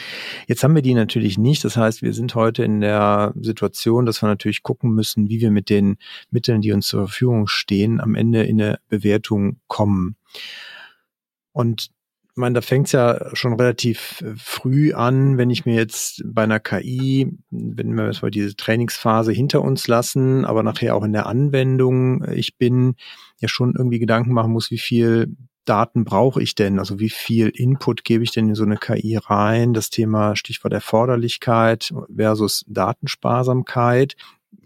Jetzt 0.46 0.62
haben 0.62 0.74
wir 0.74 0.83
die 0.83 0.94
natürlich 0.94 1.38
nicht. 1.38 1.64
Das 1.64 1.76
heißt, 1.76 2.02
wir 2.02 2.12
sind 2.12 2.35
heute 2.35 2.64
in 2.64 2.81
der 2.81 3.33
Situation, 3.40 4.07
dass 4.07 4.22
wir 4.22 4.28
natürlich 4.28 4.62
gucken 4.62 4.94
müssen, 4.94 5.28
wie 5.28 5.40
wir 5.40 5.50
mit 5.50 5.68
den 5.70 5.96
Mitteln, 6.31 6.61
die 6.61 6.72
uns 6.72 6.87
zur 6.87 7.09
Verfügung 7.09 7.46
stehen, 7.46 8.00
am 8.00 8.14
Ende 8.14 8.44
in 8.44 8.61
eine 8.61 8.78
Bewertung 8.88 9.57
kommen. 9.66 10.16
Und 11.52 11.90
ich 12.35 12.37
meine, 12.37 12.55
da 12.55 12.61
fängt 12.62 12.87
es 12.87 12.92
ja 12.92 13.28
schon 13.35 13.52
relativ 13.52 14.24
früh 14.38 14.94
an, 14.94 15.37
wenn 15.37 15.50
ich 15.50 15.66
mir 15.66 15.74
jetzt 15.74 16.22
bei 16.24 16.44
einer 16.44 16.61
KI, 16.61 17.31
wenn 17.50 17.94
wir 17.94 18.07
jetzt 18.07 18.22
mal 18.22 18.31
diese 18.31 18.57
Trainingsphase 18.57 19.33
hinter 19.33 19.61
uns 19.61 19.87
lassen, 19.87 20.46
aber 20.46 20.62
nachher 20.62 20.96
auch 20.96 21.05
in 21.05 21.12
der 21.12 21.26
Anwendung, 21.26 22.24
ich 22.31 22.57
bin 22.57 22.94
ja 23.38 23.48
schon 23.48 23.74
irgendwie 23.76 23.98
Gedanken 23.98 24.33
machen 24.33 24.50
muss, 24.50 24.70
wie 24.70 24.78
viel 24.78 25.37
Daten 25.64 26.05
brauche 26.05 26.42
ich 26.42 26.55
denn? 26.55 26.79
Also 26.79 26.98
wie 26.98 27.11
viel 27.11 27.48
Input 27.48 28.05
gebe 28.05 28.25
ich 28.25 28.33
denn 28.33 28.48
in 28.48 28.55
so 28.55 28.64
eine 28.64 28.77
KI 28.77 29.16
rein? 29.16 29.75
Das 29.75 29.90
Thema 29.90 30.37
Stichwort 30.37 30.72
Erforderlichkeit 30.72 31.92
versus 32.14 32.64
Datensparsamkeit. 32.68 34.16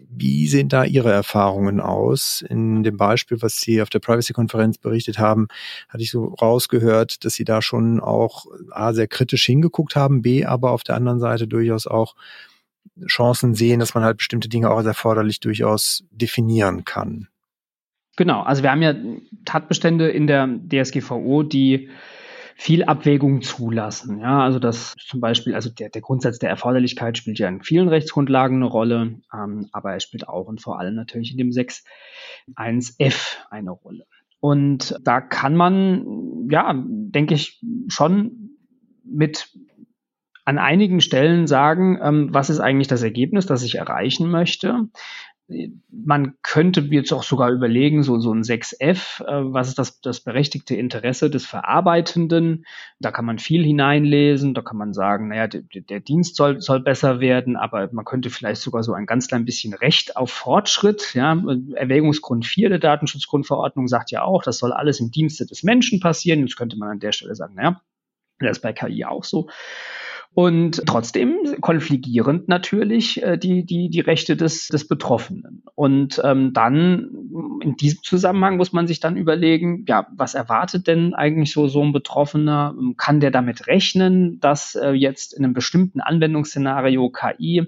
Wie 0.09 0.47
sehen 0.47 0.69
da 0.69 0.83
Ihre 0.83 1.11
Erfahrungen 1.11 1.79
aus? 1.79 2.43
In 2.47 2.83
dem 2.83 2.97
Beispiel, 2.97 3.41
was 3.41 3.57
Sie 3.57 3.81
auf 3.81 3.89
der 3.89 3.99
Privacy-Konferenz 3.99 4.79
berichtet 4.79 5.19
haben, 5.19 5.47
hatte 5.89 6.03
ich 6.03 6.09
so 6.09 6.25
rausgehört, 6.25 7.23
dass 7.23 7.35
Sie 7.35 7.43
da 7.43 7.61
schon 7.61 7.99
auch 7.99 8.45
A, 8.71 8.93
sehr 8.93 9.07
kritisch 9.07 9.45
hingeguckt 9.45 9.95
haben, 9.95 10.23
B, 10.23 10.45
aber 10.45 10.71
auf 10.71 10.83
der 10.83 10.95
anderen 10.95 11.19
Seite 11.19 11.47
durchaus 11.47 11.85
auch 11.85 12.15
Chancen 13.05 13.53
sehen, 13.53 13.79
dass 13.79 13.93
man 13.93 14.03
halt 14.03 14.17
bestimmte 14.17 14.49
Dinge 14.49 14.71
auch 14.71 14.77
als 14.77 14.87
erforderlich 14.87 15.39
durchaus 15.39 16.03
definieren 16.11 16.83
kann. 16.83 17.27
Genau, 18.17 18.41
also 18.41 18.63
wir 18.63 18.71
haben 18.71 18.81
ja 18.81 18.95
Tatbestände 19.45 20.09
in 20.09 20.27
der 20.27 20.47
DSGVO, 20.47 21.43
die 21.43 21.89
viel 22.55 22.83
Abwägung 22.83 23.43
zulassen. 23.43 24.19
Ja, 24.19 24.41
also 24.41 24.57
das 24.57 24.95
zum 24.97 25.21
Beispiel, 25.21 25.53
also 25.53 25.69
der, 25.69 25.89
der 25.89 26.01
Grundsatz 26.01 26.39
der 26.39 26.49
Erforderlichkeit 26.49 27.19
spielt 27.19 27.37
ja 27.37 27.47
in 27.47 27.61
vielen 27.61 27.87
Rechtsgrundlagen 27.87 28.57
eine 28.57 28.65
Rolle, 28.65 29.21
ähm, 29.31 29.69
aber 29.71 29.93
er 29.93 29.99
spielt 29.99 30.27
auch 30.27 30.47
und 30.47 30.59
vor 30.59 30.79
allem 30.79 30.95
natürlich 30.95 31.31
in 31.31 31.37
dem 31.37 31.51
6.1f 31.51 33.37
eine 33.51 33.69
Rolle. 33.69 34.05
Und 34.39 34.97
da 35.03 35.21
kann 35.21 35.55
man, 35.55 36.47
ja, 36.49 36.73
denke 36.75 37.35
ich, 37.35 37.61
schon 37.89 38.57
mit 39.03 39.49
an 40.45 40.57
einigen 40.57 41.01
Stellen 41.01 41.45
sagen, 41.45 41.99
ähm, 42.01 42.29
was 42.31 42.49
ist 42.49 42.61
eigentlich 42.61 42.87
das 42.87 43.03
Ergebnis, 43.03 43.45
das 43.45 43.63
ich 43.63 43.75
erreichen 43.75 44.31
möchte 44.31 44.87
man 45.89 46.35
könnte 46.43 46.81
jetzt 46.91 47.13
auch 47.13 47.23
sogar 47.23 47.51
überlegen, 47.51 48.03
so, 48.03 48.19
so 48.19 48.33
ein 48.33 48.43
6F, 48.43 49.23
äh, 49.23 49.53
was 49.53 49.69
ist 49.69 49.79
das, 49.79 50.01
das 50.01 50.19
berechtigte 50.19 50.75
Interesse 50.75 51.29
des 51.29 51.45
Verarbeitenden? 51.45 52.65
Da 52.99 53.11
kann 53.11 53.23
man 53.23 53.39
viel 53.39 53.63
hineinlesen, 53.63 54.53
da 54.53 54.61
kann 54.61 54.77
man 54.77 54.93
sagen, 54.93 55.29
naja, 55.29 55.47
der, 55.47 55.61
der 55.61 55.99
Dienst 56.01 56.35
soll, 56.35 56.59
soll 56.59 56.81
besser 56.81 57.21
werden, 57.21 57.55
aber 57.55 57.89
man 57.93 58.03
könnte 58.03 58.29
vielleicht 58.29 58.61
sogar 58.61 58.83
so 58.83 58.93
ein 58.93 59.05
ganz 59.05 59.29
klein 59.29 59.45
bisschen 59.45 59.73
Recht 59.73 60.17
auf 60.17 60.31
Fortschritt, 60.31 61.13
ja, 61.13 61.41
Erwägungsgrund 61.75 62.45
4 62.45 62.69
der 62.69 62.79
Datenschutzgrundverordnung 62.79 63.87
sagt 63.87 64.11
ja 64.11 64.23
auch, 64.23 64.43
das 64.43 64.57
soll 64.57 64.73
alles 64.73 64.99
im 64.99 65.11
Dienste 65.11 65.45
des 65.45 65.63
Menschen 65.63 66.01
passieren. 66.01 66.41
Jetzt 66.41 66.57
könnte 66.57 66.77
man 66.77 66.89
an 66.89 66.99
der 66.99 67.13
Stelle 67.13 67.35
sagen, 67.35 67.55
naja, 67.55 67.81
das 68.39 68.57
ist 68.57 68.61
bei 68.61 68.73
KI 68.73 69.05
auch 69.05 69.23
so 69.23 69.47
und 70.37 70.83
trotzdem 70.85 71.35
konfligierend 71.61 72.47
natürlich 72.47 73.23
äh, 73.23 73.39
die, 73.39 73.65
die, 73.65 73.89
die 73.89 74.01
Rechte 74.01 74.37
des, 74.37 74.67
des 74.67 74.87
Betroffenen. 74.87 75.63
Und 75.73 76.21
ähm, 76.23 76.53
dann 76.53 77.09
in 77.63 77.75
diesem 77.75 78.03
Zusammenhang 78.03 78.57
muss 78.57 78.71
man 78.71 78.85
sich 78.85 78.99
dann 78.99 79.17
überlegen, 79.17 79.83
ja, 79.87 80.05
was 80.15 80.35
erwartet 80.35 80.85
denn 80.85 81.15
eigentlich 81.15 81.51
so, 81.51 81.67
so 81.67 81.81
ein 81.81 81.91
Betroffener? 81.91 82.75
Kann 82.97 83.19
der 83.19 83.31
damit 83.31 83.65
rechnen, 83.65 84.39
dass 84.39 84.75
äh, 84.75 84.91
jetzt 84.91 85.33
in 85.33 85.43
einem 85.43 85.55
bestimmten 85.55 86.01
Anwendungsszenario 86.01 87.09
KI 87.09 87.65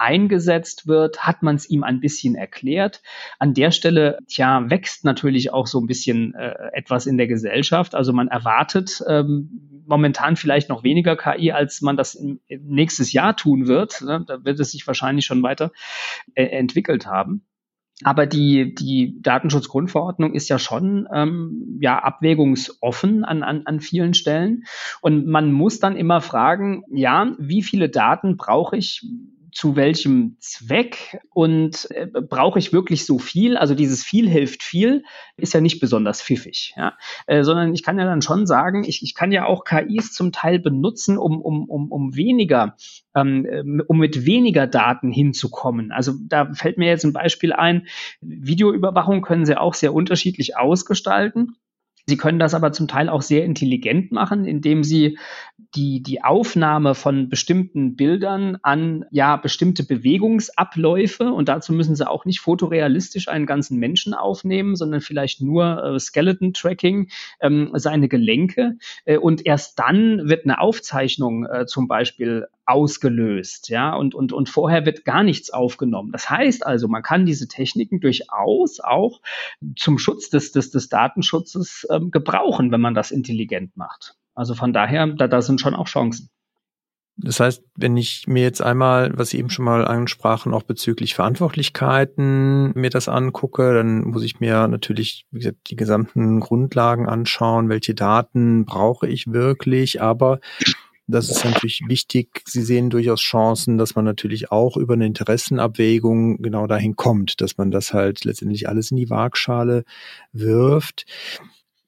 eingesetzt 0.00 0.86
wird, 0.86 1.26
hat 1.26 1.42
man 1.42 1.56
es 1.56 1.68
ihm 1.68 1.84
ein 1.84 2.00
bisschen 2.00 2.34
erklärt. 2.34 3.02
An 3.38 3.54
der 3.54 3.70
Stelle, 3.70 4.18
tja, 4.26 4.68
wächst 4.70 5.04
natürlich 5.04 5.52
auch 5.52 5.66
so 5.66 5.78
ein 5.78 5.86
bisschen 5.86 6.34
äh, 6.34 6.54
etwas 6.72 7.06
in 7.06 7.18
der 7.18 7.26
Gesellschaft. 7.26 7.94
Also 7.94 8.12
man 8.12 8.28
erwartet 8.28 9.02
ähm, 9.06 9.82
momentan 9.86 10.36
vielleicht 10.36 10.68
noch 10.68 10.84
weniger 10.84 11.16
KI, 11.16 11.52
als 11.52 11.82
man 11.82 11.96
das 11.96 12.14
im, 12.14 12.40
im 12.46 12.66
nächstes 12.66 13.12
Jahr 13.12 13.36
tun 13.36 13.66
wird. 13.66 14.00
Ne? 14.00 14.24
Da 14.26 14.44
wird 14.44 14.58
es 14.58 14.70
sich 14.70 14.86
wahrscheinlich 14.86 15.26
schon 15.26 15.42
weiter 15.42 15.72
äh, 16.34 16.44
entwickelt 16.44 17.06
haben. 17.06 17.44
Aber 18.02 18.26
die, 18.26 18.74
die 18.74 19.20
Datenschutzgrundverordnung 19.20 20.32
ist 20.32 20.48
ja 20.48 20.58
schon 20.58 21.06
ähm, 21.12 21.78
ja, 21.80 21.98
abwägungsoffen 21.98 23.24
an, 23.24 23.42
an, 23.42 23.62
an 23.66 23.80
vielen 23.80 24.14
Stellen. 24.14 24.64
Und 25.02 25.26
man 25.26 25.52
muss 25.52 25.80
dann 25.80 25.96
immer 25.96 26.22
fragen, 26.22 26.82
ja, 26.90 27.34
wie 27.38 27.62
viele 27.62 27.90
Daten 27.90 28.38
brauche 28.38 28.76
ich 28.76 29.06
zu 29.52 29.76
welchem 29.76 30.36
Zweck 30.40 31.20
und 31.30 31.88
äh, 31.90 32.06
brauche 32.06 32.58
ich 32.58 32.72
wirklich 32.72 33.06
so 33.06 33.18
viel? 33.18 33.56
Also 33.56 33.74
dieses 33.74 34.04
viel 34.04 34.28
hilft 34.28 34.62
viel 34.62 35.04
ist 35.36 35.54
ja 35.54 35.60
nicht 35.60 35.80
besonders 35.80 36.22
pfiffig, 36.22 36.74
ja? 36.76 36.96
Äh, 37.26 37.44
sondern 37.44 37.74
ich 37.74 37.82
kann 37.82 37.98
ja 37.98 38.04
dann 38.04 38.22
schon 38.22 38.46
sagen, 38.46 38.84
ich, 38.84 39.02
ich 39.02 39.14
kann 39.14 39.32
ja 39.32 39.46
auch 39.46 39.64
KIs 39.64 40.12
zum 40.12 40.32
Teil 40.32 40.58
benutzen, 40.58 41.18
um, 41.18 41.40
um, 41.40 41.68
um, 41.68 41.90
um 41.90 42.16
weniger, 42.16 42.76
ähm, 43.14 43.46
äh, 43.46 43.82
um 43.86 43.98
mit 43.98 44.26
weniger 44.26 44.66
Daten 44.66 45.10
hinzukommen. 45.10 45.92
Also 45.92 46.14
da 46.22 46.52
fällt 46.52 46.78
mir 46.78 46.88
jetzt 46.88 47.04
ein 47.04 47.12
Beispiel 47.12 47.52
ein, 47.52 47.86
Videoüberwachung 48.20 49.22
können 49.22 49.46
Sie 49.46 49.58
auch 49.58 49.74
sehr 49.74 49.94
unterschiedlich 49.94 50.56
ausgestalten. 50.56 51.56
Sie 52.06 52.16
können 52.16 52.38
das 52.38 52.54
aber 52.54 52.72
zum 52.72 52.88
Teil 52.88 53.08
auch 53.08 53.22
sehr 53.22 53.44
intelligent 53.44 54.12
machen, 54.12 54.44
indem 54.44 54.82
Sie 54.84 55.18
die, 55.74 56.02
die 56.02 56.24
Aufnahme 56.24 56.94
von 56.94 57.28
bestimmten 57.28 57.94
Bildern 57.94 58.58
an 58.62 59.04
ja 59.10 59.36
bestimmte 59.36 59.84
Bewegungsabläufe 59.84 61.32
und 61.32 61.48
dazu 61.48 61.72
müssen 61.72 61.94
Sie 61.94 62.08
auch 62.08 62.24
nicht 62.24 62.40
fotorealistisch 62.40 63.28
einen 63.28 63.46
ganzen 63.46 63.78
Menschen 63.78 64.14
aufnehmen, 64.14 64.74
sondern 64.74 65.00
vielleicht 65.00 65.40
nur 65.40 65.82
äh, 65.84 65.98
Skeleton 66.00 66.52
Tracking, 66.52 67.08
ähm, 67.40 67.70
seine 67.74 68.08
Gelenke. 68.08 68.76
Äh, 69.04 69.18
und 69.18 69.46
erst 69.46 69.78
dann 69.78 70.28
wird 70.28 70.44
eine 70.44 70.60
Aufzeichnung 70.60 71.46
äh, 71.46 71.66
zum 71.66 71.86
Beispiel 71.86 72.46
ausgelöst, 72.70 73.68
ja, 73.68 73.94
und, 73.94 74.14
und, 74.14 74.32
und 74.32 74.48
vorher 74.48 74.86
wird 74.86 75.04
gar 75.04 75.22
nichts 75.22 75.50
aufgenommen. 75.50 76.12
Das 76.12 76.30
heißt 76.30 76.66
also, 76.66 76.88
man 76.88 77.02
kann 77.02 77.26
diese 77.26 77.48
Techniken 77.48 78.00
durchaus 78.00 78.80
auch 78.80 79.20
zum 79.76 79.98
Schutz 79.98 80.30
des, 80.30 80.52
des, 80.52 80.70
des 80.70 80.88
Datenschutzes 80.88 81.86
ähm, 81.90 82.10
gebrauchen, 82.10 82.70
wenn 82.72 82.80
man 82.80 82.94
das 82.94 83.10
intelligent 83.10 83.76
macht. 83.76 84.14
Also 84.34 84.54
von 84.54 84.72
daher, 84.72 85.06
da, 85.06 85.28
da 85.28 85.42
sind 85.42 85.60
schon 85.60 85.74
auch 85.74 85.88
Chancen. 85.88 86.30
Das 87.22 87.38
heißt, 87.38 87.62
wenn 87.76 87.96
ich 87.98 88.26
mir 88.26 88.42
jetzt 88.42 88.62
einmal, 88.62 89.12
was 89.14 89.30
Sie 89.30 89.38
eben 89.38 89.50
schon 89.50 89.66
mal 89.66 89.84
ansprachen, 89.84 90.54
auch 90.54 90.62
bezüglich 90.62 91.14
Verantwortlichkeiten 91.14 92.72
mir 92.74 92.88
das 92.88 93.08
angucke, 93.08 93.74
dann 93.74 94.04
muss 94.04 94.22
ich 94.22 94.40
mir 94.40 94.68
natürlich 94.68 95.26
wie 95.30 95.40
gesagt, 95.40 95.58
die 95.66 95.76
gesamten 95.76 96.40
Grundlagen 96.40 97.08
anschauen, 97.08 97.68
welche 97.68 97.94
Daten 97.94 98.64
brauche 98.64 99.06
ich 99.06 99.26
wirklich, 99.32 100.00
aber 100.00 100.40
das 101.10 101.30
ist 101.30 101.44
natürlich 101.44 101.82
wichtig. 101.86 102.42
Sie 102.46 102.62
sehen 102.62 102.90
durchaus 102.90 103.20
Chancen, 103.20 103.78
dass 103.78 103.94
man 103.94 104.04
natürlich 104.04 104.50
auch 104.50 104.76
über 104.76 104.94
eine 104.94 105.06
Interessenabwägung 105.06 106.42
genau 106.42 106.66
dahin 106.66 106.96
kommt, 106.96 107.40
dass 107.40 107.58
man 107.58 107.70
das 107.70 107.92
halt 107.92 108.24
letztendlich 108.24 108.68
alles 108.68 108.90
in 108.90 108.96
die 108.96 109.10
Waagschale 109.10 109.84
wirft. 110.32 111.06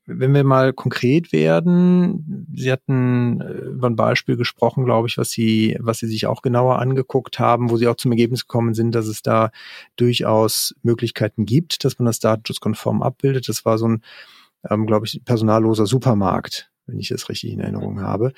Wenn 0.07 0.35
wir 0.35 0.43
mal 0.43 0.73
konkret 0.73 1.33
werden, 1.33 2.49
Sie 2.53 2.73
hatten 2.73 3.41
äh, 3.41 3.53
über 3.67 3.89
ein 3.89 3.95
Beispiel 3.95 4.37
gesprochen, 4.37 4.85
glaube 4.85 5.07
ich, 5.07 5.17
was 5.17 5.31
Sie, 5.31 5.77
was 5.79 5.99
Sie 5.99 6.09
sich 6.09 6.27
auch 6.27 6.43
genauer 6.43 6.81
angeguckt 6.81 7.39
haben, 7.39 7.71
wo 7.71 7.77
Sie 7.77 7.87
auch 7.87 7.95
zum 7.95 8.11
Ergebnis 8.11 8.49
gekommen 8.49 8.75
sind, 8.75 8.97
dass 8.97 9.07
es 9.07 9.23
da 9.23 9.53
durchaus 9.95 10.75
Möglichkeiten 10.83 11.47
gibt, 11.47 11.85
dass 11.85 12.01
man 12.01 12.07
das 12.07 12.19
datenschutzkonform 12.19 13.01
abbildet. 13.01 13.49
Das 13.49 13.65
war 13.65 13.79
so 13.79 13.87
ein, 13.87 14.03
ähm, 14.69 14.87
glaube 14.87 15.07
ich, 15.07 15.25
personalloser 15.25 15.87
Supermarkt, 15.87 16.72
wenn 16.93 17.01
ich 17.01 17.09
das 17.09 17.29
richtig 17.29 17.53
in 17.53 17.61
Erinnerung 17.61 18.01
habe. 18.01 18.33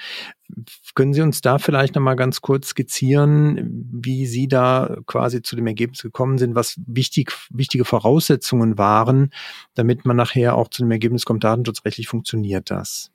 Können 0.95 1.13
Sie 1.13 1.21
uns 1.21 1.41
da 1.41 1.59
vielleicht 1.59 1.95
nochmal 1.95 2.17
ganz 2.17 2.41
kurz 2.41 2.69
skizzieren, 2.69 3.89
wie 3.93 4.27
Sie 4.27 4.49
da 4.49 4.97
quasi 5.07 5.43
zu 5.43 5.57
dem 5.57 5.67
Ergebnis 5.67 6.03
gekommen 6.03 6.39
sind, 6.39 6.55
was 6.55 6.81
wichtig, 6.87 7.33
wichtige 7.51 7.85
Voraussetzungen 7.85 8.79
waren, 8.79 9.31
damit 9.75 10.05
man 10.05 10.17
nachher 10.17 10.57
auch 10.57 10.69
zu 10.69 10.83
dem 10.83 10.91
Ergebnis 10.91 11.25
kommt, 11.25 11.45
datenschutzrechtlich 11.45 12.09
funktioniert 12.09 12.71
das? 12.71 13.11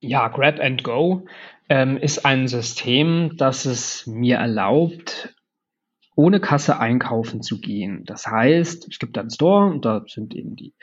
Ja, 0.00 0.28
Grab 0.28 0.60
and 0.60 0.84
Go 0.84 1.26
ähm, 1.68 1.96
ist 1.96 2.24
ein 2.24 2.48
System, 2.48 3.36
das 3.36 3.64
es 3.64 4.06
mir 4.06 4.36
erlaubt, 4.36 5.34
ohne 6.14 6.40
Kasse 6.40 6.80
einkaufen 6.80 7.42
zu 7.42 7.60
gehen. 7.60 8.04
Das 8.04 8.26
heißt, 8.26 8.88
es 8.88 8.98
gibt 8.98 9.18
einen 9.18 9.30
Store 9.30 9.66
und 9.66 9.84
da 9.84 10.04
sind 10.08 10.34
eben 10.34 10.56
die, 10.56 10.74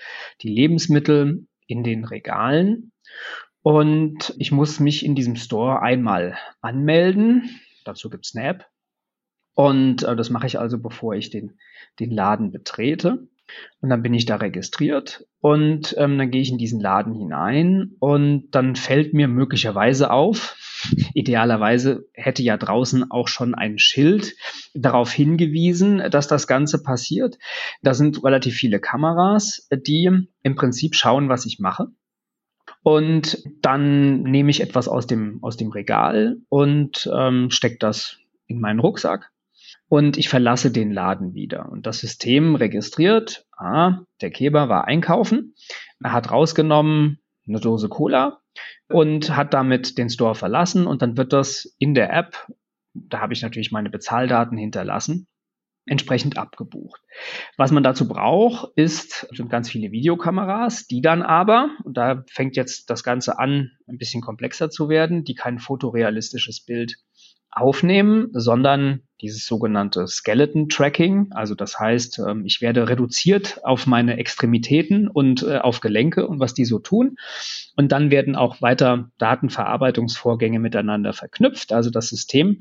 die 0.41 0.49
Lebensmittel 0.49 1.47
in 1.68 1.84
den 1.84 2.05
Regalen 2.05 2.91
und 3.66 4.36
ich 4.38 4.51
muss 4.51 4.80
mich 4.80 5.03
in 5.03 5.16
diesem 5.16 5.36
Store 5.36 5.82
einmal 5.82 6.38
anmelden. 6.61 7.49
Dazu 7.84 8.11
gibt 8.11 8.28
es 8.28 8.36
eine 8.36 8.47
App. 8.47 8.68
Und 9.55 10.03
äh, 10.03 10.16
das 10.16 10.30
mache 10.30 10.45
ich 10.45 10.59
also, 10.59 10.78
bevor 10.78 11.16
ich 11.16 11.32
den, 11.32 11.57
den 11.99 12.11
Laden 12.11 12.51
betrete. 12.51 13.28
Und 13.82 13.89
dann 13.89 14.03
bin 14.03 14.13
ich 14.13 14.28
da 14.28 14.36
registriert 14.36 15.26
und 15.39 15.95
ähm, 15.97 16.20
dann 16.20 16.30
gehe 16.30 16.43
ich 16.43 16.51
in 16.51 16.59
diesen 16.59 16.80
Laden 16.80 17.16
hinein 17.16 17.95
und 17.99 18.51
dann 18.51 18.76
fällt 18.76 19.13
mir 19.16 19.28
möglicherweise 19.28 20.11
auf, 20.11 20.57
idealerweise 21.16 22.07
hätte 22.13 22.43
ja 22.43 22.57
draußen 22.57 23.09
auch 23.09 23.28
schon 23.28 23.55
ein 23.55 23.80
Schild 23.80 24.36
darauf 24.76 25.11
hingewiesen, 25.11 26.03
dass 26.11 26.28
das 26.28 26.45
Ganze 26.45 26.84
passiert. 26.84 27.39
Da 27.82 27.95
sind 27.95 28.24
relativ 28.24 28.55
viele 28.55 28.80
Kameras, 28.80 29.68
die 29.72 30.28
im 30.43 30.55
Prinzip 30.55 30.93
schauen, 30.93 31.30
was 31.30 31.47
ich 31.47 31.57
mache. 31.59 31.88
Und 32.88 33.44
dann 33.64 34.22
nehme 34.22 34.52
ich 34.52 34.62
etwas 34.62 34.88
aus 34.88 35.08
dem, 35.08 35.40
aus 35.42 35.58
dem 35.58 35.72
Regal 35.72 36.38
und 36.50 37.10
ähm, 37.12 37.50
stecke 37.50 37.78
das 37.80 38.20
in 38.46 38.60
meinen 38.60 38.80
Rucksack 38.80 39.32
und 39.90 40.18
ich 40.18 40.30
verlasse 40.30 40.70
den 40.70 40.92
Laden 40.92 41.34
wieder. 41.34 41.72
Und 41.72 41.88
das 41.88 41.98
System 41.98 42.54
registriert, 42.54 43.48
ah, 43.58 44.02
der 44.22 44.30
Keber 44.30 44.70
war 44.70 44.86
einkaufen, 44.86 45.56
er 46.00 46.12
hat 46.12 46.30
rausgenommen 46.30 47.18
eine 47.48 47.60
Dose 47.60 47.90
Cola 47.90 48.42
und 48.88 49.36
hat 49.36 49.56
damit 49.56 49.98
den 49.98 50.12
Store 50.12 50.36
verlassen 50.36 50.86
und 50.86 51.02
dann 51.02 51.18
wird 51.18 51.34
das 51.34 51.76
in 51.80 51.96
der 51.96 52.14
App, 52.14 52.48
da 52.94 53.20
habe 53.20 53.34
ich 53.34 53.42
natürlich 53.42 53.72
meine 53.72 53.90
Bezahldaten 53.90 54.60
hinterlassen, 54.60 55.26
entsprechend 55.86 56.38
abgebucht. 56.38 57.02
Was 57.58 57.72
man 57.72 57.84
dazu 57.84 58.08
braucht, 58.08 58.72
ist 58.76 59.28
sind 59.32 59.50
ganz 59.50 59.70
viele 59.70 59.92
Videokameras, 59.92 60.88
die 60.88 61.02
dann 61.02 61.22
aber, 61.22 61.70
und 61.84 61.96
da 61.98 62.24
fängt 62.28 62.56
jetzt 62.56 62.90
das 62.90 63.04
Ganze 63.04 63.38
an, 63.40 63.72
ein 63.88 63.98
bisschen 63.98 64.22
komplexer 64.22 64.70
zu 64.70 64.90
werden, 64.90 65.24
die 65.24 65.36
kein 65.36 65.60
fotorealistisches 65.60 66.62
Bild 66.62 66.98
aufnehmen, 67.56 68.28
sondern 68.34 69.02
dieses 69.22 69.48
sogenannte 69.48 70.08
Skeleton 70.08 70.68
Tracking. 70.68 71.32
Also 71.32 71.56
das 71.56 71.80
heißt, 71.80 72.20
ähm, 72.20 72.46
ich 72.46 72.60
werde 72.60 72.90
reduziert 72.90 73.62
auf 73.64 73.88
meine 73.88 74.18
Extremitäten 74.18 75.08
und 75.08 75.44
äh, 75.44 75.60
auf 75.60 75.80
Gelenke 75.80 76.28
und 76.28 76.42
was 76.42 76.54
die 76.54 76.66
so 76.66 76.80
tun. 76.80 77.16
Und 77.78 77.94
dann 77.94 78.12
werden 78.12 78.36
auch 78.36 78.62
weiter 78.62 79.10
Datenverarbeitungsvorgänge 79.20 80.60
miteinander 80.60 81.14
verknüpft. 81.14 81.72
Also 81.72 81.90
das 81.90 82.10
System 82.10 82.60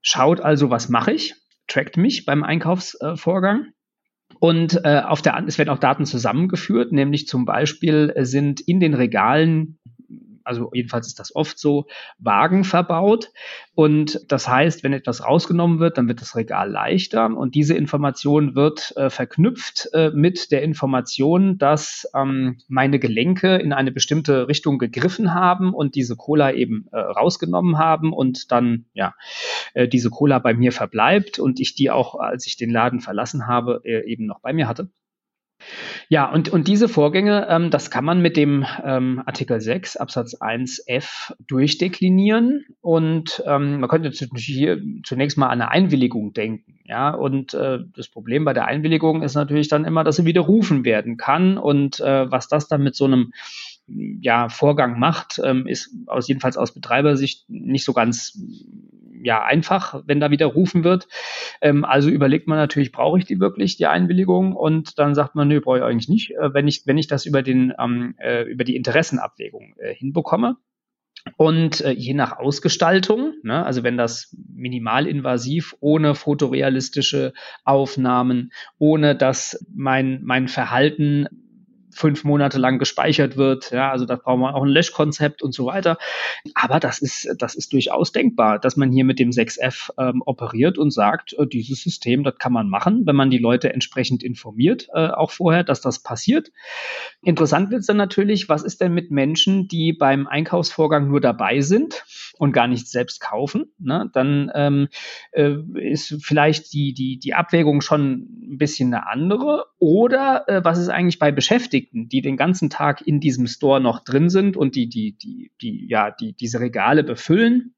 schaut 0.00 0.40
also, 0.40 0.70
was 0.70 0.88
mache 0.88 1.12
ich, 1.12 1.34
trackt 1.66 1.96
mich 1.96 2.24
beim 2.24 2.42
Einkaufsvorgang. 2.42 3.68
Und 4.40 4.80
äh, 4.84 5.00
auf 5.00 5.22
der, 5.22 5.42
es 5.46 5.58
werden 5.58 5.70
auch 5.70 5.78
Daten 5.78 6.06
zusammengeführt, 6.06 6.92
nämlich 6.92 7.26
zum 7.26 7.44
Beispiel 7.44 8.12
sind 8.20 8.60
in 8.60 8.80
den 8.80 8.94
Regalen 8.94 9.78
also 10.44 10.70
jedenfalls 10.72 11.06
ist 11.06 11.18
das 11.18 11.34
oft 11.34 11.58
so, 11.58 11.86
Wagen 12.18 12.64
verbaut. 12.64 13.30
Und 13.74 14.20
das 14.28 14.48
heißt, 14.48 14.84
wenn 14.84 14.92
etwas 14.92 15.24
rausgenommen 15.24 15.80
wird, 15.80 15.98
dann 15.98 16.06
wird 16.06 16.20
das 16.20 16.36
Regal 16.36 16.70
leichter. 16.70 17.26
Und 17.26 17.54
diese 17.54 17.74
Information 17.74 18.54
wird 18.54 18.96
äh, 18.96 19.10
verknüpft 19.10 19.88
äh, 19.92 20.10
mit 20.10 20.52
der 20.52 20.62
Information, 20.62 21.58
dass 21.58 22.08
ähm, 22.14 22.58
meine 22.68 22.98
Gelenke 22.98 23.56
in 23.56 23.72
eine 23.72 23.90
bestimmte 23.90 24.48
Richtung 24.48 24.78
gegriffen 24.78 25.34
haben 25.34 25.74
und 25.74 25.94
diese 25.94 26.16
Cola 26.16 26.52
eben 26.52 26.86
äh, 26.92 26.98
rausgenommen 26.98 27.78
haben 27.78 28.12
und 28.12 28.52
dann, 28.52 28.84
ja, 28.92 29.14
äh, 29.72 29.88
diese 29.88 30.10
Cola 30.10 30.38
bei 30.38 30.54
mir 30.54 30.72
verbleibt 30.72 31.38
und 31.38 31.58
ich 31.60 31.74
die 31.74 31.90
auch, 31.90 32.14
als 32.14 32.46
ich 32.46 32.56
den 32.56 32.70
Laden 32.70 33.00
verlassen 33.00 33.46
habe, 33.46 33.80
äh, 33.84 34.04
eben 34.10 34.26
noch 34.26 34.40
bei 34.40 34.52
mir 34.52 34.68
hatte. 34.68 34.90
Ja, 36.08 36.30
und, 36.30 36.48
und 36.48 36.68
diese 36.68 36.88
Vorgänge, 36.88 37.46
ähm, 37.48 37.70
das 37.70 37.90
kann 37.90 38.04
man 38.04 38.20
mit 38.20 38.36
dem 38.36 38.64
ähm, 38.84 39.22
Artikel 39.24 39.60
6 39.60 39.96
Absatz 39.96 40.36
1f 40.36 41.34
durchdeklinieren. 41.46 42.64
Und 42.80 43.42
ähm, 43.46 43.80
man 43.80 43.88
könnte 43.88 44.10
hier 44.36 44.80
zunächst 45.04 45.38
mal 45.38 45.46
an 45.46 45.60
eine 45.60 45.70
Einwilligung 45.70 46.32
denken. 46.32 46.78
Ja, 46.84 47.10
und 47.10 47.54
äh, 47.54 47.78
das 47.96 48.08
Problem 48.08 48.44
bei 48.44 48.52
der 48.52 48.66
Einwilligung 48.66 49.22
ist 49.22 49.34
natürlich 49.34 49.68
dann 49.68 49.84
immer, 49.84 50.04
dass 50.04 50.16
sie 50.16 50.26
widerrufen 50.26 50.84
werden 50.84 51.16
kann. 51.16 51.58
Und 51.58 52.00
äh, 52.00 52.30
was 52.30 52.48
das 52.48 52.68
dann 52.68 52.82
mit 52.82 52.94
so 52.94 53.06
einem 53.06 53.32
ja, 53.86 54.48
Vorgang 54.48 54.98
macht, 54.98 55.40
ähm, 55.44 55.66
ist 55.66 55.94
aus 56.06 56.28
jedenfalls 56.28 56.56
aus 56.56 56.72
Betreibersicht 56.72 57.48
nicht 57.48 57.84
so 57.84 57.92
ganz 57.92 58.38
ja 59.24 59.42
einfach, 59.42 60.02
wenn 60.06 60.20
da 60.20 60.30
widerrufen 60.30 60.84
wird. 60.84 61.08
Ähm, 61.60 61.84
also 61.84 62.10
überlegt 62.10 62.46
man 62.46 62.58
natürlich, 62.58 62.92
brauche 62.92 63.18
ich 63.18 63.24
die 63.24 63.40
wirklich, 63.40 63.76
die 63.76 63.86
Einwilligung? 63.86 64.54
Und 64.54 64.98
dann 64.98 65.14
sagt 65.14 65.34
man, 65.34 65.48
nö, 65.48 65.60
brauche 65.60 65.78
ich 65.78 65.84
eigentlich 65.84 66.08
nicht, 66.08 66.30
äh, 66.32 66.54
wenn 66.54 66.68
ich, 66.68 66.86
wenn 66.86 66.98
ich 66.98 67.08
das 67.08 67.26
über 67.26 67.42
den, 67.42 67.72
ähm, 67.78 68.14
äh, 68.18 68.42
über 68.42 68.64
die 68.64 68.76
Interessenabwägung 68.76 69.74
äh, 69.78 69.94
hinbekomme. 69.94 70.56
Und 71.38 71.80
äh, 71.80 71.92
je 71.92 72.12
nach 72.12 72.36
Ausgestaltung, 72.36 73.32
ne, 73.42 73.64
also 73.64 73.82
wenn 73.82 73.96
das 73.96 74.36
minimalinvasiv, 74.54 75.74
ohne 75.80 76.14
fotorealistische 76.14 77.32
Aufnahmen, 77.64 78.52
ohne 78.78 79.16
dass 79.16 79.64
mein, 79.74 80.20
mein 80.22 80.48
Verhalten 80.48 81.26
fünf 81.94 82.24
Monate 82.24 82.58
lang 82.58 82.78
gespeichert 82.78 83.36
wird. 83.36 83.70
Ja, 83.70 83.90
also 83.90 84.04
da 84.04 84.16
brauchen 84.16 84.40
wir 84.40 84.54
auch 84.54 84.62
ein 84.62 84.68
Löschkonzept 84.68 85.42
und 85.42 85.52
so 85.52 85.66
weiter. 85.66 85.98
Aber 86.54 86.80
das 86.80 87.00
ist, 87.00 87.28
das 87.38 87.54
ist 87.54 87.72
durchaus 87.72 88.12
denkbar, 88.12 88.58
dass 88.58 88.76
man 88.76 88.92
hier 88.92 89.04
mit 89.04 89.18
dem 89.18 89.30
6F 89.30 89.90
ähm, 89.98 90.22
operiert 90.24 90.78
und 90.78 90.90
sagt, 90.90 91.34
äh, 91.38 91.46
dieses 91.46 91.82
System, 91.82 92.24
das 92.24 92.36
kann 92.38 92.52
man 92.52 92.68
machen, 92.68 93.06
wenn 93.06 93.16
man 93.16 93.30
die 93.30 93.38
Leute 93.38 93.72
entsprechend 93.72 94.22
informiert, 94.22 94.88
äh, 94.94 95.08
auch 95.08 95.30
vorher, 95.30 95.64
dass 95.64 95.80
das 95.80 96.02
passiert. 96.02 96.50
Interessant 97.22 97.70
wird 97.70 97.80
es 97.80 97.86
dann 97.86 97.96
natürlich, 97.96 98.48
was 98.48 98.62
ist 98.62 98.80
denn 98.80 98.94
mit 98.94 99.10
Menschen, 99.10 99.68
die 99.68 99.92
beim 99.92 100.26
Einkaufsvorgang 100.26 101.08
nur 101.08 101.20
dabei 101.20 101.60
sind 101.60 102.04
und 102.38 102.52
gar 102.52 102.66
nichts 102.66 102.90
selbst 102.90 103.20
kaufen? 103.20 103.72
Ne? 103.78 104.10
Dann 104.12 104.50
ähm, 104.54 104.88
äh, 105.32 105.54
ist 105.74 106.16
vielleicht 106.22 106.72
die, 106.72 106.94
die, 106.94 107.18
die 107.18 107.34
Abwägung 107.34 107.80
schon 107.80 108.28
ein 108.52 108.58
bisschen 108.58 108.92
eine 108.92 109.06
andere. 109.08 109.66
Oder 109.78 110.48
äh, 110.48 110.64
was 110.64 110.78
ist 110.78 110.88
eigentlich 110.88 111.18
bei 111.18 111.32
Beschäftigten? 111.32 111.83
Beschäftigten, 111.84 112.08
die 112.08 112.22
den 112.22 112.36
ganzen 112.36 112.70
Tag 112.70 113.06
in 113.06 113.20
diesem 113.20 113.46
Store 113.46 113.80
noch 113.80 114.00
drin 114.04 114.28
sind 114.30 114.56
und 114.56 114.74
die, 114.74 114.88
die, 114.88 115.16
die, 115.16 115.52
die, 115.60 115.86
ja, 115.88 116.10
die 116.10 116.34
diese 116.34 116.60
Regale 116.60 117.04
befüllen, 117.04 117.74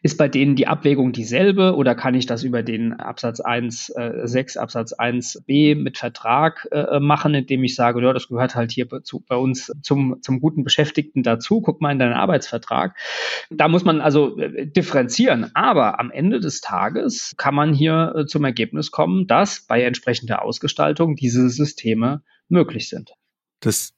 ist 0.00 0.16
bei 0.16 0.28
denen 0.28 0.54
die 0.54 0.68
Abwägung 0.68 1.10
dieselbe 1.10 1.74
oder 1.74 1.96
kann 1.96 2.14
ich 2.14 2.26
das 2.26 2.44
über 2.44 2.62
den 2.62 2.92
Absatz 2.92 3.40
1, 3.40 3.90
äh, 3.96 4.12
6 4.22 4.56
Absatz 4.56 4.94
1b 4.94 5.74
mit 5.74 5.98
Vertrag 5.98 6.68
äh, 6.70 7.00
machen, 7.00 7.34
indem 7.34 7.64
ich 7.64 7.74
sage, 7.74 8.00
ja, 8.00 8.12
das 8.12 8.28
gehört 8.28 8.54
halt 8.54 8.70
hier 8.70 8.86
zu, 9.02 9.24
bei 9.26 9.34
uns 9.34 9.72
zum, 9.82 10.18
zum 10.22 10.40
guten 10.40 10.62
Beschäftigten 10.62 11.24
dazu, 11.24 11.60
guck 11.60 11.80
mal 11.80 11.90
in 11.90 11.98
deinen 11.98 12.12
Arbeitsvertrag. 12.12 12.96
Da 13.50 13.66
muss 13.66 13.84
man 13.84 14.00
also 14.00 14.38
äh, 14.38 14.68
differenzieren, 14.68 15.50
aber 15.54 15.98
am 15.98 16.12
Ende 16.12 16.38
des 16.38 16.60
Tages 16.60 17.34
kann 17.36 17.56
man 17.56 17.74
hier 17.74 18.14
äh, 18.16 18.26
zum 18.26 18.44
Ergebnis 18.44 18.92
kommen, 18.92 19.26
dass 19.26 19.66
bei 19.66 19.82
entsprechender 19.82 20.42
Ausgestaltung 20.42 21.16
diese 21.16 21.50
Systeme 21.50 22.22
möglich 22.48 22.88
sind. 22.88 23.12
Das 23.60 23.92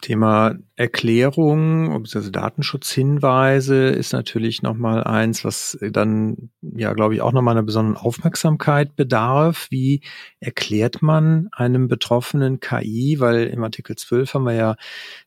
Thema 0.00 0.54
Erklärung 0.76 2.02
bzw. 2.02 2.30
Datenschutzhinweise 2.30 3.86
ist 3.86 4.12
natürlich 4.12 4.60
nochmal 4.60 5.02
eins, 5.04 5.44
was 5.44 5.78
dann 5.80 6.50
ja, 6.60 6.92
glaube 6.92 7.14
ich, 7.14 7.22
auch 7.22 7.32
nochmal 7.32 7.54
einer 7.54 7.62
besonderen 7.62 7.96
Aufmerksamkeit 7.96 8.96
bedarf. 8.96 9.68
Wie 9.70 10.02
erklärt 10.40 11.00
man 11.00 11.48
einem 11.52 11.88
betroffenen 11.88 12.60
KI? 12.60 13.16
Weil 13.18 13.44
im 13.46 13.64
Artikel 13.64 13.96
12 13.96 14.34
haben 14.34 14.44
wir 14.44 14.52
ja 14.52 14.76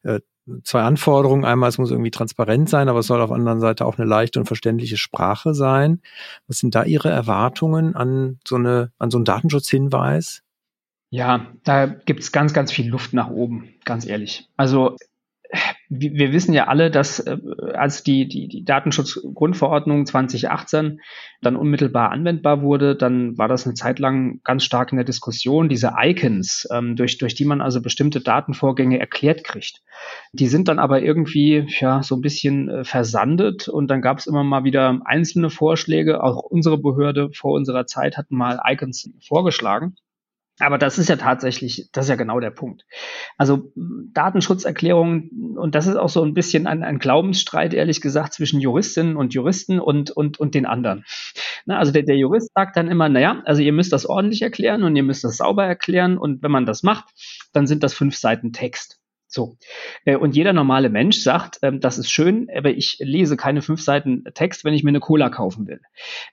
äh, 0.03 0.19
zwei 0.63 0.83
Anforderungen. 0.83 1.45
Einmal, 1.45 1.69
es 1.69 1.77
muss 1.77 1.91
irgendwie 1.91 2.11
transparent 2.11 2.69
sein, 2.69 2.89
aber 2.89 2.99
es 2.99 3.07
soll 3.07 3.21
auf 3.21 3.29
der 3.29 3.37
anderen 3.37 3.59
Seite 3.59 3.85
auch 3.85 3.97
eine 3.97 4.07
leichte 4.07 4.39
und 4.39 4.45
verständliche 4.45 4.97
Sprache 4.97 5.53
sein. 5.53 6.01
Was 6.47 6.59
sind 6.59 6.75
da 6.75 6.83
Ihre 6.83 7.09
Erwartungen 7.09 7.95
an 7.95 8.39
so 8.47 8.55
eine, 8.55 8.91
an 8.99 9.09
so 9.09 9.17
einen 9.17 9.25
Datenschutzhinweis? 9.25 10.43
Ja, 11.09 11.47
da 11.63 11.85
gibt's 11.85 12.31
ganz, 12.31 12.53
ganz 12.53 12.71
viel 12.71 12.89
Luft 12.89 13.13
nach 13.13 13.29
oben, 13.29 13.75
ganz 13.85 14.05
ehrlich. 14.05 14.49
Also 14.57 14.95
wir 15.89 16.33
wissen 16.33 16.53
ja 16.53 16.67
alle, 16.67 16.91
dass 16.91 17.19
äh, 17.19 17.37
als 17.73 18.03
die, 18.03 18.27
die, 18.27 18.47
die 18.47 18.65
Datenschutzgrundverordnung 18.65 20.05
2018 20.05 20.99
dann 21.41 21.55
unmittelbar 21.55 22.11
anwendbar 22.11 22.61
wurde, 22.61 22.95
dann 22.95 23.37
war 23.37 23.47
das 23.47 23.65
eine 23.65 23.73
Zeit 23.73 23.99
lang 23.99 24.41
ganz 24.43 24.65
stark 24.65 24.91
in 24.91 24.97
der 24.97 25.05
Diskussion, 25.05 25.69
diese 25.69 25.93
Icons, 25.97 26.67
ähm, 26.71 26.95
durch, 26.95 27.17
durch 27.17 27.35
die 27.35 27.45
man 27.45 27.61
also 27.61 27.81
bestimmte 27.81 28.19
Datenvorgänge 28.19 28.99
erklärt 28.99 29.43
kriegt. 29.43 29.81
Die 30.33 30.47
sind 30.47 30.67
dann 30.67 30.79
aber 30.79 31.01
irgendwie 31.01 31.65
ja 31.79 32.03
so 32.03 32.15
ein 32.15 32.21
bisschen 32.21 32.69
äh, 32.69 32.83
versandet 32.83 33.69
und 33.69 33.87
dann 33.87 34.01
gab 34.01 34.17
es 34.17 34.27
immer 34.27 34.43
mal 34.43 34.65
wieder 34.65 34.99
einzelne 35.05 35.49
Vorschläge. 35.49 36.21
Auch 36.23 36.43
unsere 36.43 36.77
Behörde 36.77 37.29
vor 37.33 37.53
unserer 37.53 37.85
Zeit 37.85 38.17
hat 38.17 38.31
mal 38.31 38.59
Icons 38.67 39.09
vorgeschlagen. 39.25 39.95
Aber 40.59 40.77
das 40.77 40.97
ist 40.97 41.07
ja 41.07 41.17
tatsächlich, 41.17 41.89
das 41.91 42.05
ist 42.05 42.09
ja 42.09 42.15
genau 42.15 42.39
der 42.39 42.49
Punkt. 42.49 42.85
Also 43.37 43.71
Datenschutzerklärungen, 43.75 45.55
und 45.55 45.75
das 45.75 45.85
ist 45.85 45.97
auch 45.97 46.09
so 46.09 46.23
ein 46.23 46.33
bisschen 46.33 46.65
ein, 46.65 46.83
ein 46.83 46.97
Glaubensstreit, 46.97 47.73
ehrlich 47.73 48.01
gesagt, 48.01 48.33
zwischen 48.33 48.59
Juristinnen 48.59 49.17
und 49.17 49.33
Juristen 49.33 49.79
und, 49.79 50.09
und, 50.09 50.39
und 50.39 50.55
den 50.55 50.65
anderen. 50.65 51.05
Na, 51.65 51.77
also 51.77 51.91
der, 51.91 52.03
der 52.03 52.17
Jurist 52.17 52.51
sagt 52.55 52.75
dann 52.75 52.87
immer, 52.87 53.07
naja, 53.07 53.41
also 53.45 53.61
ihr 53.61 53.73
müsst 53.73 53.93
das 53.93 54.07
ordentlich 54.07 54.41
erklären 54.41 54.83
und 54.83 54.95
ihr 54.95 55.03
müsst 55.03 55.23
das 55.23 55.37
sauber 55.37 55.65
erklären 55.65 56.17
und 56.17 56.41
wenn 56.41 56.51
man 56.51 56.65
das 56.65 56.81
macht, 56.81 57.05
dann 57.53 57.67
sind 57.67 57.83
das 57.83 57.93
fünf 57.93 58.15
Seiten 58.15 58.51
Text. 58.51 58.96
So. 59.27 59.57
Äh, 60.05 60.15
und 60.15 60.35
jeder 60.35 60.53
normale 60.53 60.89
Mensch 60.89 61.19
sagt, 61.19 61.59
ähm, 61.61 61.79
das 61.81 61.97
ist 61.97 62.09
schön, 62.09 62.47
aber 62.55 62.71
ich 62.71 62.97
lese 62.99 63.35
keine 63.35 63.61
fünf 63.61 63.81
Seiten 63.81 64.23
Text, 64.33 64.63
wenn 64.63 64.73
ich 64.73 64.83
mir 64.83 64.89
eine 64.89 65.01
Cola 65.01 65.29
kaufen 65.29 65.67
will. 65.67 65.81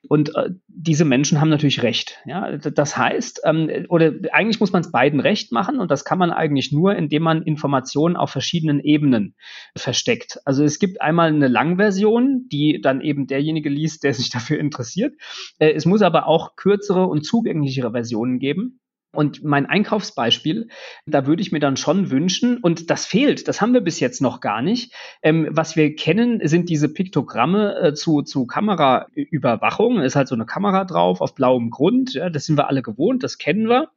Und 0.08 0.34
äh, 0.36 0.50
diese 0.68 1.04
Menschen 1.04 1.40
haben 1.40 1.48
natürlich 1.48 1.82
recht. 1.82 2.18
Ja, 2.24 2.56
das 2.56 2.96
heißt, 2.96 3.42
ähm, 3.44 3.86
oder 3.88 4.12
eigentlich 4.32 4.60
muss 4.60 4.72
man 4.72 4.82
es 4.82 4.92
beiden 4.92 5.20
recht 5.20 5.50
machen 5.50 5.80
und 5.80 5.90
das 5.90 6.04
kann 6.04 6.18
man 6.18 6.30
eigentlich 6.30 6.72
nur, 6.72 6.94
indem 6.94 7.24
man 7.24 7.42
Informationen 7.42 8.16
auf 8.16 8.30
verschiedenen 8.30 8.80
Ebenen 8.80 9.34
versteckt. 9.76 10.38
Also 10.44 10.62
es 10.62 10.78
gibt 10.78 11.00
einmal 11.00 11.28
eine 11.28 11.48
Langversion, 11.48 12.48
die 12.50 12.80
dann 12.80 13.00
eben 13.00 13.26
derjenige 13.26 13.68
liest, 13.68 14.04
der 14.04 14.14
sich 14.14 14.30
dafür 14.30 14.58
interessiert. 14.60 15.14
Äh, 15.58 15.72
es 15.72 15.84
muss 15.84 16.02
aber 16.02 16.28
auch 16.28 16.54
kürzere 16.54 17.06
und 17.06 17.24
zugänglichere 17.24 17.90
Versionen 17.90 18.38
geben. 18.38 18.80
Und 19.14 19.42
mein 19.44 19.66
Einkaufsbeispiel, 19.66 20.68
da 21.06 21.26
würde 21.26 21.42
ich 21.42 21.52
mir 21.52 21.60
dann 21.60 21.76
schon 21.76 22.10
wünschen, 22.10 22.58
und 22.58 22.90
das 22.90 23.06
fehlt, 23.06 23.48
das 23.48 23.60
haben 23.60 23.72
wir 23.72 23.80
bis 23.80 24.00
jetzt 24.00 24.20
noch 24.20 24.40
gar 24.40 24.62
nicht. 24.62 24.92
Ähm, 25.22 25.48
was 25.50 25.76
wir 25.76 25.94
kennen, 25.94 26.40
sind 26.46 26.68
diese 26.68 26.92
Piktogramme 26.92 27.76
äh, 27.80 27.94
zu, 27.94 28.22
zu 28.22 28.46
Kameraüberwachung. 28.46 29.96
Da 29.96 30.04
ist 30.04 30.16
halt 30.16 30.28
so 30.28 30.34
eine 30.34 30.46
Kamera 30.46 30.84
drauf 30.84 31.20
auf 31.20 31.34
blauem 31.34 31.70
Grund. 31.70 32.14
Ja, 32.14 32.30
das 32.30 32.46
sind 32.46 32.58
wir 32.58 32.68
alle 32.68 32.82
gewohnt, 32.82 33.22
das 33.22 33.38
kennen 33.38 33.68
wir. 33.68 33.88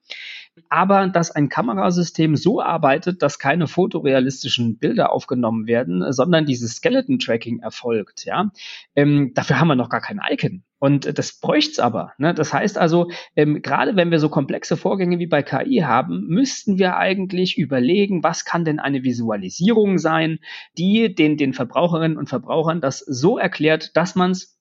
Aber 0.70 1.08
dass 1.08 1.32
ein 1.32 1.50
Kamerasystem 1.50 2.36
so 2.36 2.62
arbeitet, 2.62 3.22
dass 3.22 3.40
keine 3.40 3.68
fotorealistischen 3.68 4.78
Bilder 4.78 5.12
aufgenommen 5.12 5.68
werden, 5.68 6.12
sondern 6.12 6.46
dieses 6.46 6.76
Skeleton-Tracking 6.76 7.60
erfolgt. 7.60 8.26
Ja, 8.26 8.52
ähm, 8.96 9.34
dafür 9.34 9.60
haben 9.60 9.68
wir 9.68 9.76
noch 9.76 9.90
gar 9.90 10.02
kein 10.02 10.20
Icon. 10.30 10.64
Und 10.80 11.18
das 11.18 11.40
bräucht's 11.40 11.80
aber. 11.80 12.14
Ne? 12.20 12.36
Das 12.36 12.54
heißt 12.54 12.78
also, 12.78 13.10
ähm, 13.36 13.62
gerade 13.64 13.96
wenn 13.96 14.12
wir 14.12 14.20
so 14.20 14.30
komplexe 14.30 14.78
Vorgänge 14.78 15.18
wie 15.18 15.26
bei 15.26 15.42
KI 15.42 15.80
haben, 15.80 16.28
müssten 16.28 16.78
wir 16.78 16.98
eigentlich 16.98 17.58
überlegen, 17.58 18.24
was 18.24 18.46
kann 18.46 18.64
denn 18.64 18.80
eine 18.80 19.04
Visualisierung 19.04 19.98
sein, 19.98 20.40
die 20.78 21.16
den, 21.16 21.38
den 21.38 21.54
Verbraucherinnen 21.54 22.18
und 22.18 22.30
Verbrauchern 22.30 22.80
das 22.80 23.00
so 23.00 23.40
erklärt, 23.40 23.96
dass 23.98 24.16
man 24.16 24.32
es 24.32 24.57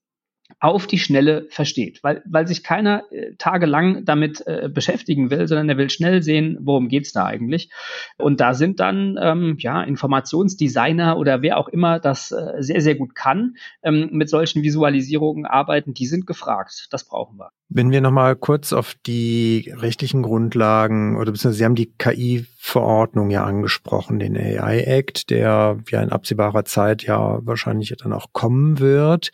auf 0.58 0.86
die 0.86 0.98
Schnelle 0.98 1.46
versteht, 1.50 2.02
weil, 2.02 2.22
weil 2.24 2.46
sich 2.46 2.62
keiner 2.62 3.04
äh, 3.10 3.34
tagelang 3.36 4.04
damit 4.06 4.42
äh, 4.46 4.70
beschäftigen 4.72 5.30
will, 5.30 5.46
sondern 5.46 5.68
er 5.68 5.76
will 5.76 5.90
schnell 5.90 6.22
sehen, 6.22 6.56
worum 6.60 6.88
geht's 6.88 7.12
da 7.12 7.26
eigentlich. 7.26 7.70
Und 8.16 8.40
da 8.40 8.54
sind 8.54 8.80
dann 8.80 9.18
ähm, 9.20 9.56
ja 9.58 9.82
Informationsdesigner 9.82 11.18
oder 11.18 11.42
wer 11.42 11.58
auch 11.58 11.68
immer 11.68 12.00
das 12.00 12.32
äh, 12.32 12.54
sehr, 12.62 12.80
sehr 12.80 12.94
gut 12.94 13.14
kann, 13.14 13.56
ähm, 13.82 14.08
mit 14.12 14.30
solchen 14.30 14.62
Visualisierungen 14.62 15.44
arbeiten, 15.44 15.92
die 15.92 16.06
sind 16.06 16.26
gefragt. 16.26 16.88
Das 16.90 17.04
brauchen 17.04 17.38
wir. 17.38 17.50
Wenn 17.68 17.90
wir 17.90 18.00
nochmal 18.00 18.36
kurz 18.36 18.72
auf 18.72 18.94
die 19.06 19.72
rechtlichen 19.76 20.22
Grundlagen 20.22 21.16
oder 21.16 21.32
beziehungsweise 21.32 21.58
Sie 21.58 21.64
haben 21.64 21.74
die 21.74 21.92
KI-Verordnung 21.98 23.30
ja 23.30 23.44
angesprochen, 23.44 24.20
den 24.20 24.36
AI-Act, 24.36 25.30
der 25.30 25.78
ja 25.90 26.02
in 26.02 26.10
absehbarer 26.10 26.64
Zeit 26.64 27.02
ja 27.02 27.40
wahrscheinlich 27.44 27.92
dann 27.98 28.12
auch 28.12 28.32
kommen 28.32 28.78
wird 28.78 29.32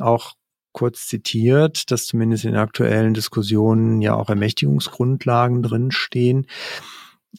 auch 0.00 0.34
kurz 0.76 1.06
zitiert, 1.06 1.90
dass 1.90 2.04
zumindest 2.04 2.44
in 2.44 2.54
aktuellen 2.54 3.14
Diskussionen 3.14 4.02
ja 4.02 4.14
auch 4.14 4.28
Ermächtigungsgrundlagen 4.28 5.62
drinstehen. 5.62 6.46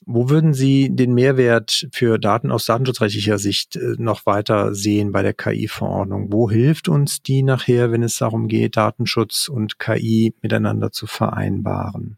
Wo 0.05 0.29
würden 0.29 0.55
Sie 0.55 0.89
den 0.89 1.13
Mehrwert 1.13 1.87
für 1.91 2.17
Daten 2.17 2.51
aus 2.51 2.65
datenschutzrechtlicher 2.65 3.37
Sicht 3.37 3.75
äh, 3.75 3.93
noch 3.97 4.25
weiter 4.25 4.73
sehen 4.73 5.11
bei 5.11 5.21
der 5.21 5.33
KI-Verordnung? 5.33 6.31
Wo 6.31 6.49
hilft 6.49 6.89
uns 6.89 7.21
die 7.21 7.43
nachher, 7.43 7.91
wenn 7.91 8.03
es 8.03 8.17
darum 8.17 8.47
geht, 8.47 8.75
Datenschutz 8.75 9.49
und 9.49 9.77
KI 9.77 10.33
miteinander 10.41 10.91
zu 10.91 11.05
vereinbaren? 11.05 12.17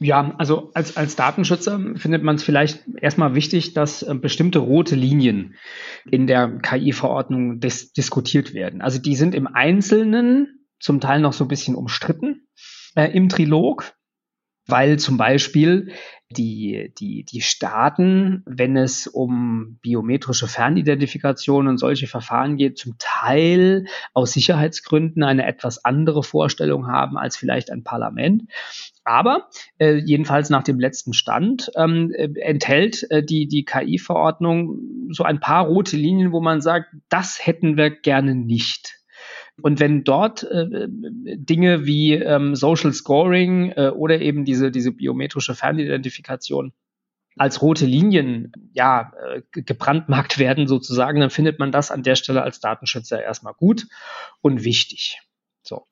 Ja, 0.00 0.34
also 0.38 0.70
als, 0.74 0.96
als 0.96 1.16
Datenschützer 1.16 1.80
findet 1.96 2.22
man 2.22 2.36
es 2.36 2.44
vielleicht 2.44 2.84
erstmal 3.00 3.34
wichtig, 3.34 3.74
dass 3.74 4.02
äh, 4.02 4.14
bestimmte 4.14 4.60
rote 4.60 4.94
Linien 4.94 5.56
in 6.08 6.28
der 6.28 6.58
KI-Verordnung 6.58 7.58
dis 7.58 7.92
diskutiert 7.92 8.54
werden. 8.54 8.80
Also 8.80 9.00
die 9.00 9.16
sind 9.16 9.34
im 9.34 9.48
Einzelnen 9.48 10.66
zum 10.78 11.00
Teil 11.00 11.20
noch 11.20 11.32
so 11.32 11.44
ein 11.44 11.48
bisschen 11.48 11.74
umstritten 11.74 12.46
äh, 12.94 13.10
im 13.10 13.28
Trilog, 13.28 13.92
weil 14.66 15.00
zum 15.00 15.16
Beispiel 15.16 15.90
die, 16.30 16.92
die, 16.98 17.24
die 17.24 17.40
Staaten, 17.40 18.42
wenn 18.44 18.76
es 18.76 19.06
um 19.06 19.78
biometrische 19.80 20.46
Fernidentifikation 20.46 21.68
und 21.68 21.78
solche 21.78 22.06
Verfahren 22.06 22.56
geht, 22.56 22.76
zum 22.76 22.96
Teil 22.98 23.86
aus 24.12 24.32
Sicherheitsgründen 24.32 25.22
eine 25.22 25.46
etwas 25.46 25.84
andere 25.84 26.22
Vorstellung 26.22 26.86
haben 26.86 27.16
als 27.16 27.36
vielleicht 27.36 27.70
ein 27.70 27.82
Parlament. 27.82 28.44
Aber 29.04 29.48
äh, 29.78 29.94
jedenfalls 29.94 30.50
nach 30.50 30.64
dem 30.64 30.78
letzten 30.78 31.14
Stand 31.14 31.70
ähm, 31.76 32.12
äh, 32.14 32.28
enthält 32.40 33.10
äh, 33.10 33.22
die, 33.24 33.48
die 33.48 33.64
KI-Verordnung 33.64 35.08
so 35.10 35.24
ein 35.24 35.40
paar 35.40 35.66
rote 35.66 35.96
Linien, 35.96 36.32
wo 36.32 36.40
man 36.40 36.60
sagt, 36.60 36.94
das 37.08 37.46
hätten 37.46 37.78
wir 37.78 37.88
gerne 37.88 38.34
nicht. 38.34 38.97
Und 39.62 39.80
wenn 39.80 40.04
dort 40.04 40.44
äh, 40.44 40.86
Dinge 40.88 41.84
wie 41.86 42.14
ähm, 42.14 42.54
Social 42.54 42.92
Scoring 42.92 43.72
äh, 43.72 43.88
oder 43.88 44.20
eben 44.20 44.44
diese, 44.44 44.70
diese 44.70 44.92
biometrische 44.92 45.54
Fernidentifikation 45.54 46.72
als 47.36 47.62
rote 47.62 47.86
Linien 47.86 48.52
ja 48.72 49.12
äh, 49.26 49.42
gebrandmarkt 49.52 50.38
werden 50.38 50.66
sozusagen, 50.66 51.20
dann 51.20 51.30
findet 51.30 51.58
man 51.58 51.72
das 51.72 51.90
an 51.90 52.02
der 52.02 52.16
Stelle 52.16 52.42
als 52.42 52.60
Datenschützer 52.60 53.22
erstmal 53.22 53.54
gut 53.54 53.86
und 54.40 54.64
wichtig. 54.64 55.20
So. 55.62 55.86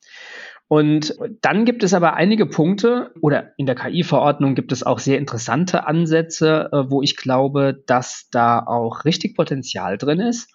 Und 0.69 1.15
dann 1.43 1.65
gibt 1.65 1.85
es 1.85 1.95
aber 1.95 2.15
einige 2.15 2.47
Punkte 2.47 3.13
oder 3.21 3.53
in 3.57 3.67
der 3.67 3.77
KI-Verordnung 3.77 4.57
gibt 4.57 4.73
es 4.73 4.83
auch 4.83 4.99
sehr 4.99 5.19
interessante 5.19 5.87
Ansätze, 5.87 6.71
äh, 6.73 6.91
wo 6.91 7.03
ich 7.03 7.17
glaube, 7.17 7.85
dass 7.87 8.29
da 8.33 8.59
auch 8.59 9.05
richtig 9.05 9.37
Potenzial 9.37 9.97
drin 9.97 10.19
ist. 10.19 10.51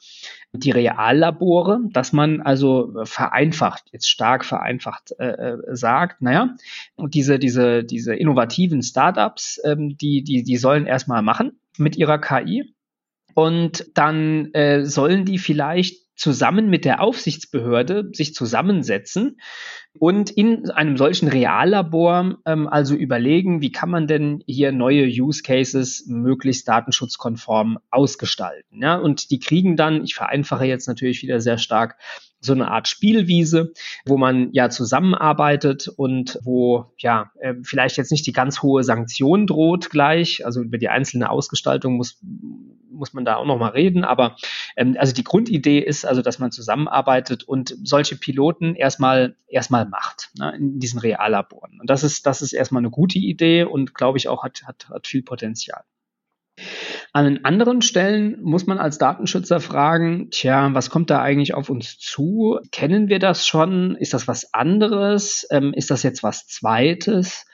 Die 0.54 0.72
Reallabore, 0.72 1.80
dass 1.92 2.12
man 2.12 2.42
also 2.42 2.94
vereinfacht, 3.06 3.86
jetzt 3.92 4.10
stark 4.10 4.44
vereinfacht 4.44 5.14
äh, 5.18 5.32
äh 5.32 5.76
sagt, 5.76 6.22
naja, 6.22 6.56
diese, 6.98 7.40
diese, 7.40 7.86
diese 7.86 8.16
innovativen 8.16 8.84
Startups, 8.84 9.62
ähm, 9.64 9.98
die, 9.98 10.24
die, 10.24 10.44
die 10.44 10.58
sollen 10.58 10.88
erstmal 10.88 11.22
machen 11.22 11.60
mit 11.78 11.96
ihrer 11.96 12.20
KI. 12.20 12.76
Und 13.34 13.90
dann 13.94 14.54
äh, 14.54 14.86
sollen 14.86 15.24
die 15.24 15.38
vielleicht 15.38 16.02
zusammen 16.22 16.70
mit 16.70 16.86
der 16.86 17.02
Aufsichtsbehörde 17.02 18.12
sich 18.14 18.36
zusammensetzen 18.36 19.40
und 19.98 20.30
in 20.30 20.70
einem 20.70 20.96
solchen 20.96 21.28
Reallabor 21.28 22.38
ähm, 22.46 22.68
also 22.68 22.94
überlegen, 22.94 23.62
wie 23.62 23.72
kann 23.72 23.90
man 23.90 24.06
denn 24.06 24.44
hier 24.46 24.72
neue 24.72 25.08
Use 25.08 25.42
Cases 25.42 26.06
möglichst 26.08 26.68
datenschutzkonform 26.68 27.80
ausgestalten. 27.90 28.84
Ja? 28.84 28.98
Und 28.98 29.32
die 29.32 29.40
kriegen 29.40 29.76
dann, 29.76 30.04
ich 30.04 30.14
vereinfache 30.14 30.66
jetzt 30.66 30.88
natürlich 30.88 31.24
wieder 31.24 31.42
sehr 31.42 31.58
stark, 31.58 31.98
so 32.42 32.54
eine 32.54 32.70
Art 32.70 32.88
Spielwiese, 32.88 33.72
wo 34.06 34.18
man 34.18 34.50
ja 34.52 34.70
zusammenarbeitet 34.70 35.88
und 35.88 36.40
wo 36.44 36.92
ja 36.98 37.32
äh, 37.40 37.54
vielleicht 37.64 37.98
jetzt 37.98 38.12
nicht 38.12 38.26
die 38.26 38.34
ganz 38.34 38.62
hohe 38.62 38.84
Sanktion 38.84 39.48
droht 39.48 39.90
gleich. 39.92 40.46
Also 40.46 40.62
über 40.62 40.78
die 40.78 40.90
einzelne 40.90 41.30
Ausgestaltung 41.30 41.96
muss 41.98 42.20
muss 42.92 43.14
man 43.14 43.26
da 43.26 43.36
auch 43.36 43.46
noch 43.46 43.58
mal 43.58 43.70
reden. 43.70 44.04
Aber 44.04 44.36
ähm, 44.76 44.96
also 45.00 45.14
die 45.14 45.24
Grundidee 45.24 45.80
ist 45.80 46.06
also, 46.06 46.22
dass 46.22 46.40
man 46.40 46.52
zusammenarbeitet 46.52 47.44
und 47.44 47.76
solche 47.84 48.16
Piloten 48.16 48.76
erstmal 48.76 49.36
erstmal 49.48 49.86
macht 49.86 50.32
ne, 50.38 50.54
in 50.56 50.80
diesen 50.80 51.00
Reallaboren. 51.00 51.80
Und 51.80 51.90
das 51.90 52.04
ist 52.04 52.26
das 52.26 52.42
ist 52.42 52.54
erstmal 52.54 52.82
eine 52.82 52.90
gute 52.90 53.20
Idee 53.20 53.64
und 53.64 53.96
glaube 53.96 54.18
ich 54.18 54.28
auch 54.28 54.44
hat 54.44 54.64
hat 54.66 54.90
hat 54.90 55.08
viel 55.08 55.24
Potenzial. 55.24 55.84
An 57.14 57.42
anderen 57.44 57.82
Stellen 57.82 58.42
muss 58.42 58.68
man 58.68 58.78
als 58.78 58.98
Datenschützer 58.98 59.60
fragen, 59.60 60.30
tja, 60.32 60.74
was 60.74 60.90
kommt 60.90 61.10
da 61.10 61.22
eigentlich 61.22 61.54
auf 61.54 61.70
uns 61.70 61.98
zu? 62.00 62.60
Kennen 62.72 63.10
wir 63.10 63.20
das 63.20 63.46
schon? 63.46 63.98
Ist 63.98 64.14
das 64.14 64.30
was 64.30 64.54
anderes? 64.54 65.46
Ähm, 65.52 65.74
ist 65.74 65.92
das 65.92 66.04
jetzt 66.04 66.24
was 66.24 66.48
Zweites? 66.48 67.46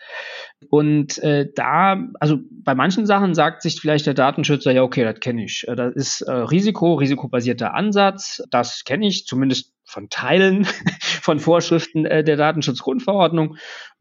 Und 0.70 1.18
äh, 1.20 1.48
da, 1.56 1.98
also 2.20 2.38
bei 2.52 2.76
manchen 2.76 3.08
Sachen 3.08 3.34
sagt 3.34 3.64
sich 3.64 3.80
vielleicht 3.82 4.06
der 4.06 4.14
Datenschützer, 4.14 4.72
ja, 4.72 4.84
okay, 4.84 5.04
das 5.04 5.20
kenne 5.20 5.44
ich. 5.44 5.66
Äh, 5.68 5.76
das 5.76 5.96
ist 5.96 6.22
äh, 6.22 6.32
Risiko, 6.32 6.94
risikobasierter 6.94 7.74
Ansatz, 7.74 8.44
das 8.52 8.84
kenne 8.84 9.08
ich 9.08 9.26
zumindest 9.26 9.74
von 9.86 10.10
Teilen 10.10 10.66
von 11.02 11.40
Vorschriften 11.40 12.06
äh, 12.06 12.24
der 12.24 12.38
Datenschutzgrundverordnung. 12.38 13.56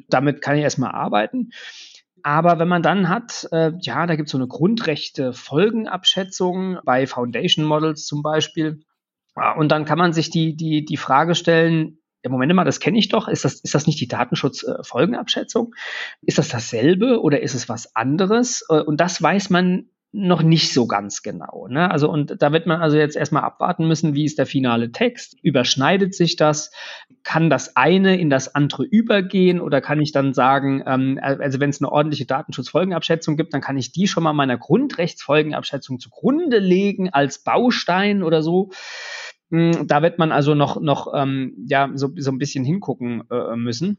Damit 0.08 0.42
kann 0.42 0.56
ich 0.56 0.62
erstmal 0.62 0.92
arbeiten. 0.92 1.50
Aber 2.26 2.58
wenn 2.58 2.66
man 2.66 2.82
dann 2.82 3.08
hat, 3.08 3.46
äh, 3.52 3.70
ja, 3.80 4.04
da 4.04 4.16
gibt 4.16 4.26
es 4.26 4.32
so 4.32 4.38
eine 4.38 4.48
Grundrechte 4.48 5.32
Folgenabschätzung 5.32 6.80
bei 6.84 7.06
Foundation 7.06 7.64
Models 7.64 8.04
zum 8.04 8.20
Beispiel. 8.20 8.80
Und 9.56 9.70
dann 9.70 9.84
kann 9.84 9.96
man 9.96 10.12
sich 10.12 10.28
die, 10.28 10.56
die, 10.56 10.84
die 10.84 10.96
Frage 10.96 11.36
stellen, 11.36 12.00
ja, 12.24 12.30
Moment 12.30 12.52
mal, 12.52 12.64
das 12.64 12.80
kenne 12.80 12.98
ich 12.98 13.10
doch. 13.10 13.28
Ist 13.28 13.44
das, 13.44 13.60
ist 13.60 13.76
das 13.76 13.86
nicht 13.86 14.00
die 14.00 14.08
Datenschutzfolgenabschätzung? 14.08 15.76
Ist 16.20 16.38
das 16.38 16.48
dasselbe 16.48 17.22
oder 17.22 17.42
ist 17.42 17.54
es 17.54 17.68
was 17.68 17.94
anderes? 17.94 18.66
Äh, 18.70 18.80
und 18.80 19.00
das 19.00 19.22
weiß 19.22 19.50
man 19.50 19.90
noch 20.16 20.42
nicht 20.42 20.72
so 20.72 20.86
ganz 20.86 21.22
genau. 21.22 21.68
Ne? 21.68 21.90
Also, 21.90 22.10
und 22.10 22.40
da 22.40 22.50
wird 22.50 22.66
man 22.66 22.80
also 22.80 22.96
jetzt 22.96 23.16
erstmal 23.16 23.42
abwarten 23.42 23.86
müssen, 23.86 24.14
wie 24.14 24.24
ist 24.24 24.38
der 24.38 24.46
finale 24.46 24.90
Text? 24.90 25.36
Überschneidet 25.42 26.14
sich 26.14 26.36
das? 26.36 26.70
Kann 27.22 27.50
das 27.50 27.76
eine 27.76 28.18
in 28.18 28.30
das 28.30 28.54
andere 28.54 28.84
übergehen? 28.84 29.60
Oder 29.60 29.82
kann 29.82 30.00
ich 30.00 30.12
dann 30.12 30.32
sagen, 30.32 30.82
ähm, 30.86 31.20
also 31.20 31.60
wenn 31.60 31.70
es 31.70 31.82
eine 31.82 31.92
ordentliche 31.92 32.24
Datenschutzfolgenabschätzung 32.24 33.36
gibt, 33.36 33.52
dann 33.52 33.60
kann 33.60 33.76
ich 33.76 33.92
die 33.92 34.08
schon 34.08 34.22
mal 34.22 34.32
meiner 34.32 34.56
Grundrechtsfolgenabschätzung 34.56 35.98
zugrunde 35.98 36.58
legen 36.58 37.10
als 37.10 37.44
Baustein 37.44 38.22
oder 38.22 38.42
so? 38.42 38.70
Hm, 39.50 39.86
da 39.86 40.00
wird 40.00 40.18
man 40.18 40.32
also 40.32 40.54
noch, 40.54 40.80
noch 40.80 41.12
ähm, 41.14 41.54
ja, 41.68 41.90
so, 41.94 42.10
so 42.16 42.30
ein 42.30 42.38
bisschen 42.38 42.64
hingucken 42.64 43.24
äh, 43.30 43.54
müssen. 43.54 43.98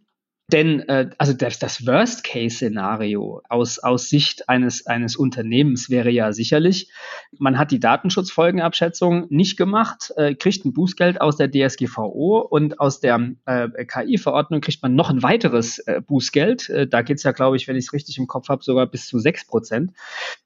Denn 0.49 0.79
äh, 0.87 1.09
also 1.17 1.33
das, 1.33 1.59
das 1.59 1.85
Worst-Case-Szenario 1.85 3.41
aus, 3.49 3.79
aus 3.79 4.09
Sicht 4.09 4.47
eines, 4.47 4.85
eines 4.85 5.17
Unternehmens 5.17 5.89
wäre 5.89 6.09
ja 6.09 6.31
sicherlich, 6.31 6.89
man 7.37 7.57
hat 7.57 7.71
die 7.71 7.81
Datenschutzfolgenabschätzung 7.81 9.27
nicht 9.29 9.57
gemacht, 9.57 10.13
äh, 10.15 10.35
kriegt 10.35 10.63
ein 10.63 10.71
Bußgeld 10.71 11.19
aus 11.19 11.35
der 11.35 11.51
DSGVO 11.51 12.47
und 12.49 12.79
aus 12.79 13.01
der 13.01 13.33
äh, 13.45 13.67
KI-Verordnung 13.83 14.61
kriegt 14.61 14.81
man 14.81 14.95
noch 14.95 15.09
ein 15.09 15.21
weiteres 15.21 15.79
äh, 15.79 15.99
Bußgeld. 15.99 16.69
Äh, 16.69 16.87
da 16.87 17.01
geht's 17.01 17.23
ja, 17.23 17.33
glaube 17.33 17.57
ich, 17.57 17.67
wenn 17.67 17.75
ich 17.75 17.87
es 17.87 17.93
richtig 17.93 18.17
im 18.17 18.27
Kopf 18.27 18.47
habe, 18.47 18.63
sogar 18.63 18.87
bis 18.87 19.05
zu 19.07 19.19
sechs 19.19 19.45
Prozent 19.45 19.91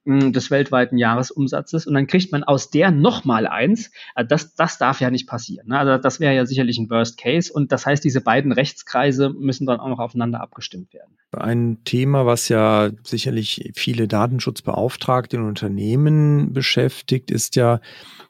äh, 0.04 0.32
des 0.32 0.50
weltweiten 0.50 0.98
Jahresumsatzes. 0.98 1.86
Und 1.86 1.94
dann 1.94 2.08
kriegt 2.08 2.32
man 2.32 2.42
aus 2.42 2.70
der 2.70 2.90
nochmal 2.90 3.46
eins. 3.46 3.92
Äh, 4.16 4.24
das, 4.24 4.56
das 4.56 4.78
darf 4.78 5.00
ja 5.00 5.12
nicht 5.12 5.28
passieren. 5.28 5.68
Ne? 5.68 5.78
Also 5.78 6.02
das 6.02 6.18
wäre 6.18 6.34
ja 6.34 6.44
sicherlich 6.44 6.78
ein 6.78 6.90
Worst 6.90 7.18
Case. 7.18 7.52
Und 7.52 7.70
das 7.70 7.86
heißt, 7.86 8.02
diese 8.02 8.20
beiden 8.20 8.50
Rechtskreise 8.50 9.30
müssen 9.30 9.64
dann 9.64 9.78
auch 9.78 9.91
auch 9.92 9.98
aufeinander 9.98 10.40
abgestimmt 10.40 10.92
werden. 10.92 11.16
Ein 11.32 11.82
Thema, 11.84 12.26
was 12.26 12.48
ja 12.48 12.90
sicherlich 13.04 13.72
viele 13.74 14.08
Datenschutzbeauftragte 14.08 15.36
in 15.36 15.44
Unternehmen 15.44 16.52
beschäftigt, 16.52 17.30
ist 17.30 17.56
ja, 17.56 17.80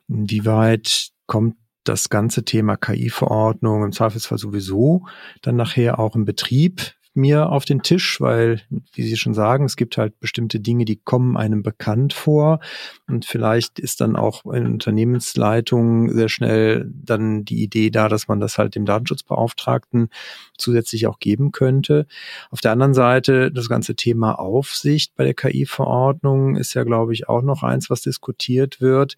inwieweit 0.08 1.10
kommt 1.26 1.56
das 1.84 2.10
ganze 2.10 2.44
Thema 2.44 2.76
KI-Verordnung 2.76 3.84
im 3.84 3.92
Zweifelsfall 3.92 4.38
sowieso 4.38 5.06
dann 5.42 5.56
nachher 5.56 5.98
auch 5.98 6.14
im 6.14 6.24
Betrieb 6.24 6.94
mir 7.14 7.50
auf 7.50 7.64
den 7.64 7.82
Tisch, 7.82 8.20
weil, 8.20 8.62
wie 8.94 9.02
Sie 9.02 9.16
schon 9.16 9.34
sagen, 9.34 9.64
es 9.64 9.76
gibt 9.76 9.96
halt 9.96 10.18
bestimmte 10.20 10.60
Dinge, 10.60 10.84
die 10.84 10.96
kommen 10.96 11.36
einem 11.36 11.62
bekannt 11.62 12.12
vor. 12.12 12.60
Und 13.08 13.26
vielleicht 13.26 13.78
ist 13.78 14.00
dann 14.00 14.16
auch 14.16 14.44
in 14.46 14.66
Unternehmensleitung 14.66 16.10
sehr 16.10 16.28
schnell 16.28 16.90
dann 16.92 17.44
die 17.44 17.62
Idee 17.62 17.90
da, 17.90 18.08
dass 18.08 18.28
man 18.28 18.40
das 18.40 18.58
halt 18.58 18.74
dem 18.74 18.86
Datenschutzbeauftragten 18.86 20.08
zusätzlich 20.56 21.06
auch 21.06 21.18
geben 21.18 21.52
könnte. 21.52 22.06
Auf 22.50 22.60
der 22.60 22.72
anderen 22.72 22.94
Seite, 22.94 23.52
das 23.52 23.68
ganze 23.68 23.94
Thema 23.94 24.38
Aufsicht 24.38 25.14
bei 25.14 25.24
der 25.24 25.34
KI-Verordnung 25.34 26.56
ist 26.56 26.74
ja, 26.74 26.84
glaube 26.84 27.12
ich, 27.12 27.28
auch 27.28 27.42
noch 27.42 27.62
eins, 27.62 27.90
was 27.90 28.02
diskutiert 28.02 28.80
wird. 28.80 29.16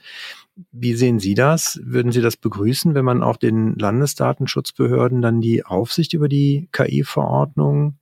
Wie 0.71 0.95
sehen 0.95 1.19
Sie 1.19 1.35
das? 1.35 1.81
Würden 1.83 2.13
Sie 2.13 2.21
das 2.21 2.37
begrüßen, 2.37 2.95
wenn 2.95 3.05
man 3.05 3.23
auch 3.23 3.37
den 3.37 3.77
Landesdatenschutzbehörden 3.77 5.21
dann 5.21 5.41
die 5.41 5.65
Aufsicht 5.65 6.13
über 6.13 6.29
die 6.29 6.69
KI-Verordnung 6.73 7.99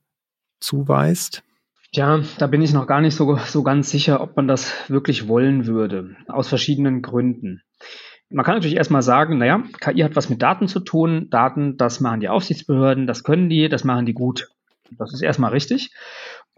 zuweist? 0.59 1.43
Ja, 1.91 2.21
da 2.39 2.47
bin 2.47 2.61
ich 2.61 2.73
noch 2.73 2.87
gar 2.87 3.01
nicht 3.01 3.15
so, 3.15 3.37
so 3.37 3.63
ganz 3.63 3.89
sicher, 3.89 4.21
ob 4.21 4.35
man 4.35 4.47
das 4.47 4.71
wirklich 4.89 5.27
wollen 5.27 5.67
würde, 5.67 6.15
aus 6.27 6.47
verschiedenen 6.47 7.01
Gründen. 7.01 7.61
Man 8.29 8.45
kann 8.45 8.55
natürlich 8.55 8.77
erstmal 8.77 9.03
sagen, 9.03 9.37
naja, 9.37 9.63
KI 9.79 10.01
hat 10.01 10.15
was 10.15 10.29
mit 10.29 10.41
Daten 10.41 10.67
zu 10.67 10.79
tun. 10.79 11.29
Daten, 11.29 11.77
das 11.77 11.99
machen 11.99 12.19
die 12.19 12.29
Aufsichtsbehörden, 12.29 13.05
das 13.05 13.23
können 13.23 13.47
die, 13.47 13.69
das 13.69 13.83
machen 13.83 14.07
die 14.07 14.13
gut. 14.13 14.49
Das 14.97 15.13
ist 15.13 15.21
erstmal 15.21 15.51
richtig. 15.51 15.91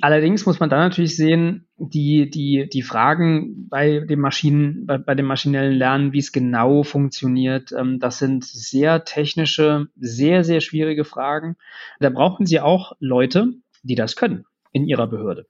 Allerdings 0.01 0.45
muss 0.45 0.59
man 0.59 0.69
dann 0.69 0.79
natürlich 0.79 1.15
sehen, 1.15 1.67
die, 1.77 2.29
die, 2.29 2.67
die 2.71 2.81
Fragen 2.81 3.69
bei 3.69 3.99
dem 3.99 4.19
Maschinen, 4.19 4.85
bei, 4.85 4.97
bei 4.97 5.15
dem 5.15 5.25
maschinellen 5.25 5.77
Lernen, 5.77 6.11
wie 6.11 6.19
es 6.19 6.33
genau 6.33 6.83
funktioniert, 6.83 7.71
ähm, 7.71 7.99
das 7.99 8.19
sind 8.19 8.43
sehr 8.43 9.05
technische, 9.05 9.87
sehr, 9.95 10.43
sehr 10.43 10.59
schwierige 10.59 11.05
Fragen. 11.05 11.55
Da 11.99 12.09
brauchen 12.09 12.45
Sie 12.45 12.59
auch 12.59 12.93
Leute, 12.99 13.53
die 13.83 13.95
das 13.95 14.15
können 14.17 14.45
in 14.73 14.85
Ihrer 14.85 15.07
Behörde. 15.07 15.47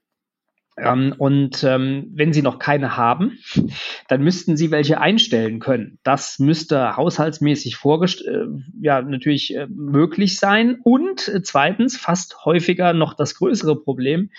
Ähm, 0.78 1.14
und 1.16 1.64
ähm, 1.64 2.10
wenn 2.12 2.32
Sie 2.32 2.42
noch 2.42 2.58
keine 2.58 2.96
haben, 2.96 3.38
dann 4.08 4.22
müssten 4.22 4.56
Sie 4.56 4.70
welche 4.70 5.00
einstellen 5.00 5.58
können. 5.58 5.98
Das 6.02 6.38
müsste 6.38 6.96
haushaltsmäßig 6.96 7.76
vorgestellt, 7.76 8.26
äh, 8.26 8.62
ja, 8.80 9.00
natürlich 9.00 9.54
äh, 9.54 9.66
möglich 9.70 10.38
sein. 10.38 10.78
Und 10.82 11.28
äh, 11.28 11.42
zweitens, 11.42 11.96
fast 11.96 12.44
häufiger 12.44 12.92
noch 12.92 13.14
das 13.14 13.34
größere 13.36 13.76
Problem, 13.76 14.30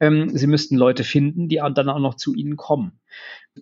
ähm, 0.00 0.30
Sie 0.30 0.48
müssten 0.48 0.76
Leute 0.76 1.04
finden, 1.04 1.48
die 1.48 1.56
dann 1.56 1.88
auch 1.88 2.00
noch 2.00 2.16
zu 2.16 2.34
Ihnen 2.34 2.56
kommen. 2.56 3.00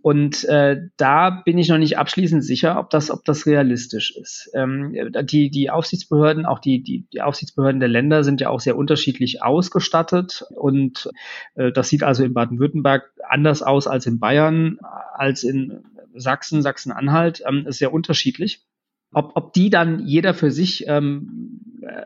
Und 0.01 0.45
äh, 0.45 0.89
da 0.97 1.31
bin 1.31 1.59
ich 1.59 1.69
noch 1.69 1.79
nicht 1.79 1.99
abschließend 1.99 2.43
sicher, 2.43 2.79
ob 2.79 2.89
das, 2.89 3.11
ob 3.11 3.25
das 3.27 3.45
realistisch 3.45 4.17
ist. 4.17 4.51
Ähm, 4.55 4.95
die, 5.25 5.51
die 5.51 5.71
Aufsichtsbehörden, 5.71 6.47
auch 6.47 6.61
die, 6.61 6.83
die, 6.83 7.07
die 7.13 7.21
Aufsichtsbehörden 7.21 7.79
der 7.79 7.91
Länder 7.91 8.25
sind 8.25 8.41
ja 8.41 8.49
auch 8.49 8.61
sehr 8.61 8.77
unterschiedlich 8.77 9.43
ausgestattet. 9.43 10.45
Und 10.55 11.11
äh, 11.57 11.73
das 11.73 11.91
sieht 11.91 12.05
also 12.05 12.25
in 12.25 12.33
Baden-Württemberg 12.33 13.11
anders 13.29 13.63
aus 13.63 13.87
als 13.87 14.07
in 14.07 14.19
Bayern, 14.19 14.79
als 15.15 15.45
in 15.45 15.85
Sachsen, 16.15 16.63
Sachsen-Anhalt, 16.63 17.43
ähm, 17.47 17.67
ist 17.67 17.79
sehr 17.79 17.93
unterschiedlich. 17.93 18.65
Ob, 19.13 19.33
ob 19.35 19.53
die 19.53 19.69
dann 19.69 20.07
jeder 20.07 20.33
für 20.33 20.51
sich 20.51 20.87
ähm, 20.89 21.61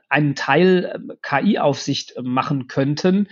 einen 0.09 0.34
Teil 0.34 1.07
äh, 1.09 1.14
KI-Aufsicht 1.22 2.14
machen 2.20 2.66
könnten, 2.66 3.28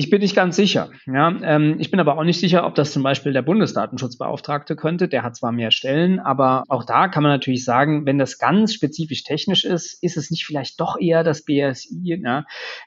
ich 0.00 0.08
bin 0.08 0.22
nicht 0.22 0.34
ganz 0.34 0.56
sicher. 0.56 0.88
Ja, 1.06 1.30
ähm, 1.42 1.76
ich 1.78 1.90
bin 1.90 2.00
aber 2.00 2.16
auch 2.16 2.24
nicht 2.24 2.40
sicher, 2.40 2.64
ob 2.64 2.74
das 2.74 2.90
zum 2.90 3.02
Beispiel 3.02 3.34
der 3.34 3.42
Bundesdatenschutzbeauftragte 3.42 4.74
könnte. 4.74 5.08
Der 5.08 5.22
hat 5.22 5.36
zwar 5.36 5.52
mehr 5.52 5.70
Stellen, 5.70 6.18
aber 6.20 6.64
auch 6.68 6.84
da 6.86 7.08
kann 7.08 7.22
man 7.22 7.30
natürlich 7.30 7.66
sagen, 7.66 8.06
wenn 8.06 8.16
das 8.16 8.38
ganz 8.38 8.72
spezifisch 8.72 9.24
technisch 9.24 9.66
ist, 9.66 10.02
ist 10.02 10.16
es 10.16 10.30
nicht 10.30 10.46
vielleicht 10.46 10.80
doch 10.80 10.98
eher 10.98 11.22
das 11.22 11.44
BSI. 11.44 12.18
Ja? 12.24 12.46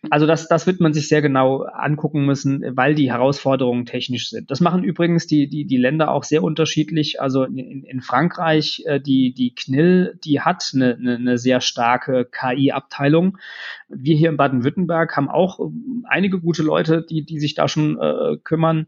Also 0.09 0.26
das, 0.26 0.47
das 0.47 0.66
wird 0.66 0.80
man 0.80 0.93
sich 0.93 1.07
sehr 1.07 1.22
genau 1.22 1.61
angucken 1.66 2.26
müssen, 2.26 2.64
weil 2.76 2.95
die 2.95 3.11
Herausforderungen 3.11 3.86
technisch 3.86 4.32
sind. 4.32 4.49
Das 4.49 4.59
machen 4.59 4.84
übrigens 4.84 5.28
die, 5.28 5.47
die, 5.47 5.66
die 5.66 5.78
Länder 5.78 6.09
auch 6.09 6.24
sehr 6.24 6.41
unterschiedlich. 6.41 7.22
Also 7.22 7.43
in, 7.43 7.84
in 7.84 8.01
Frankreich, 8.01 8.82
äh, 8.88 8.99
die, 8.99 9.36
die 9.36 9.53
CNIL, 9.53 10.18
die 10.24 10.41
hat 10.41 10.72
eine, 10.74 10.95
eine, 10.95 11.16
eine 11.18 11.38
sehr 11.38 11.61
starke 11.61 12.26
KI-Abteilung. 12.26 13.38
Wir 13.88 14.16
hier 14.16 14.30
in 14.30 14.38
Baden-Württemberg 14.38 15.16
haben 15.16 15.30
auch 15.30 15.59
einige 16.05 16.39
gute 16.39 16.64
Leute, 16.64 17.03
die, 17.10 17.26
die 17.26 17.39
sich 17.39 17.54
da 17.54 17.68
schon 17.68 17.99
äh, 17.99 18.38
kümmern. 18.43 18.88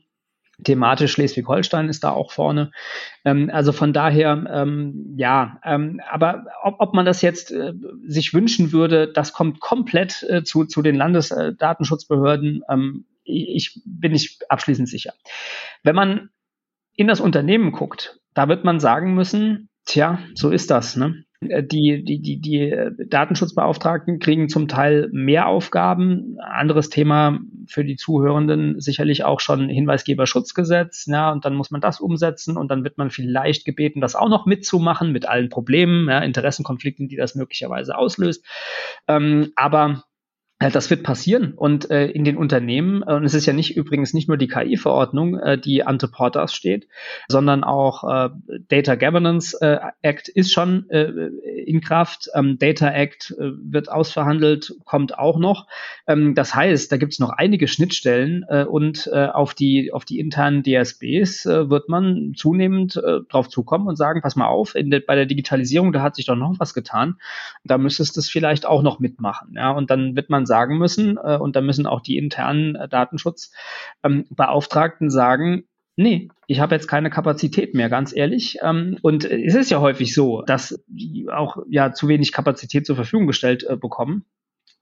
Thematisch 0.63 1.11
Schleswig-Holstein 1.11 1.89
ist 1.89 2.03
da 2.05 2.11
auch 2.11 2.31
vorne. 2.31 2.71
Ähm, 3.25 3.49
also 3.51 3.73
von 3.73 3.91
daher, 3.91 4.45
ähm, 4.49 5.13
ja, 5.17 5.59
ähm, 5.65 5.99
aber 6.09 6.45
ob, 6.63 6.75
ob 6.79 6.93
man 6.93 7.05
das 7.05 7.21
jetzt 7.21 7.51
äh, 7.51 7.73
sich 8.07 8.33
wünschen 8.33 8.71
würde, 8.71 9.11
das 9.11 9.33
kommt 9.33 9.59
komplett 9.59 10.23
äh, 10.23 10.43
zu, 10.43 10.63
zu 10.65 10.81
den 10.81 10.95
Landesdatenschutzbehörden. 10.95 12.63
Ähm, 12.69 13.05
ich 13.25 13.81
bin 13.85 14.13
nicht 14.13 14.49
abschließend 14.49 14.87
sicher. 14.87 15.13
Wenn 15.83 15.95
man 15.95 16.29
in 16.95 17.07
das 17.07 17.19
Unternehmen 17.19 17.71
guckt, 17.71 18.19
da 18.33 18.47
wird 18.47 18.63
man 18.63 18.79
sagen 18.79 19.13
müssen, 19.13 19.69
tja, 19.85 20.19
so 20.35 20.51
ist 20.51 20.71
das. 20.71 20.95
Ne? 20.95 21.24
Äh, 21.41 21.63
die, 21.63 22.03
die, 22.03 22.21
die, 22.21 22.39
die 22.39 22.75
Datenschutzbeauftragten 23.07 24.19
kriegen 24.19 24.49
zum 24.49 24.67
Teil 24.67 25.09
mehr 25.11 25.47
Aufgaben. 25.47 26.37
Anderes 26.39 26.89
Thema 26.89 27.39
für 27.67 27.83
die 27.83 27.95
Zuhörenden 27.95 28.79
sicherlich 28.79 29.23
auch 29.23 29.39
schon 29.39 29.69
Hinweisgeberschutzgesetz. 29.69 31.05
Ja, 31.07 31.31
und 31.31 31.45
dann 31.45 31.55
muss 31.55 31.71
man 31.71 31.81
das 31.81 31.99
umsetzen 31.99 32.57
und 32.57 32.69
dann 32.69 32.83
wird 32.83 32.97
man 32.97 33.09
vielleicht 33.09 33.65
gebeten, 33.65 34.01
das 34.01 34.15
auch 34.15 34.29
noch 34.29 34.45
mitzumachen 34.45 35.11
mit 35.11 35.27
allen 35.27 35.49
Problemen, 35.49 36.09
ja, 36.09 36.19
Interessenkonflikten, 36.19 37.07
die 37.07 37.15
das 37.17 37.35
möglicherweise 37.35 37.97
auslöst. 37.97 38.45
Ähm, 39.07 39.51
aber 39.55 39.91
äh, 39.91 40.14
das 40.59 40.89
wird 40.89 41.03
passieren 41.03 41.53
und 41.53 41.91
äh, 41.91 42.07
in 42.07 42.23
den 42.23 42.37
Unternehmen, 42.37 43.03
äh, 43.05 43.13
und 43.13 43.25
es 43.25 43.33
ist 43.33 43.45
ja 43.45 43.51
nicht 43.51 43.75
übrigens 43.75 44.13
nicht 44.13 44.29
nur 44.29 44.37
die 44.37 44.47
KI-Verordnung, 44.47 45.37
äh, 45.37 45.57
die 45.57 45.83
ante 45.83 46.07
Portas 46.07 46.53
steht, 46.53 46.87
sondern 47.27 47.65
auch 47.65 48.03
äh, 48.03 48.29
Data 48.69 48.95
Governance 48.95 49.57
äh, 49.59 49.79
Act 50.01 50.29
ist 50.29 50.53
schon 50.53 50.89
äh, 50.89 51.09
in 51.65 51.81
Kraft, 51.81 52.29
ähm, 52.35 52.57
Data 52.57 52.89
Act 52.89 53.35
äh, 53.37 53.51
wird 53.63 53.91
ausverhandelt, 53.91 54.73
kommt 54.85 55.17
auch 55.17 55.37
noch. 55.39 55.67
Ähm, 56.07 56.35
das 56.35 56.55
heißt, 56.55 56.89
da 56.89 56.95
gibt 56.97 57.11
es 57.11 57.19
noch 57.19 57.31
einige 57.31 57.67
Schnittstellen 57.67 58.45
äh, 58.47 58.63
und 58.63 59.09
äh, 59.11 59.25
auf, 59.25 59.55
die, 59.55 59.91
auf 59.91 60.05
die 60.05 60.19
internen 60.19 60.63
DSBs 60.63 61.47
äh, 61.47 61.69
wird 61.69 61.89
man 61.89 62.33
zunehmend 62.35 62.95
äh, 62.95 63.19
drauf 63.29 63.49
zukommen 63.49 63.87
und 63.87 63.97
sagen, 63.97 64.21
pass 64.21 64.37
mal 64.37 64.47
auf, 64.47 64.71
de, 64.73 64.99
bei 64.99 65.15
der 65.15 65.25
Digitalisierung, 65.25 65.91
da 65.91 66.01
hat 66.01 66.15
sich 66.15 66.25
doch 66.25 66.35
noch 66.37 66.55
was 66.59 66.73
getan, 66.73 67.17
da 67.65 67.77
müsstest 67.77 68.15
du 68.15 68.21
es 68.21 68.29
vielleicht 68.29 68.65
auch 68.65 68.83
noch 68.83 68.99
mitmachen. 68.99 69.53
Ja? 69.55 69.71
Und 69.71 69.91
dann 69.91 70.15
wird 70.15 70.29
man 70.29 70.44
sagen 70.45 70.77
müssen, 70.77 71.17
äh, 71.17 71.37
und 71.37 71.55
da 71.55 71.61
müssen 71.61 71.87
auch 71.87 72.01
die 72.01 72.17
internen 72.17 72.75
äh, 72.75 72.89
Datenschutzbeauftragten 72.89 75.07
ähm, 75.07 75.11
sagen, 75.11 75.63
nee, 75.95 76.29
ich 76.47 76.59
habe 76.59 76.75
jetzt 76.75 76.87
keine 76.87 77.09
Kapazität 77.09 77.73
mehr, 77.73 77.89
ganz 77.89 78.15
ehrlich. 78.15 78.59
Ähm, 78.61 78.97
und 79.01 79.25
es 79.25 79.55
ist 79.55 79.71
ja 79.71 79.79
häufig 79.79 80.13
so, 80.13 80.41
dass 80.41 80.83
die 80.87 81.27
auch 81.31 81.57
ja 81.69 81.93
zu 81.93 82.07
wenig 82.07 82.31
Kapazität 82.31 82.85
zur 82.85 82.95
Verfügung 82.95 83.27
gestellt 83.27 83.65
äh, 83.67 83.77
bekommen. 83.77 84.25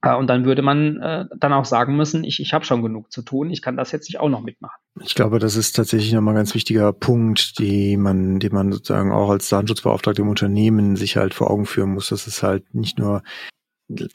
Äh, 0.01 0.15
und 0.15 0.27
dann 0.27 0.45
würde 0.45 0.61
man 0.61 1.01
äh, 1.01 1.25
dann 1.37 1.53
auch 1.53 1.65
sagen 1.65 1.95
müssen, 1.95 2.23
ich, 2.23 2.39
ich 2.39 2.53
habe 2.53 2.65
schon 2.65 2.81
genug 2.81 3.11
zu 3.11 3.21
tun, 3.21 3.49
ich 3.49 3.61
kann 3.61 3.77
das 3.77 3.91
jetzt 3.91 4.09
nicht 4.09 4.19
auch 4.19 4.29
noch 4.29 4.41
mitmachen. 4.41 4.79
Ich 5.01 5.15
glaube, 5.15 5.39
das 5.39 5.55
ist 5.55 5.75
tatsächlich 5.75 6.13
nochmal 6.13 6.33
ein 6.33 6.37
ganz 6.37 6.53
wichtiger 6.53 6.93
Punkt, 6.93 7.59
den 7.59 8.01
man, 8.01 8.39
den 8.39 8.53
man 8.53 8.71
sozusagen 8.71 9.11
auch 9.11 9.29
als 9.29 9.49
Datenschutzbeauftragter 9.49 10.21
im 10.21 10.29
Unternehmen 10.29 10.95
sich 10.95 11.17
halt 11.17 11.33
vor 11.33 11.49
Augen 11.49 11.65
führen 11.65 11.93
muss, 11.93 12.09
dass 12.09 12.27
es 12.27 12.43
halt 12.43 12.75
nicht 12.75 12.99
nur 12.99 13.23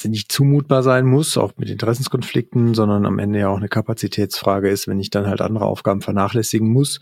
nicht 0.04 0.30
zumutbar 0.32 0.82
sein 0.82 1.06
muss, 1.06 1.36
auch 1.36 1.52
mit 1.56 1.70
Interessenskonflikten, 1.70 2.74
sondern 2.74 3.06
am 3.06 3.18
Ende 3.18 3.40
ja 3.40 3.48
auch 3.48 3.58
eine 3.58 3.68
Kapazitätsfrage 3.68 4.68
ist, 4.68 4.88
wenn 4.88 5.00
ich 5.00 5.10
dann 5.10 5.26
halt 5.26 5.40
andere 5.40 5.66
Aufgaben 5.66 6.00
vernachlässigen 6.00 6.68
muss, 6.68 7.00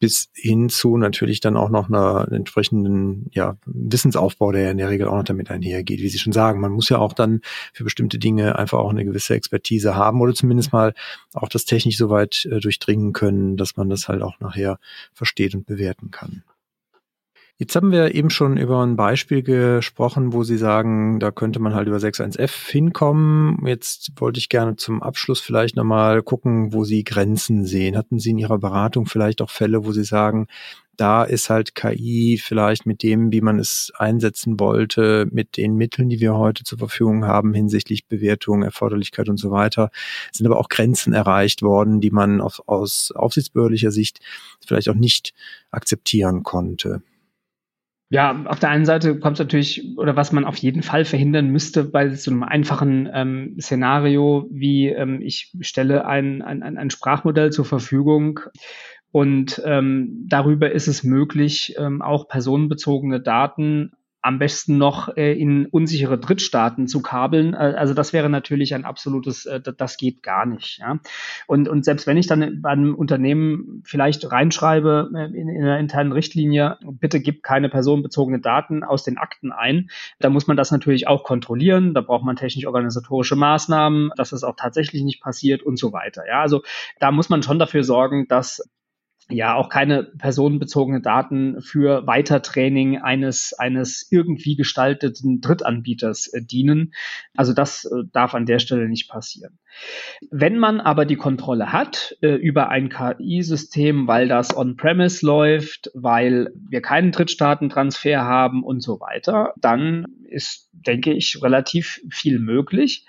bis 0.00 0.30
hin 0.34 0.70
zu 0.70 0.96
natürlich 0.96 1.40
dann 1.40 1.58
auch 1.58 1.68
noch 1.68 1.88
einer 1.88 2.26
entsprechenden 2.32 3.26
ja, 3.32 3.58
Wissensaufbau, 3.66 4.50
der 4.50 4.62
ja 4.62 4.70
in 4.70 4.78
der 4.78 4.88
Regel 4.88 5.06
auch 5.06 5.16
noch 5.16 5.24
damit 5.24 5.50
einhergeht. 5.50 6.00
Wie 6.00 6.08
Sie 6.08 6.18
schon 6.18 6.32
sagen, 6.32 6.58
man 6.60 6.72
muss 6.72 6.88
ja 6.88 6.98
auch 6.98 7.12
dann 7.12 7.42
für 7.74 7.84
bestimmte 7.84 8.18
Dinge 8.18 8.58
einfach 8.58 8.78
auch 8.78 8.90
eine 8.90 9.04
gewisse 9.04 9.34
Expertise 9.34 9.94
haben 9.94 10.22
oder 10.22 10.34
zumindest 10.34 10.72
mal 10.72 10.94
auch 11.34 11.50
das 11.50 11.66
technisch 11.66 11.98
so 11.98 12.08
weit 12.08 12.46
äh, 12.50 12.60
durchdringen 12.60 13.12
können, 13.12 13.58
dass 13.58 13.76
man 13.76 13.90
das 13.90 14.08
halt 14.08 14.22
auch 14.22 14.40
nachher 14.40 14.78
versteht 15.12 15.54
und 15.54 15.66
bewerten 15.66 16.10
kann. 16.10 16.44
Jetzt 17.60 17.76
haben 17.76 17.92
wir 17.92 18.14
eben 18.14 18.30
schon 18.30 18.56
über 18.56 18.82
ein 18.82 18.96
Beispiel 18.96 19.42
gesprochen, 19.42 20.32
wo 20.32 20.44
Sie 20.44 20.56
sagen, 20.56 21.20
da 21.20 21.30
könnte 21.30 21.60
man 21.60 21.74
halt 21.74 21.88
über 21.88 21.98
6.1f 21.98 22.70
hinkommen. 22.70 23.66
Jetzt 23.66 24.12
wollte 24.16 24.38
ich 24.38 24.48
gerne 24.48 24.76
zum 24.76 25.02
Abschluss 25.02 25.40
vielleicht 25.40 25.76
nochmal 25.76 26.22
gucken, 26.22 26.72
wo 26.72 26.84
Sie 26.84 27.04
Grenzen 27.04 27.66
sehen. 27.66 27.98
Hatten 27.98 28.18
Sie 28.18 28.30
in 28.30 28.38
Ihrer 28.38 28.56
Beratung 28.56 29.04
vielleicht 29.04 29.42
auch 29.42 29.50
Fälle, 29.50 29.84
wo 29.84 29.92
Sie 29.92 30.04
sagen, 30.04 30.46
da 30.96 31.22
ist 31.22 31.50
halt 31.50 31.74
KI 31.74 32.40
vielleicht 32.42 32.86
mit 32.86 33.02
dem, 33.02 33.30
wie 33.30 33.42
man 33.42 33.58
es 33.58 33.92
einsetzen 33.94 34.58
wollte, 34.58 35.28
mit 35.30 35.58
den 35.58 35.76
Mitteln, 35.76 36.08
die 36.08 36.20
wir 36.20 36.38
heute 36.38 36.64
zur 36.64 36.78
Verfügung 36.78 37.26
haben 37.26 37.52
hinsichtlich 37.52 38.06
Bewertung, 38.06 38.62
Erforderlichkeit 38.62 39.28
und 39.28 39.36
so 39.36 39.50
weiter, 39.50 39.90
sind 40.32 40.46
aber 40.46 40.58
auch 40.58 40.70
Grenzen 40.70 41.12
erreicht 41.12 41.60
worden, 41.60 42.00
die 42.00 42.10
man 42.10 42.40
auf, 42.40 42.62
aus 42.66 43.12
aufsichtsbehördlicher 43.14 43.90
Sicht 43.90 44.20
vielleicht 44.66 44.88
auch 44.88 44.94
nicht 44.94 45.34
akzeptieren 45.70 46.42
konnte. 46.42 47.02
Ja, 48.12 48.44
auf 48.46 48.58
der 48.58 48.70
einen 48.70 48.86
Seite 48.86 49.20
kommt 49.20 49.34
es 49.34 49.38
natürlich, 49.38 49.96
oder 49.96 50.16
was 50.16 50.32
man 50.32 50.44
auf 50.44 50.56
jeden 50.56 50.82
Fall 50.82 51.04
verhindern 51.04 51.48
müsste 51.48 51.84
bei 51.84 52.10
so 52.10 52.32
einem 52.32 52.42
einfachen 52.42 53.08
ähm, 53.12 53.56
Szenario, 53.60 54.48
wie 54.50 54.88
ähm, 54.88 55.20
ich 55.22 55.52
stelle 55.60 56.04
ein, 56.06 56.42
ein, 56.42 56.62
ein 56.62 56.90
Sprachmodell 56.90 57.52
zur 57.52 57.64
Verfügung 57.64 58.40
und 59.12 59.62
ähm, 59.64 60.26
darüber 60.28 60.72
ist 60.72 60.88
es 60.88 61.04
möglich, 61.04 61.76
ähm, 61.78 62.02
auch 62.02 62.26
personenbezogene 62.26 63.20
Daten 63.20 63.92
am 64.22 64.38
besten 64.38 64.76
noch 64.76 65.16
äh, 65.16 65.32
in 65.32 65.66
unsichere 65.66 66.18
Drittstaaten 66.18 66.86
zu 66.86 67.00
kabeln. 67.00 67.54
Äh, 67.54 67.74
also 67.76 67.94
das 67.94 68.12
wäre 68.12 68.28
natürlich 68.28 68.74
ein 68.74 68.84
absolutes, 68.84 69.46
äh, 69.46 69.60
das 69.60 69.96
geht 69.96 70.22
gar 70.22 70.46
nicht. 70.46 70.78
Ja? 70.78 70.98
Und, 71.46 71.68
und 71.68 71.84
selbst 71.84 72.06
wenn 72.06 72.16
ich 72.16 72.26
dann 72.26 72.60
bei 72.60 72.70
einem 72.70 72.94
Unternehmen 72.94 73.82
vielleicht 73.84 74.30
reinschreibe 74.30 75.10
äh, 75.14 75.24
in, 75.26 75.48
in 75.48 75.62
einer 75.62 75.78
internen 75.78 76.12
Richtlinie, 76.12 76.78
bitte 76.82 77.20
gib 77.20 77.42
keine 77.42 77.68
personenbezogene 77.68 78.40
Daten 78.40 78.84
aus 78.84 79.04
den 79.04 79.16
Akten 79.16 79.52
ein, 79.52 79.90
da 80.18 80.28
muss 80.28 80.46
man 80.46 80.56
das 80.56 80.70
natürlich 80.70 81.08
auch 81.08 81.24
kontrollieren. 81.24 81.94
Da 81.94 82.02
braucht 82.02 82.24
man 82.24 82.36
technisch-organisatorische 82.36 83.36
Maßnahmen, 83.36 84.10
dass 84.16 84.32
es 84.32 84.44
auch 84.44 84.56
tatsächlich 84.56 85.02
nicht 85.02 85.22
passiert 85.22 85.62
und 85.62 85.78
so 85.78 85.92
weiter. 85.92 86.26
Ja, 86.26 86.40
also 86.42 86.62
da 86.98 87.10
muss 87.10 87.30
man 87.30 87.42
schon 87.42 87.58
dafür 87.58 87.84
sorgen, 87.84 88.26
dass 88.28 88.62
ja 89.32 89.54
auch 89.54 89.68
keine 89.68 90.04
personenbezogene 90.04 91.00
Daten 91.00 91.60
für 91.60 92.06
Weitertraining 92.06 92.98
eines, 92.98 93.52
eines 93.52 94.06
irgendwie 94.10 94.56
gestalteten 94.56 95.40
Drittanbieters 95.40 96.28
äh, 96.28 96.42
dienen. 96.42 96.92
Also 97.36 97.52
das 97.52 97.84
äh, 97.84 98.04
darf 98.12 98.34
an 98.34 98.46
der 98.46 98.58
Stelle 98.58 98.88
nicht 98.88 99.08
passieren. 99.08 99.58
Wenn 100.30 100.58
man 100.58 100.80
aber 100.80 101.04
die 101.04 101.16
Kontrolle 101.16 101.72
hat 101.72 102.16
äh, 102.22 102.34
über 102.34 102.68
ein 102.68 102.88
KI-System, 102.88 104.06
weil 104.06 104.28
das 104.28 104.56
on-premise 104.56 105.24
läuft, 105.24 105.90
weil 105.94 106.50
wir 106.68 106.82
keinen 106.82 107.12
Drittstaatentransfer 107.12 108.24
haben 108.24 108.62
und 108.64 108.82
so 108.82 109.00
weiter, 109.00 109.54
dann 109.56 110.06
ist, 110.30 110.68
denke 110.72 111.12
ich, 111.12 111.42
relativ 111.42 112.00
viel 112.08 112.38
möglich. 112.38 113.06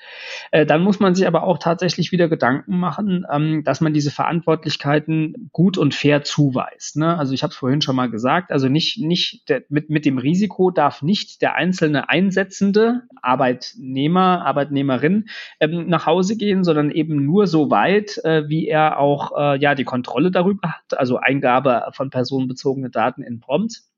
Äh, 0.51 0.65
dann 0.65 0.81
muss 0.81 0.99
man 0.99 1.15
sich 1.15 1.27
aber 1.27 1.43
auch 1.43 1.59
tatsächlich 1.59 2.11
wieder 2.11 2.27
Gedanken 2.29 2.77
machen, 2.79 3.25
ähm, 3.31 3.63
dass 3.63 3.81
man 3.81 3.93
diese 3.93 4.11
Verantwortlichkeiten 4.11 5.49
gut 5.51 5.77
und 5.77 5.93
fair 5.93 6.10
zuweist. 6.23 6.97
Ne? 6.97 7.17
Also 7.17 7.33
ich 7.33 7.43
habe 7.43 7.51
es 7.51 7.57
vorhin 7.57 7.81
schon 7.81 7.95
mal 7.95 8.09
gesagt, 8.09 8.51
also 8.51 8.69
nicht, 8.69 8.99
nicht 9.01 9.49
der, 9.49 9.63
mit, 9.69 9.89
mit 9.89 10.05
dem 10.05 10.17
Risiko 10.17 10.71
darf 10.71 11.01
nicht 11.01 11.41
der 11.41 11.55
einzelne 11.55 12.09
Einsetzende, 12.09 13.03
Arbeitnehmer, 13.21 14.45
Arbeitnehmerin 14.45 15.29
ähm, 15.59 15.87
nach 15.87 16.05
Hause 16.05 16.37
gehen 16.37 16.63
sondern 16.63 16.91
eben 16.91 17.25
nur 17.25 17.47
so 17.47 17.69
weit, 17.69 18.17
äh, 18.23 18.47
wie 18.47 18.67
er 18.67 18.99
auch 18.99 19.31
äh, 19.37 19.59
ja 19.59 19.75
die 19.75 19.83
Kontrolle 19.83 20.31
darüber 20.31 20.69
hat, 20.69 20.97
also 20.97 21.17
Eingabe 21.17 21.83
von 21.93 22.09
personenbezogenen 22.09 22.91
Daten 22.91 23.23
in 23.23 23.39
Prompts. 23.39 23.90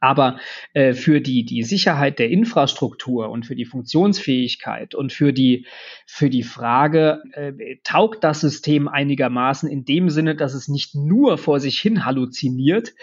Aber 0.00 0.38
äh, 0.74 0.92
für 0.92 1.20
die, 1.20 1.44
die 1.44 1.62
Sicherheit 1.62 2.18
der 2.18 2.30
Infrastruktur 2.30 3.30
und 3.30 3.46
für 3.46 3.54
die 3.54 3.64
Funktionsfähigkeit 3.64 4.94
und 4.94 5.12
für 5.12 5.32
die, 5.32 5.66
für 6.06 6.28
die 6.28 6.42
Frage, 6.42 7.22
äh, 7.32 7.52
taugt 7.84 8.22
das 8.24 8.40
System 8.40 8.88
einigermaßen 8.88 9.68
in 9.68 9.84
dem 9.84 10.10
Sinne, 10.10 10.36
dass 10.36 10.54
es 10.54 10.68
nicht 10.68 10.94
nur 10.94 11.38
vor 11.38 11.60
sich 11.60 11.80
hin 11.80 12.04
halluziniert, 12.04 12.94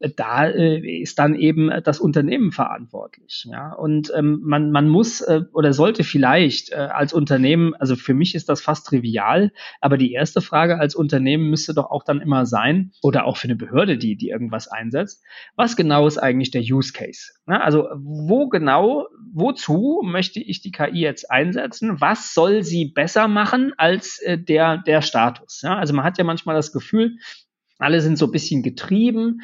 äh, 0.00 0.10
da 0.14 0.46
äh, 0.46 1.00
ist 1.00 1.18
dann 1.18 1.34
eben 1.34 1.70
das 1.82 1.98
Unternehmen 1.98 2.52
verantwortlich. 2.52 3.46
Ja? 3.50 3.72
Und 3.72 4.12
ähm, 4.14 4.40
man, 4.44 4.70
man 4.70 4.88
muss 4.88 5.22
äh, 5.22 5.42
oder 5.52 5.72
sollte 5.72 6.04
vielleicht 6.04 6.72
äh, 6.72 6.76
als 6.76 7.12
Unternehmen, 7.12 7.74
also 7.74 7.96
für 7.96 8.14
mich 8.14 8.34
ist 8.34 8.48
das 8.48 8.60
fast 8.60 8.86
trivial, 8.86 9.52
aber 9.80 9.96
die 9.96 10.12
erste 10.12 10.40
Frage 10.40 10.78
als 10.78 10.94
Unternehmen 10.94 11.48
müsste 11.48 11.74
doch 11.74 11.90
auch 11.90 12.04
dann 12.04 12.20
immer 12.20 12.44
sein, 12.44 12.92
oder 13.02 13.24
auch 13.24 13.36
für 13.36 13.48
eine 13.48 13.56
Behörde, 13.56 13.96
die, 13.98 14.16
die 14.16 14.28
irgendwas 14.28 14.68
einsetzt, 14.68 15.22
was 15.56 15.76
genau 15.76 16.06
ist 16.06 16.18
eigentlich 16.18 16.33
eigentlich 16.34 16.50
der 16.50 16.62
Use 16.62 16.92
Case? 16.92 17.32
Also 17.46 17.88
wo 17.96 18.48
genau, 18.48 19.08
wozu 19.32 20.02
möchte 20.04 20.40
ich 20.40 20.60
die 20.60 20.72
KI 20.72 21.00
jetzt 21.00 21.30
einsetzen? 21.30 22.00
Was 22.00 22.34
soll 22.34 22.62
sie 22.62 22.86
besser 22.86 23.28
machen 23.28 23.72
als 23.76 24.18
äh, 24.20 24.38
der, 24.38 24.78
der 24.78 25.02
Status? 25.02 25.62
Also 25.64 25.94
man 25.94 26.04
hat 26.04 26.18
ja 26.18 26.24
manchmal 26.24 26.56
das 26.56 26.72
Gefühl, 26.72 27.16
alle 27.78 28.00
sind 28.00 28.18
so 28.18 28.26
ein 28.26 28.32
bisschen 28.32 28.62
getrieben. 28.62 29.42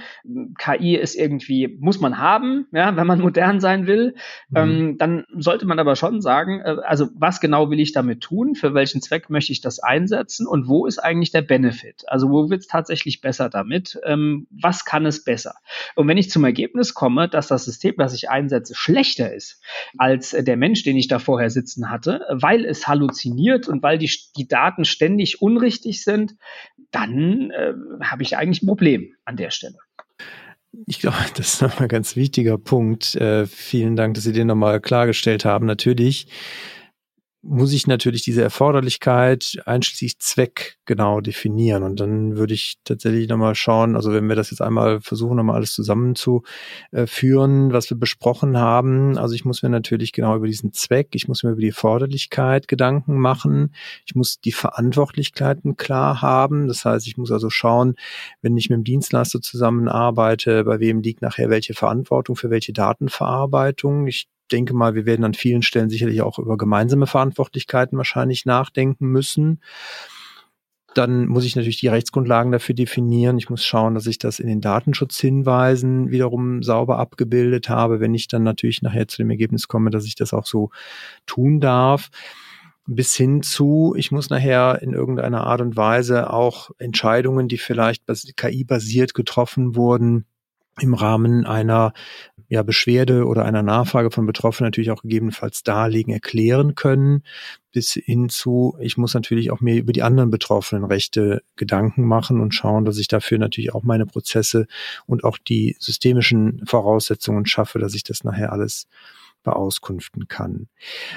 KI 0.59 0.97
ist 0.97 1.16
irgendwie, 1.16 1.76
muss 1.81 2.01
man 2.01 2.18
haben, 2.18 2.66
ja, 2.72 2.95
wenn 2.97 3.07
man 3.07 3.20
modern 3.20 3.61
sein 3.61 3.87
will. 3.87 4.14
Mhm. 4.51 4.57
Ähm, 4.57 4.99
dann 4.99 5.24
sollte 5.37 5.66
man 5.66 5.78
aber 5.78 5.97
schon 5.97 6.20
sagen, 6.20 6.61
äh, 6.61 6.76
also 6.85 7.09
was 7.14 7.41
genau 7.41 7.70
will 7.70 7.81
ich 7.81 7.93
damit 7.93 8.20
tun? 8.20 8.55
Für 8.55 8.72
welchen 8.72 9.03
Zweck 9.03 9.31
möchte 9.31 9.53
ich 9.53 9.61
das 9.61 9.81
einsetzen? 9.81 10.47
Und 10.47 10.68
wo 10.68 10.87
ist 10.87 10.99
eigentlich 10.99 11.33
der 11.33 11.43
Benefit? 11.43 12.05
Also 12.07 12.31
wo 12.31 12.51
wird 12.51 12.61
es 12.61 12.66
tatsächlich 12.68 13.20
besser 13.20 13.51
damit? 13.51 13.99
Ähm, 14.05 14.47
was 14.51 14.85
kann 14.85 15.07
es 15.07 15.24
besser? 15.24 15.55
Und 15.97 16.07
wenn 16.07 16.18
ich 16.18 16.31
zum 16.31 16.45
Ergebnis 16.45 16.95
komme, 16.95 17.28
dass 17.28 17.49
das 17.49 17.64
System, 17.64 17.95
das 17.99 18.14
ich 18.14 18.31
einsetze, 18.31 18.74
schlechter 18.74 19.35
ist 19.35 19.61
als 19.99 20.31
der 20.31 20.57
Mensch, 20.57 20.85
den 20.85 20.97
ich 20.97 21.09
da 21.09 21.18
vorher 21.18 21.51
sitzen 21.51 21.91
hatte, 21.91 22.24
weil 22.31 22.64
es 22.64 22.87
halluziniert 22.87 23.68
und 23.68 23.83
weil 23.83 23.99
die, 23.99 24.11
die 24.37 24.47
Daten 24.47 24.85
ständig 24.85 25.43
unrichtig 25.43 26.05
sind, 26.05 26.37
dann 26.91 27.51
äh, 27.51 27.74
habe 28.03 28.22
ich 28.22 28.36
eigentlich 28.36 28.62
ein 28.62 28.66
Problem 28.66 29.14
an 29.24 29.36
der 29.36 29.51
Stelle. 29.51 29.76
Ich 30.86 31.01
glaube, 31.01 31.16
das 31.36 31.55
ist 31.55 31.62
nochmal 31.62 31.82
ein 31.82 31.88
ganz 31.88 32.16
wichtiger 32.16 32.59
Punkt. 32.59 33.14
Äh, 33.14 33.47
vielen 33.47 33.97
Dank, 33.97 34.14
dass 34.14 34.24
Sie 34.24 34.32
den 34.32 34.47
nochmal 34.47 34.80
klargestellt 34.80 35.45
haben. 35.45 35.66
Natürlich 35.66 36.26
muss 37.43 37.72
ich 37.72 37.86
natürlich 37.86 38.22
diese 38.22 38.43
Erforderlichkeit 38.43 39.62
einschließlich 39.64 40.18
Zweck 40.18 40.76
genau 40.84 41.22
definieren. 41.22 41.84
Und 41.84 41.99
dann 41.99 42.36
würde 42.36 42.53
ich 42.53 42.76
tatsächlich 42.84 43.28
nochmal 43.28 43.55
schauen, 43.55 43.97
also 43.97 44.12
wenn 44.12 44.28
wir 44.28 44.36
das 44.36 44.51
jetzt 44.51 44.61
einmal 44.61 45.01
versuchen, 45.01 45.36
nochmal 45.36 45.57
alles 45.57 45.72
zusammenzuführen, 45.72 47.72
was 47.72 47.88
wir 47.88 47.97
besprochen 47.97 48.59
haben. 48.59 49.16
Also 49.16 49.34
ich 49.34 49.47
muss 49.47 49.62
mir 49.62 49.70
natürlich 49.70 50.12
genau 50.12 50.36
über 50.36 50.47
diesen 50.47 50.74
Zweck, 50.74 51.09
ich 51.12 51.28
muss 51.28 51.43
mir 51.43 51.53
über 51.53 51.62
die 51.62 51.68
Erforderlichkeit 51.68 52.68
Gedanken 52.68 53.18
machen. 53.18 53.74
Ich 54.05 54.14
muss 54.14 54.38
die 54.41 54.53
Verantwortlichkeiten 54.53 55.76
klar 55.76 56.20
haben. 56.20 56.68
Das 56.68 56.84
heißt, 56.84 57.07
ich 57.07 57.16
muss 57.16 57.32
also 57.32 57.49
schauen, 57.49 57.95
wenn 58.43 58.55
ich 58.59 58.68
mit 58.68 58.76
dem 58.76 58.84
Dienstleister 58.84 59.41
zusammenarbeite, 59.41 60.64
bei 60.64 60.78
wem 60.78 61.01
liegt 61.01 61.22
nachher 61.22 61.49
welche 61.49 61.72
Verantwortung 61.72 62.36
für 62.36 62.51
welche 62.51 62.74
Datenverarbeitung. 62.74 64.07
Ich 64.07 64.28
denke 64.51 64.74
mal, 64.74 64.94
wir 64.94 65.07
werden 65.07 65.24
an 65.24 65.34
vielen 65.34 65.62
Stellen 65.62 65.88
sicherlich 65.88 66.20
auch 66.22 66.38
über 66.38 66.59
gemeinsame 66.59 67.07
Verantwortlichkeiten 67.07 67.96
wahrscheinlich 67.96 68.44
nachdenken 68.44 69.07
müssen. 69.07 69.61
Dann 70.94 71.26
muss 71.26 71.44
ich 71.44 71.55
natürlich 71.55 71.78
die 71.78 71.88
Rechtsgrundlagen 71.88 72.51
dafür 72.51 72.74
definieren. 72.74 73.38
Ich 73.38 73.48
muss 73.48 73.64
schauen, 73.64 73.94
dass 73.94 74.07
ich 74.07 74.18
das 74.18 74.40
in 74.40 74.48
den 74.48 74.61
Datenschutzhinweisen 74.61 76.11
wiederum 76.11 76.62
sauber 76.62 76.98
abgebildet 76.98 77.68
habe, 77.68 78.01
wenn 78.01 78.12
ich 78.12 78.26
dann 78.26 78.42
natürlich 78.42 78.82
nachher 78.82 79.07
zu 79.07 79.18
dem 79.18 79.30
Ergebnis 79.30 79.68
komme, 79.68 79.90
dass 79.90 80.05
ich 80.05 80.16
das 80.16 80.34
auch 80.34 80.46
so 80.46 80.70
tun 81.26 81.61
darf. 81.61 82.11
Bis 82.86 83.14
hin 83.14 83.42
zu, 83.42 83.94
ich 83.96 84.11
muss 84.11 84.30
nachher 84.30 84.82
in 84.82 84.92
irgendeiner 84.92 85.46
Art 85.46 85.61
und 85.61 85.76
Weise 85.76 86.32
auch 86.32 86.70
Entscheidungen, 86.78 87.46
die 87.46 87.59
vielleicht 87.59 88.03
KI-basiert 88.36 89.14
getroffen 89.14 89.76
wurden, 89.76 90.26
im 90.81 90.95
Rahmen 90.95 91.47
einer 91.47 91.93
ja, 92.49 92.64
Beschwerde 92.64 93.26
oder 93.26 93.45
einer 93.45 93.62
Nachfrage 93.62 94.11
von 94.11 94.26
Betroffenen 94.26 94.66
natürlich 94.66 94.91
auch 94.91 95.03
gegebenenfalls 95.03 95.62
darlegen, 95.62 96.12
erklären 96.12 96.74
können, 96.74 97.22
bis 97.70 97.93
hin 97.93 98.28
zu, 98.28 98.76
ich 98.81 98.97
muss 98.97 99.14
natürlich 99.14 99.53
auch 99.53 99.61
mir 99.61 99.76
über 99.76 99.93
die 99.93 100.03
anderen 100.03 100.31
betroffenen 100.31 100.85
Rechte 100.85 101.43
Gedanken 101.55 102.05
machen 102.05 102.41
und 102.41 102.53
schauen, 102.53 102.85
dass 102.85 102.99
ich 102.99 103.07
dafür 103.07 103.39
natürlich 103.39 103.72
auch 103.72 103.85
meine 103.85 104.05
Prozesse 104.05 104.66
und 105.07 105.22
auch 105.22 105.39
die 105.39 105.76
systemischen 105.78 106.61
Voraussetzungen 106.66 107.47
schaffe, 107.47 107.78
dass 107.78 107.95
ich 107.95 108.03
das 108.03 108.24
nachher 108.24 108.53
alles 108.53 108.89
beauskunften 109.43 110.28
kann. 110.28 110.68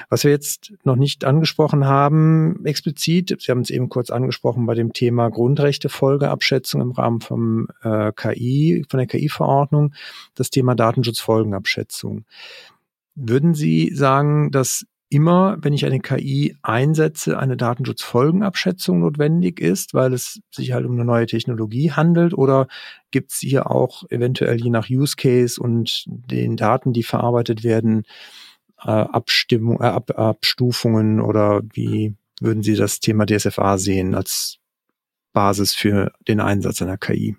Was 0.09 0.23
wir 0.23 0.31
jetzt 0.31 0.73
noch 0.83 0.95
nicht 0.95 1.25
angesprochen 1.25 1.85
haben, 1.85 2.65
explizit, 2.65 3.35
Sie 3.39 3.51
haben 3.51 3.61
es 3.61 3.69
eben 3.69 3.89
kurz 3.89 4.09
angesprochen 4.09 4.65
bei 4.65 4.75
dem 4.75 4.93
Thema 4.93 5.29
Grundrechtefolgeabschätzung 5.29 6.81
im 6.81 6.91
Rahmen 6.91 7.21
vom 7.21 7.67
äh, 7.81 8.11
KI, 8.15 8.85
von 8.89 8.97
der 8.97 9.07
KI-Verordnung, 9.07 9.93
das 10.35 10.49
Thema 10.49 10.75
Datenschutzfolgenabschätzung. 10.75 12.25
Würden 13.15 13.53
Sie 13.53 13.93
sagen, 13.93 14.51
dass 14.51 14.85
immer, 15.13 15.57
wenn 15.61 15.73
ich 15.73 15.85
eine 15.85 15.99
KI 15.99 16.55
einsetze, 16.61 17.37
eine 17.37 17.55
Datenschutzfolgenabschätzung 17.55 18.99
notwendig 18.99 19.59
ist, 19.59 19.93
weil 19.93 20.13
es 20.13 20.41
sich 20.51 20.71
halt 20.71 20.85
um 20.85 20.93
eine 20.93 21.05
neue 21.05 21.27
Technologie 21.27 21.91
handelt? 21.91 22.33
Oder 22.33 22.67
gibt 23.11 23.31
es 23.31 23.37
hier 23.39 23.69
auch 23.69 24.03
eventuell 24.09 24.61
je 24.61 24.71
nach 24.71 24.89
Use 24.89 25.15
Case 25.15 25.61
und 25.61 26.05
den 26.07 26.57
Daten, 26.57 26.93
die 26.93 27.03
verarbeitet 27.03 27.63
werden, 27.63 28.03
äh, 28.81 28.89
Abstimmung, 28.89 29.79
äh, 29.81 29.85
Ab 29.85 30.17
Abstufungen 30.17 31.21
oder 31.21 31.61
wie 31.73 32.15
würden 32.41 32.63
Sie 32.63 32.75
das 32.75 32.99
Thema 32.99 33.25
DSFA 33.25 33.77
sehen 33.77 34.15
als 34.15 34.57
Basis 35.31 35.75
für 35.75 36.11
den 36.27 36.39
Einsatz 36.39 36.81
einer 36.81 36.97
KI? 36.97 37.37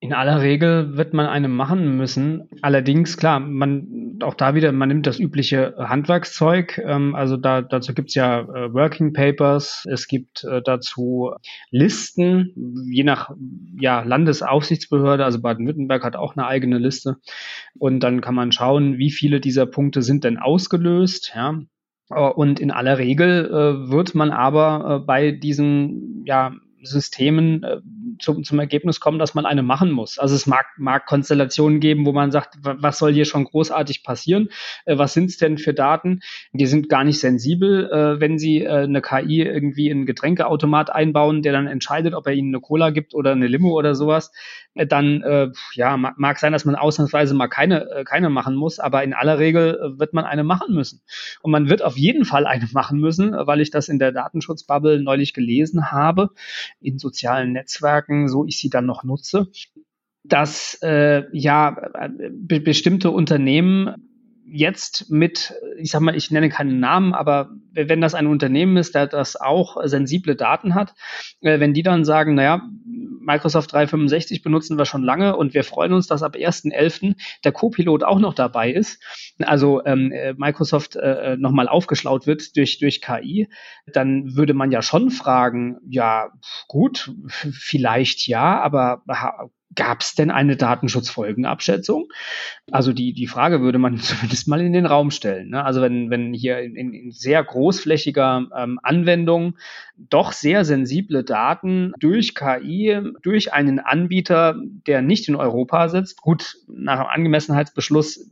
In 0.00 0.12
aller 0.12 0.42
Regel 0.42 0.96
wird 0.96 1.12
man 1.12 1.26
eine 1.26 1.48
machen 1.48 1.96
müssen. 1.96 2.48
Allerdings, 2.62 3.16
klar, 3.16 3.40
man 3.40 4.18
auch 4.22 4.34
da 4.34 4.54
wieder, 4.54 4.70
man 4.70 4.88
nimmt 4.88 5.08
das 5.08 5.18
übliche 5.18 5.74
Handwerkszeug. 5.76 6.78
Ähm, 6.78 7.16
also 7.16 7.36
da, 7.36 7.62
dazu 7.62 7.94
gibt's 7.94 8.14
ja 8.14 8.40
äh, 8.40 8.72
Working 8.72 9.12
Papers, 9.12 9.84
es 9.90 10.06
gibt 10.06 10.44
äh, 10.44 10.62
dazu 10.62 11.32
Listen, 11.70 12.84
je 12.88 13.02
nach 13.02 13.30
ja, 13.80 14.02
Landesaufsichtsbehörde, 14.02 15.24
also 15.24 15.40
Baden-Württemberg 15.40 16.04
hat 16.04 16.14
auch 16.14 16.36
eine 16.36 16.46
eigene 16.46 16.78
Liste. 16.78 17.16
Und 17.76 18.00
dann 18.00 18.20
kann 18.20 18.36
man 18.36 18.52
schauen, 18.52 18.98
wie 18.98 19.10
viele 19.10 19.40
dieser 19.40 19.66
Punkte 19.66 20.02
sind 20.02 20.22
denn 20.22 20.38
ausgelöst. 20.38 21.32
Ja. 21.34 21.60
Und 22.08 22.60
in 22.60 22.70
aller 22.70 22.98
Regel 22.98 23.46
äh, 23.46 23.90
wird 23.90 24.14
man 24.14 24.30
aber 24.30 25.00
äh, 25.02 25.04
bei 25.04 25.32
diesen 25.32 26.22
ja, 26.24 26.52
Systemen 26.82 27.62
äh, 27.62 27.80
zum, 28.18 28.44
zum 28.44 28.58
Ergebnis 28.58 29.00
kommen, 29.00 29.18
dass 29.18 29.34
man 29.34 29.46
eine 29.46 29.62
machen 29.62 29.90
muss. 29.90 30.18
Also 30.18 30.34
es 30.34 30.46
mag, 30.46 30.66
mag 30.76 31.06
Konstellationen 31.06 31.80
geben, 31.80 32.06
wo 32.06 32.12
man 32.12 32.30
sagt, 32.30 32.58
was 32.62 32.98
soll 32.98 33.12
hier 33.12 33.24
schon 33.24 33.44
großartig 33.44 34.02
passieren? 34.02 34.48
Äh, 34.84 34.98
was 34.98 35.12
sind 35.12 35.30
es 35.30 35.38
denn 35.38 35.58
für 35.58 35.74
Daten? 35.74 36.20
Die 36.52 36.66
sind 36.66 36.88
gar 36.88 37.04
nicht 37.04 37.20
sensibel, 37.20 37.90
äh, 37.90 38.20
wenn 38.20 38.38
Sie 38.38 38.62
äh, 38.62 38.84
eine 38.84 39.02
KI 39.02 39.42
irgendwie 39.42 39.88
in 39.88 39.98
einen 39.98 40.06
Getränkeautomat 40.06 40.90
einbauen, 40.90 41.42
der 41.42 41.52
dann 41.52 41.66
entscheidet, 41.66 42.14
ob 42.14 42.26
er 42.26 42.34
Ihnen 42.34 42.54
eine 42.54 42.60
Cola 42.60 42.90
gibt 42.90 43.14
oder 43.14 43.32
eine 43.32 43.46
Limo 43.46 43.76
oder 43.76 43.94
sowas. 43.94 44.30
Äh, 44.78 44.86
dann 44.86 45.22
äh, 45.22 45.48
ja, 45.74 45.96
mag 45.96 46.38
sein, 46.38 46.52
dass 46.52 46.64
man 46.64 46.74
ausnahmsweise 46.74 47.34
mal 47.34 47.48
keine, 47.48 47.90
äh, 47.90 48.04
keine 48.04 48.30
machen 48.30 48.54
muss, 48.54 48.78
aber 48.78 49.02
in 49.02 49.12
aller 49.12 49.38
Regel 49.38 49.94
wird 49.98 50.14
man 50.14 50.24
eine 50.24 50.44
machen 50.44 50.74
müssen. 50.74 51.02
Und 51.42 51.50
man 51.50 51.68
wird 51.68 51.82
auf 51.82 51.96
jeden 51.96 52.24
Fall 52.24 52.46
eine 52.46 52.68
machen 52.72 53.00
müssen, 53.00 53.32
weil 53.32 53.60
ich 53.60 53.70
das 53.70 53.88
in 53.88 53.98
der 53.98 54.12
Datenschutzbubble 54.12 55.00
neulich 55.02 55.34
gelesen 55.34 55.90
habe, 55.90 56.30
in 56.80 56.98
sozialen 56.98 57.52
Netzwerken, 57.52 58.07
so 58.28 58.44
ich 58.46 58.58
sie 58.58 58.70
dann 58.70 58.86
noch 58.86 59.04
nutze 59.04 59.48
dass 60.24 60.78
äh, 60.82 61.24
ja 61.32 61.76
be 62.30 62.60
bestimmte 62.60 63.10
Unternehmen 63.10 64.07
jetzt 64.50 65.10
mit, 65.10 65.54
ich 65.78 65.90
sag 65.90 66.00
mal, 66.00 66.16
ich 66.16 66.30
nenne 66.30 66.48
keinen 66.48 66.80
Namen, 66.80 67.14
aber 67.14 67.50
wenn 67.72 68.00
das 68.00 68.14
ein 68.14 68.26
Unternehmen 68.26 68.76
ist, 68.76 68.94
der 68.94 69.06
das 69.06 69.36
auch 69.36 69.76
sensible 69.84 70.36
Daten 70.36 70.74
hat, 70.74 70.94
äh, 71.40 71.60
wenn 71.60 71.74
die 71.74 71.82
dann 71.82 72.04
sagen, 72.04 72.34
naja, 72.34 72.62
Microsoft 73.20 73.72
365 73.72 74.42
benutzen 74.42 74.78
wir 74.78 74.86
schon 74.86 75.02
lange 75.02 75.36
und 75.36 75.52
wir 75.52 75.62
freuen 75.62 75.92
uns, 75.92 76.06
dass 76.06 76.22
ab 76.22 76.34
1.11. 76.34 77.16
der 77.44 77.52
Copilot 77.52 78.02
auch 78.02 78.18
noch 78.18 78.32
dabei 78.32 78.72
ist, 78.72 79.02
also 79.40 79.84
ähm, 79.84 80.12
äh, 80.12 80.32
Microsoft 80.32 80.96
äh, 80.96 81.36
nochmal 81.36 81.68
aufgeschlaut 81.68 82.26
wird 82.26 82.56
durch, 82.56 82.78
durch 82.78 83.02
KI, 83.02 83.48
dann 83.86 84.34
würde 84.34 84.54
man 84.54 84.72
ja 84.72 84.80
schon 84.80 85.10
fragen, 85.10 85.76
ja, 85.86 86.30
gut, 86.68 87.12
vielleicht 87.26 88.26
ja, 88.26 88.60
aber 88.60 89.02
Gab 89.74 90.00
es 90.00 90.14
denn 90.14 90.30
eine 90.30 90.56
Datenschutzfolgenabschätzung? 90.56 92.08
Also 92.70 92.92
die, 92.92 93.12
die 93.12 93.26
Frage 93.26 93.60
würde 93.60 93.78
man 93.78 93.98
zumindest 93.98 94.48
mal 94.48 94.60
in 94.60 94.72
den 94.72 94.86
Raum 94.86 95.10
stellen. 95.10 95.50
Ne? 95.50 95.64
Also 95.64 95.82
wenn, 95.82 96.10
wenn 96.10 96.32
hier 96.32 96.60
in, 96.60 96.94
in 96.94 97.10
sehr 97.10 97.42
großflächiger 97.44 98.46
ähm, 98.56 98.80
Anwendung 98.82 99.56
doch 99.96 100.32
sehr 100.32 100.64
sensible 100.64 101.24
Daten 101.24 101.92
durch 101.98 102.34
KI, 102.34 103.00
durch 103.22 103.52
einen 103.52 103.78
Anbieter, 103.78 104.56
der 104.86 105.02
nicht 105.02 105.28
in 105.28 105.36
Europa 105.36 105.88
sitzt, 105.88 106.20
gut, 106.22 106.56
nach 106.68 107.00
einem 107.00 107.08
Angemessenheitsbeschluss 107.08 108.30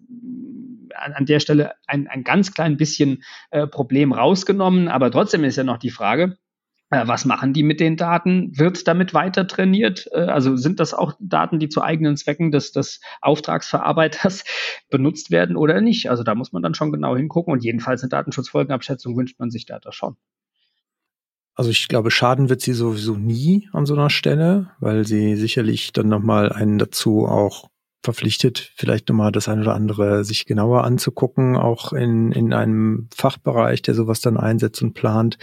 an, 0.95 1.12
an 1.12 1.26
der 1.26 1.41
Stelle 1.41 1.74
ein, 1.87 2.07
ein 2.07 2.24
ganz 2.24 2.53
klein 2.53 2.76
bisschen 2.76 3.22
äh, 3.51 3.66
Problem 3.66 4.12
rausgenommen, 4.12 4.89
aber 4.89 5.11
trotzdem 5.11 5.45
ist 5.45 5.57
ja 5.57 5.64
noch 5.64 5.78
die 5.78 5.91
Frage, 5.91 6.24
äh, 6.24 6.46
was 6.91 7.24
machen 7.24 7.53
die 7.53 7.64
mit 7.64 7.80
den 7.80 7.97
Daten? 7.97 8.57
Wird 8.57 8.87
damit 8.87 9.12
weiter 9.12 9.47
trainiert? 9.47 10.09
Äh, 10.12 10.26
also 10.26 10.57
sind 10.57 10.78
das 10.78 10.95
auch 10.95 11.14
Daten, 11.18 11.59
die 11.59 11.68
zu 11.68 11.82
eigenen 11.82 12.16
Zwecken 12.16 12.53
des, 12.53 12.72
des 12.72 13.01
Auftragsverarbeiters 13.20 14.45
benutzt 14.91 15.30
werden 15.30 15.57
oder 15.57 15.80
nicht? 15.80 16.11
Also 16.11 16.22
da 16.22 16.34
muss 16.34 16.53
man 16.53 16.62
dann 16.62 16.74
schon 16.74 16.93
genau 16.93 17.16
hingucken 17.16 17.53
und 17.53 17.64
jedenfalls 17.64 18.03
eine 18.03 18.11
Datenschutzfolgenabschätzung 18.11 19.16
wünscht 19.16 19.39
man 19.41 19.51
sich 19.51 19.66
da, 19.66 19.80
da 19.80 19.91
schon. 19.91 20.16
Also 21.55 21.70
ich 21.70 21.89
glaube, 21.89 22.11
schaden 22.11 22.51
wird 22.51 22.61
sie 22.61 22.74
sowieso 22.74 23.16
nie 23.16 23.68
an 23.72 23.87
so 23.87 23.95
einer 23.95 24.11
Stelle, 24.11 24.70
weil 24.78 25.07
sie 25.07 25.37
sicherlich 25.37 25.93
dann 25.93 26.09
nochmal 26.09 26.53
einen 26.53 26.78
dazu 26.78 27.26
auch 27.26 27.68
verpflichtet, 28.07 28.73
vielleicht 28.77 29.09
nochmal 29.09 29.33
das 29.33 29.49
eine 29.49 29.61
oder 29.61 29.75
andere 29.75 30.25
sich 30.25 30.47
genauer 30.47 30.85
anzugucken, 30.85 31.57
auch 31.57 31.93
in, 31.93 32.33
in 32.33 32.55
einem 32.55 33.09
Fachbereich, 33.15 33.83
der 33.83 33.95
sowas 33.95 34.21
dann 34.21 34.39
einsetzt 34.39 34.81
und 34.83 34.95
plant. 34.95 35.37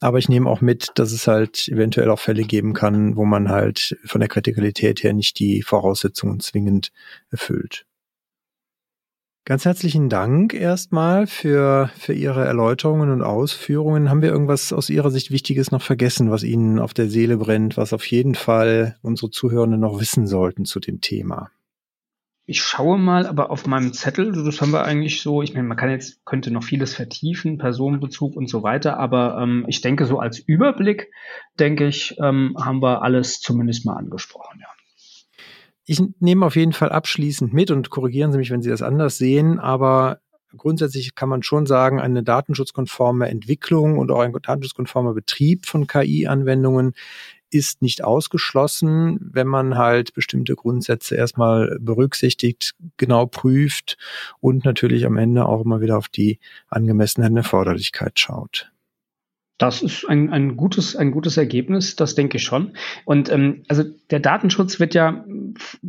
Aber 0.00 0.18
ich 0.18 0.28
nehme 0.28 0.50
auch 0.50 0.60
mit, 0.60 0.90
dass 0.96 1.12
es 1.12 1.26
halt 1.26 1.68
eventuell 1.68 2.10
auch 2.10 2.18
Fälle 2.18 2.42
geben 2.42 2.74
kann, 2.74 3.16
wo 3.16 3.24
man 3.24 3.48
halt 3.48 3.96
von 4.04 4.20
der 4.20 4.28
Kritikalität 4.28 5.02
her 5.02 5.12
nicht 5.12 5.38
die 5.38 5.62
Voraussetzungen 5.62 6.40
zwingend 6.40 6.92
erfüllt. 7.30 7.86
Ganz 9.44 9.64
herzlichen 9.64 10.08
Dank 10.08 10.54
erstmal 10.54 11.26
für, 11.26 11.90
für 11.98 12.12
Ihre 12.12 12.44
Erläuterungen 12.44 13.10
und 13.10 13.22
Ausführungen. 13.22 14.08
Haben 14.08 14.22
wir 14.22 14.30
irgendwas 14.30 14.72
aus 14.72 14.88
Ihrer 14.88 15.10
Sicht 15.10 15.32
Wichtiges 15.32 15.72
noch 15.72 15.82
vergessen, 15.82 16.30
was 16.30 16.44
Ihnen 16.44 16.78
auf 16.78 16.94
der 16.94 17.08
Seele 17.08 17.38
brennt, 17.38 17.76
was 17.76 17.92
auf 17.92 18.06
jeden 18.06 18.36
Fall 18.36 18.96
unsere 19.02 19.30
Zuhörenden 19.30 19.80
noch 19.80 20.00
wissen 20.00 20.28
sollten 20.28 20.64
zu 20.64 20.78
dem 20.78 21.00
Thema? 21.00 21.50
Ich 22.44 22.60
schaue 22.60 22.98
mal, 22.98 23.26
aber 23.26 23.50
auf 23.50 23.66
meinem 23.66 23.92
Zettel, 23.92 24.32
das 24.32 24.60
haben 24.60 24.72
wir 24.72 24.84
eigentlich 24.84 25.22
so, 25.22 25.42
ich 25.42 25.54
meine, 25.54 25.68
man 25.68 25.76
kann 25.76 25.90
jetzt, 25.90 26.24
könnte 26.24 26.50
noch 26.50 26.64
vieles 26.64 26.94
vertiefen, 26.94 27.56
Personenbezug 27.56 28.34
und 28.34 28.48
so 28.48 28.64
weiter, 28.64 28.98
aber 28.98 29.38
ähm, 29.40 29.64
ich 29.68 29.80
denke, 29.80 30.06
so 30.06 30.18
als 30.18 30.40
Überblick, 30.40 31.12
denke 31.60 31.86
ich, 31.86 32.16
ähm, 32.20 32.56
haben 32.60 32.82
wir 32.82 33.02
alles 33.02 33.40
zumindest 33.40 33.86
mal 33.86 33.96
angesprochen, 33.96 34.58
ja. 34.60 34.66
Ich 35.84 36.00
nehme 36.20 36.46
auf 36.46 36.54
jeden 36.54 36.72
Fall 36.72 36.90
abschließend 36.90 37.52
mit 37.52 37.70
und 37.70 37.90
korrigieren 37.90 38.32
Sie 38.32 38.38
mich, 38.38 38.50
wenn 38.50 38.62
Sie 38.62 38.70
das 38.70 38.82
anders 38.82 39.18
sehen, 39.18 39.58
aber 39.58 40.20
grundsätzlich 40.56 41.14
kann 41.14 41.28
man 41.28 41.42
schon 41.42 41.66
sagen, 41.66 42.00
eine 42.00 42.22
datenschutzkonforme 42.22 43.28
Entwicklung 43.28 43.98
und 43.98 44.10
auch 44.10 44.20
ein 44.20 44.32
datenschutzkonformer 44.32 45.14
Betrieb 45.14 45.66
von 45.66 45.86
KI-Anwendungen 45.86 46.94
ist 47.52 47.82
nicht 47.82 48.02
ausgeschlossen, 48.02 49.18
wenn 49.20 49.46
man 49.46 49.76
halt 49.76 50.14
bestimmte 50.14 50.54
Grundsätze 50.54 51.14
erstmal 51.14 51.78
berücksichtigt, 51.80 52.74
genau 52.96 53.26
prüft 53.26 53.98
und 54.40 54.64
natürlich 54.64 55.06
am 55.06 55.16
Ende 55.16 55.46
auch 55.46 55.64
immer 55.64 55.80
wieder 55.80 55.98
auf 55.98 56.08
die 56.08 56.38
Angemessenheit 56.68 57.32
Erforderlichkeit 57.36 58.18
schaut. 58.18 58.72
Das 59.58 59.82
ist 59.82 60.08
ein, 60.08 60.30
ein, 60.30 60.56
gutes, 60.56 60.96
ein 60.96 61.12
gutes 61.12 61.36
Ergebnis, 61.36 61.94
das 61.94 62.14
denke 62.16 62.38
ich 62.38 62.42
schon. 62.42 62.72
Und 63.04 63.30
ähm, 63.30 63.62
also 63.68 63.84
der 64.10 64.18
Datenschutz 64.18 64.80
wird 64.80 64.94
ja 64.94 65.24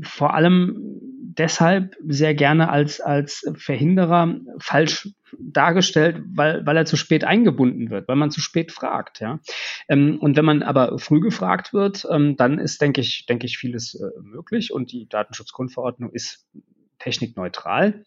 vor 0.02 0.36
allem 0.36 1.03
deshalb 1.38 1.96
sehr 2.06 2.34
gerne 2.34 2.70
als, 2.70 3.02
als 3.02 3.46
Verhinderer 3.56 4.36
falsch 4.60 5.10
dargestellt, 5.40 6.22
weil, 6.34 6.66
weil 6.66 6.78
er 6.78 6.86
zu 6.86 6.96
spät 6.96 7.24
eingebunden 7.24 7.90
wird, 7.90 8.08
weil 8.08 8.16
man 8.16 8.32
zu 8.32 8.40
spät 8.40 8.72
fragt. 8.72 9.20
Ja? 9.20 9.40
Ähm, 9.90 10.20
und 10.20 10.38
wenn 10.38 10.46
man 10.46 10.64
aber 10.64 11.00
früh 11.00 11.20
gefragt 11.20 11.74
wird, 11.74 12.06
ähm, 12.12 12.38
dann 12.38 12.60
ist, 12.60 12.82
denke 12.82 13.02
ich, 13.02 13.26
denke 13.26 13.46
ich, 13.46 13.58
vieles 13.58 13.96
äh, 13.96 14.22
möglich 14.22 14.72
und 14.72 14.92
die 14.92 15.08
Datenschutzgrundverordnung 15.10 16.12
ist 16.12 16.46
technikneutral 17.00 18.06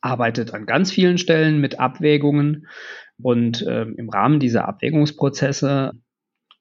arbeitet 0.00 0.54
an 0.54 0.66
ganz 0.66 0.90
vielen 0.90 1.18
Stellen 1.18 1.60
mit 1.60 1.78
Abwägungen 1.78 2.66
und 3.22 3.64
ähm, 3.68 3.96
im 3.96 4.08
Rahmen 4.08 4.40
dieser 4.40 4.66
Abwägungsprozesse 4.66 5.92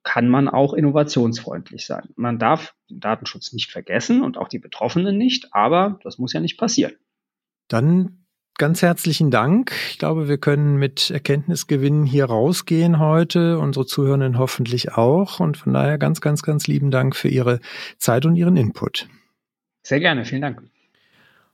kann 0.04 0.30
man 0.30 0.48
auch 0.48 0.74
innovationsfreundlich 0.74 1.86
sein. 1.86 2.10
Man 2.16 2.40
darf 2.40 2.74
den 2.90 3.00
Datenschutz 3.00 3.54
nicht 3.54 3.72
vergessen 3.72 4.24
und 4.24 4.38
auch 4.38 4.48
die 4.48 4.60
Betroffenen 4.60 5.18
nicht, 5.18 5.54
aber 5.54 6.00
das 6.04 6.18
muss 6.18 6.34
ja 6.34 6.40
nicht 6.40 6.58
passieren. 6.58 6.94
Dann 7.68 8.26
ganz 8.58 8.82
herzlichen 8.82 9.32
Dank. 9.32 9.72
Ich 9.90 9.98
glaube, 9.98 10.28
wir 10.28 10.38
können 10.38 10.78
mit 10.78 11.10
Erkenntnisgewinnen 11.10 12.06
hier 12.06 12.26
rausgehen 12.26 13.00
heute, 13.00 13.58
unsere 13.60 13.86
Zuhörenden 13.86 14.38
hoffentlich 14.38 14.94
auch. 14.94 15.40
Und 15.40 15.58
von 15.58 15.74
daher 15.74 15.98
ganz, 15.98 16.22
ganz, 16.22 16.44
ganz 16.44 16.68
lieben 16.68 16.92
Dank 16.92 17.16
für 17.16 17.30
Ihre 17.30 17.60
Zeit 17.98 18.26
und 18.26 18.36
Ihren 18.36 18.58
Input. 18.58 19.08
Sehr 19.84 20.00
gerne, 20.00 20.26
vielen 20.26 20.42
Dank. 20.42 20.62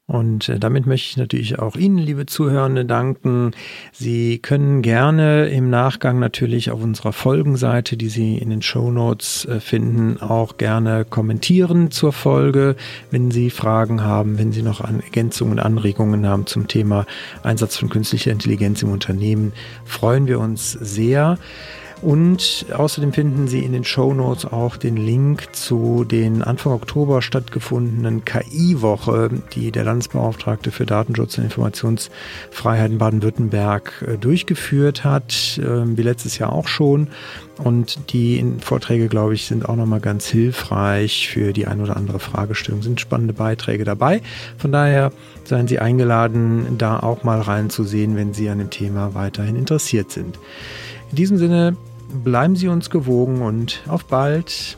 Und 0.07 0.49
äh, 0.49 0.59
damit 0.59 0.85
möchte 0.85 1.09
ich 1.09 1.17
natürlich 1.17 1.57
auch 1.57 1.75
Ihnen, 1.75 1.97
liebe 1.97 2.27
Zuhörende, 2.27 2.85
danken. 2.85 3.51
Sie 3.91 4.37
können 4.37 4.83
gerne 4.83 5.47
im 5.49 5.71
Nachgang 5.71 6.19
natürlich 6.19 6.69
auf 6.69 6.83
unserer 6.83 7.11
Folgenseite, 7.11 7.97
die 7.97 8.09
Sie 8.09 8.37
in 8.37 8.51
den 8.51 8.61
Show 8.61 8.91
Notes 8.91 9.45
äh, 9.45 9.59
finden, 9.59 10.21
auch 10.21 10.57
gerne 10.57 11.05
kommentieren 11.05 11.89
zur 11.89 12.13
Folge, 12.13 12.75
wenn 13.09 13.31
Sie 13.31 13.49
Fragen 13.49 14.03
haben, 14.03 14.37
wenn 14.37 14.51
Sie 14.51 14.61
noch 14.61 14.81
an 14.81 14.99
Ergänzungen 14.99 15.57
Anregungen 15.57 16.27
haben 16.27 16.45
zum 16.45 16.67
Thema 16.67 17.07
Einsatz 17.41 17.75
von 17.75 17.89
künstlicher 17.89 18.31
Intelligenz 18.31 18.83
im 18.83 18.91
Unternehmen. 18.91 19.53
Freuen 19.85 20.27
wir 20.27 20.39
uns 20.39 20.71
sehr. 20.71 21.39
Und 22.05 22.67
außerdem 22.71 23.13
finden 23.13 23.47
Sie 23.47 23.65
in 23.65 23.71
den 23.71 23.83
Show 23.83 24.13
Notes 24.13 24.45
auch 24.45 24.77
den 24.77 24.95
Link 24.95 25.55
zu 25.55 26.03
den 26.03 26.43
Anfang 26.43 26.73
Oktober 26.73 27.23
stattgefundenen 27.23 28.23
KI-Woche, 28.23 29.31
die 29.53 29.71
der 29.71 29.85
Landesbeauftragte 29.85 30.69
für 30.69 30.85
Datenschutz 30.85 31.39
und 31.39 31.45
Informationsfreiheit 31.45 32.91
in 32.91 32.99
Baden-Württemberg 32.99 34.05
äh, 34.07 34.17
durchgeführt 34.19 35.03
hat, 35.03 35.59
ähm, 35.59 35.97
wie 35.97 36.03
letztes 36.03 36.37
Jahr 36.37 36.53
auch 36.53 36.67
schon. 36.67 37.07
Und 37.57 38.13
die 38.13 38.45
Vorträge, 38.59 39.07
glaube 39.07 39.33
ich, 39.33 39.47
sind 39.47 39.67
auch 39.67 39.75
nochmal 39.75 39.99
ganz 39.99 40.27
hilfreich 40.27 41.27
für 41.27 41.53
die 41.53 41.65
ein 41.65 41.81
oder 41.81 41.97
andere 41.97 42.19
Fragestellung. 42.19 42.83
Sind 42.83 43.01
spannende 43.01 43.33
Beiträge 43.33 43.83
dabei. 43.83 44.21
Von 44.59 44.71
daher 44.71 45.11
seien 45.43 45.67
Sie 45.67 45.79
eingeladen, 45.79 46.77
da 46.77 46.99
auch 46.99 47.23
mal 47.23 47.41
reinzusehen, 47.41 48.15
wenn 48.15 48.35
Sie 48.35 48.47
an 48.47 48.59
dem 48.59 48.69
Thema 48.69 49.15
weiterhin 49.15 49.55
interessiert 49.55 50.11
sind. 50.11 50.37
In 51.09 51.15
diesem 51.15 51.37
Sinne, 51.37 51.75
bleiben 52.23 52.55
Sie 52.55 52.67
uns 52.67 52.89
gewogen 52.89 53.41
und 53.41 53.81
auf 53.87 54.05
bald. 54.05 54.77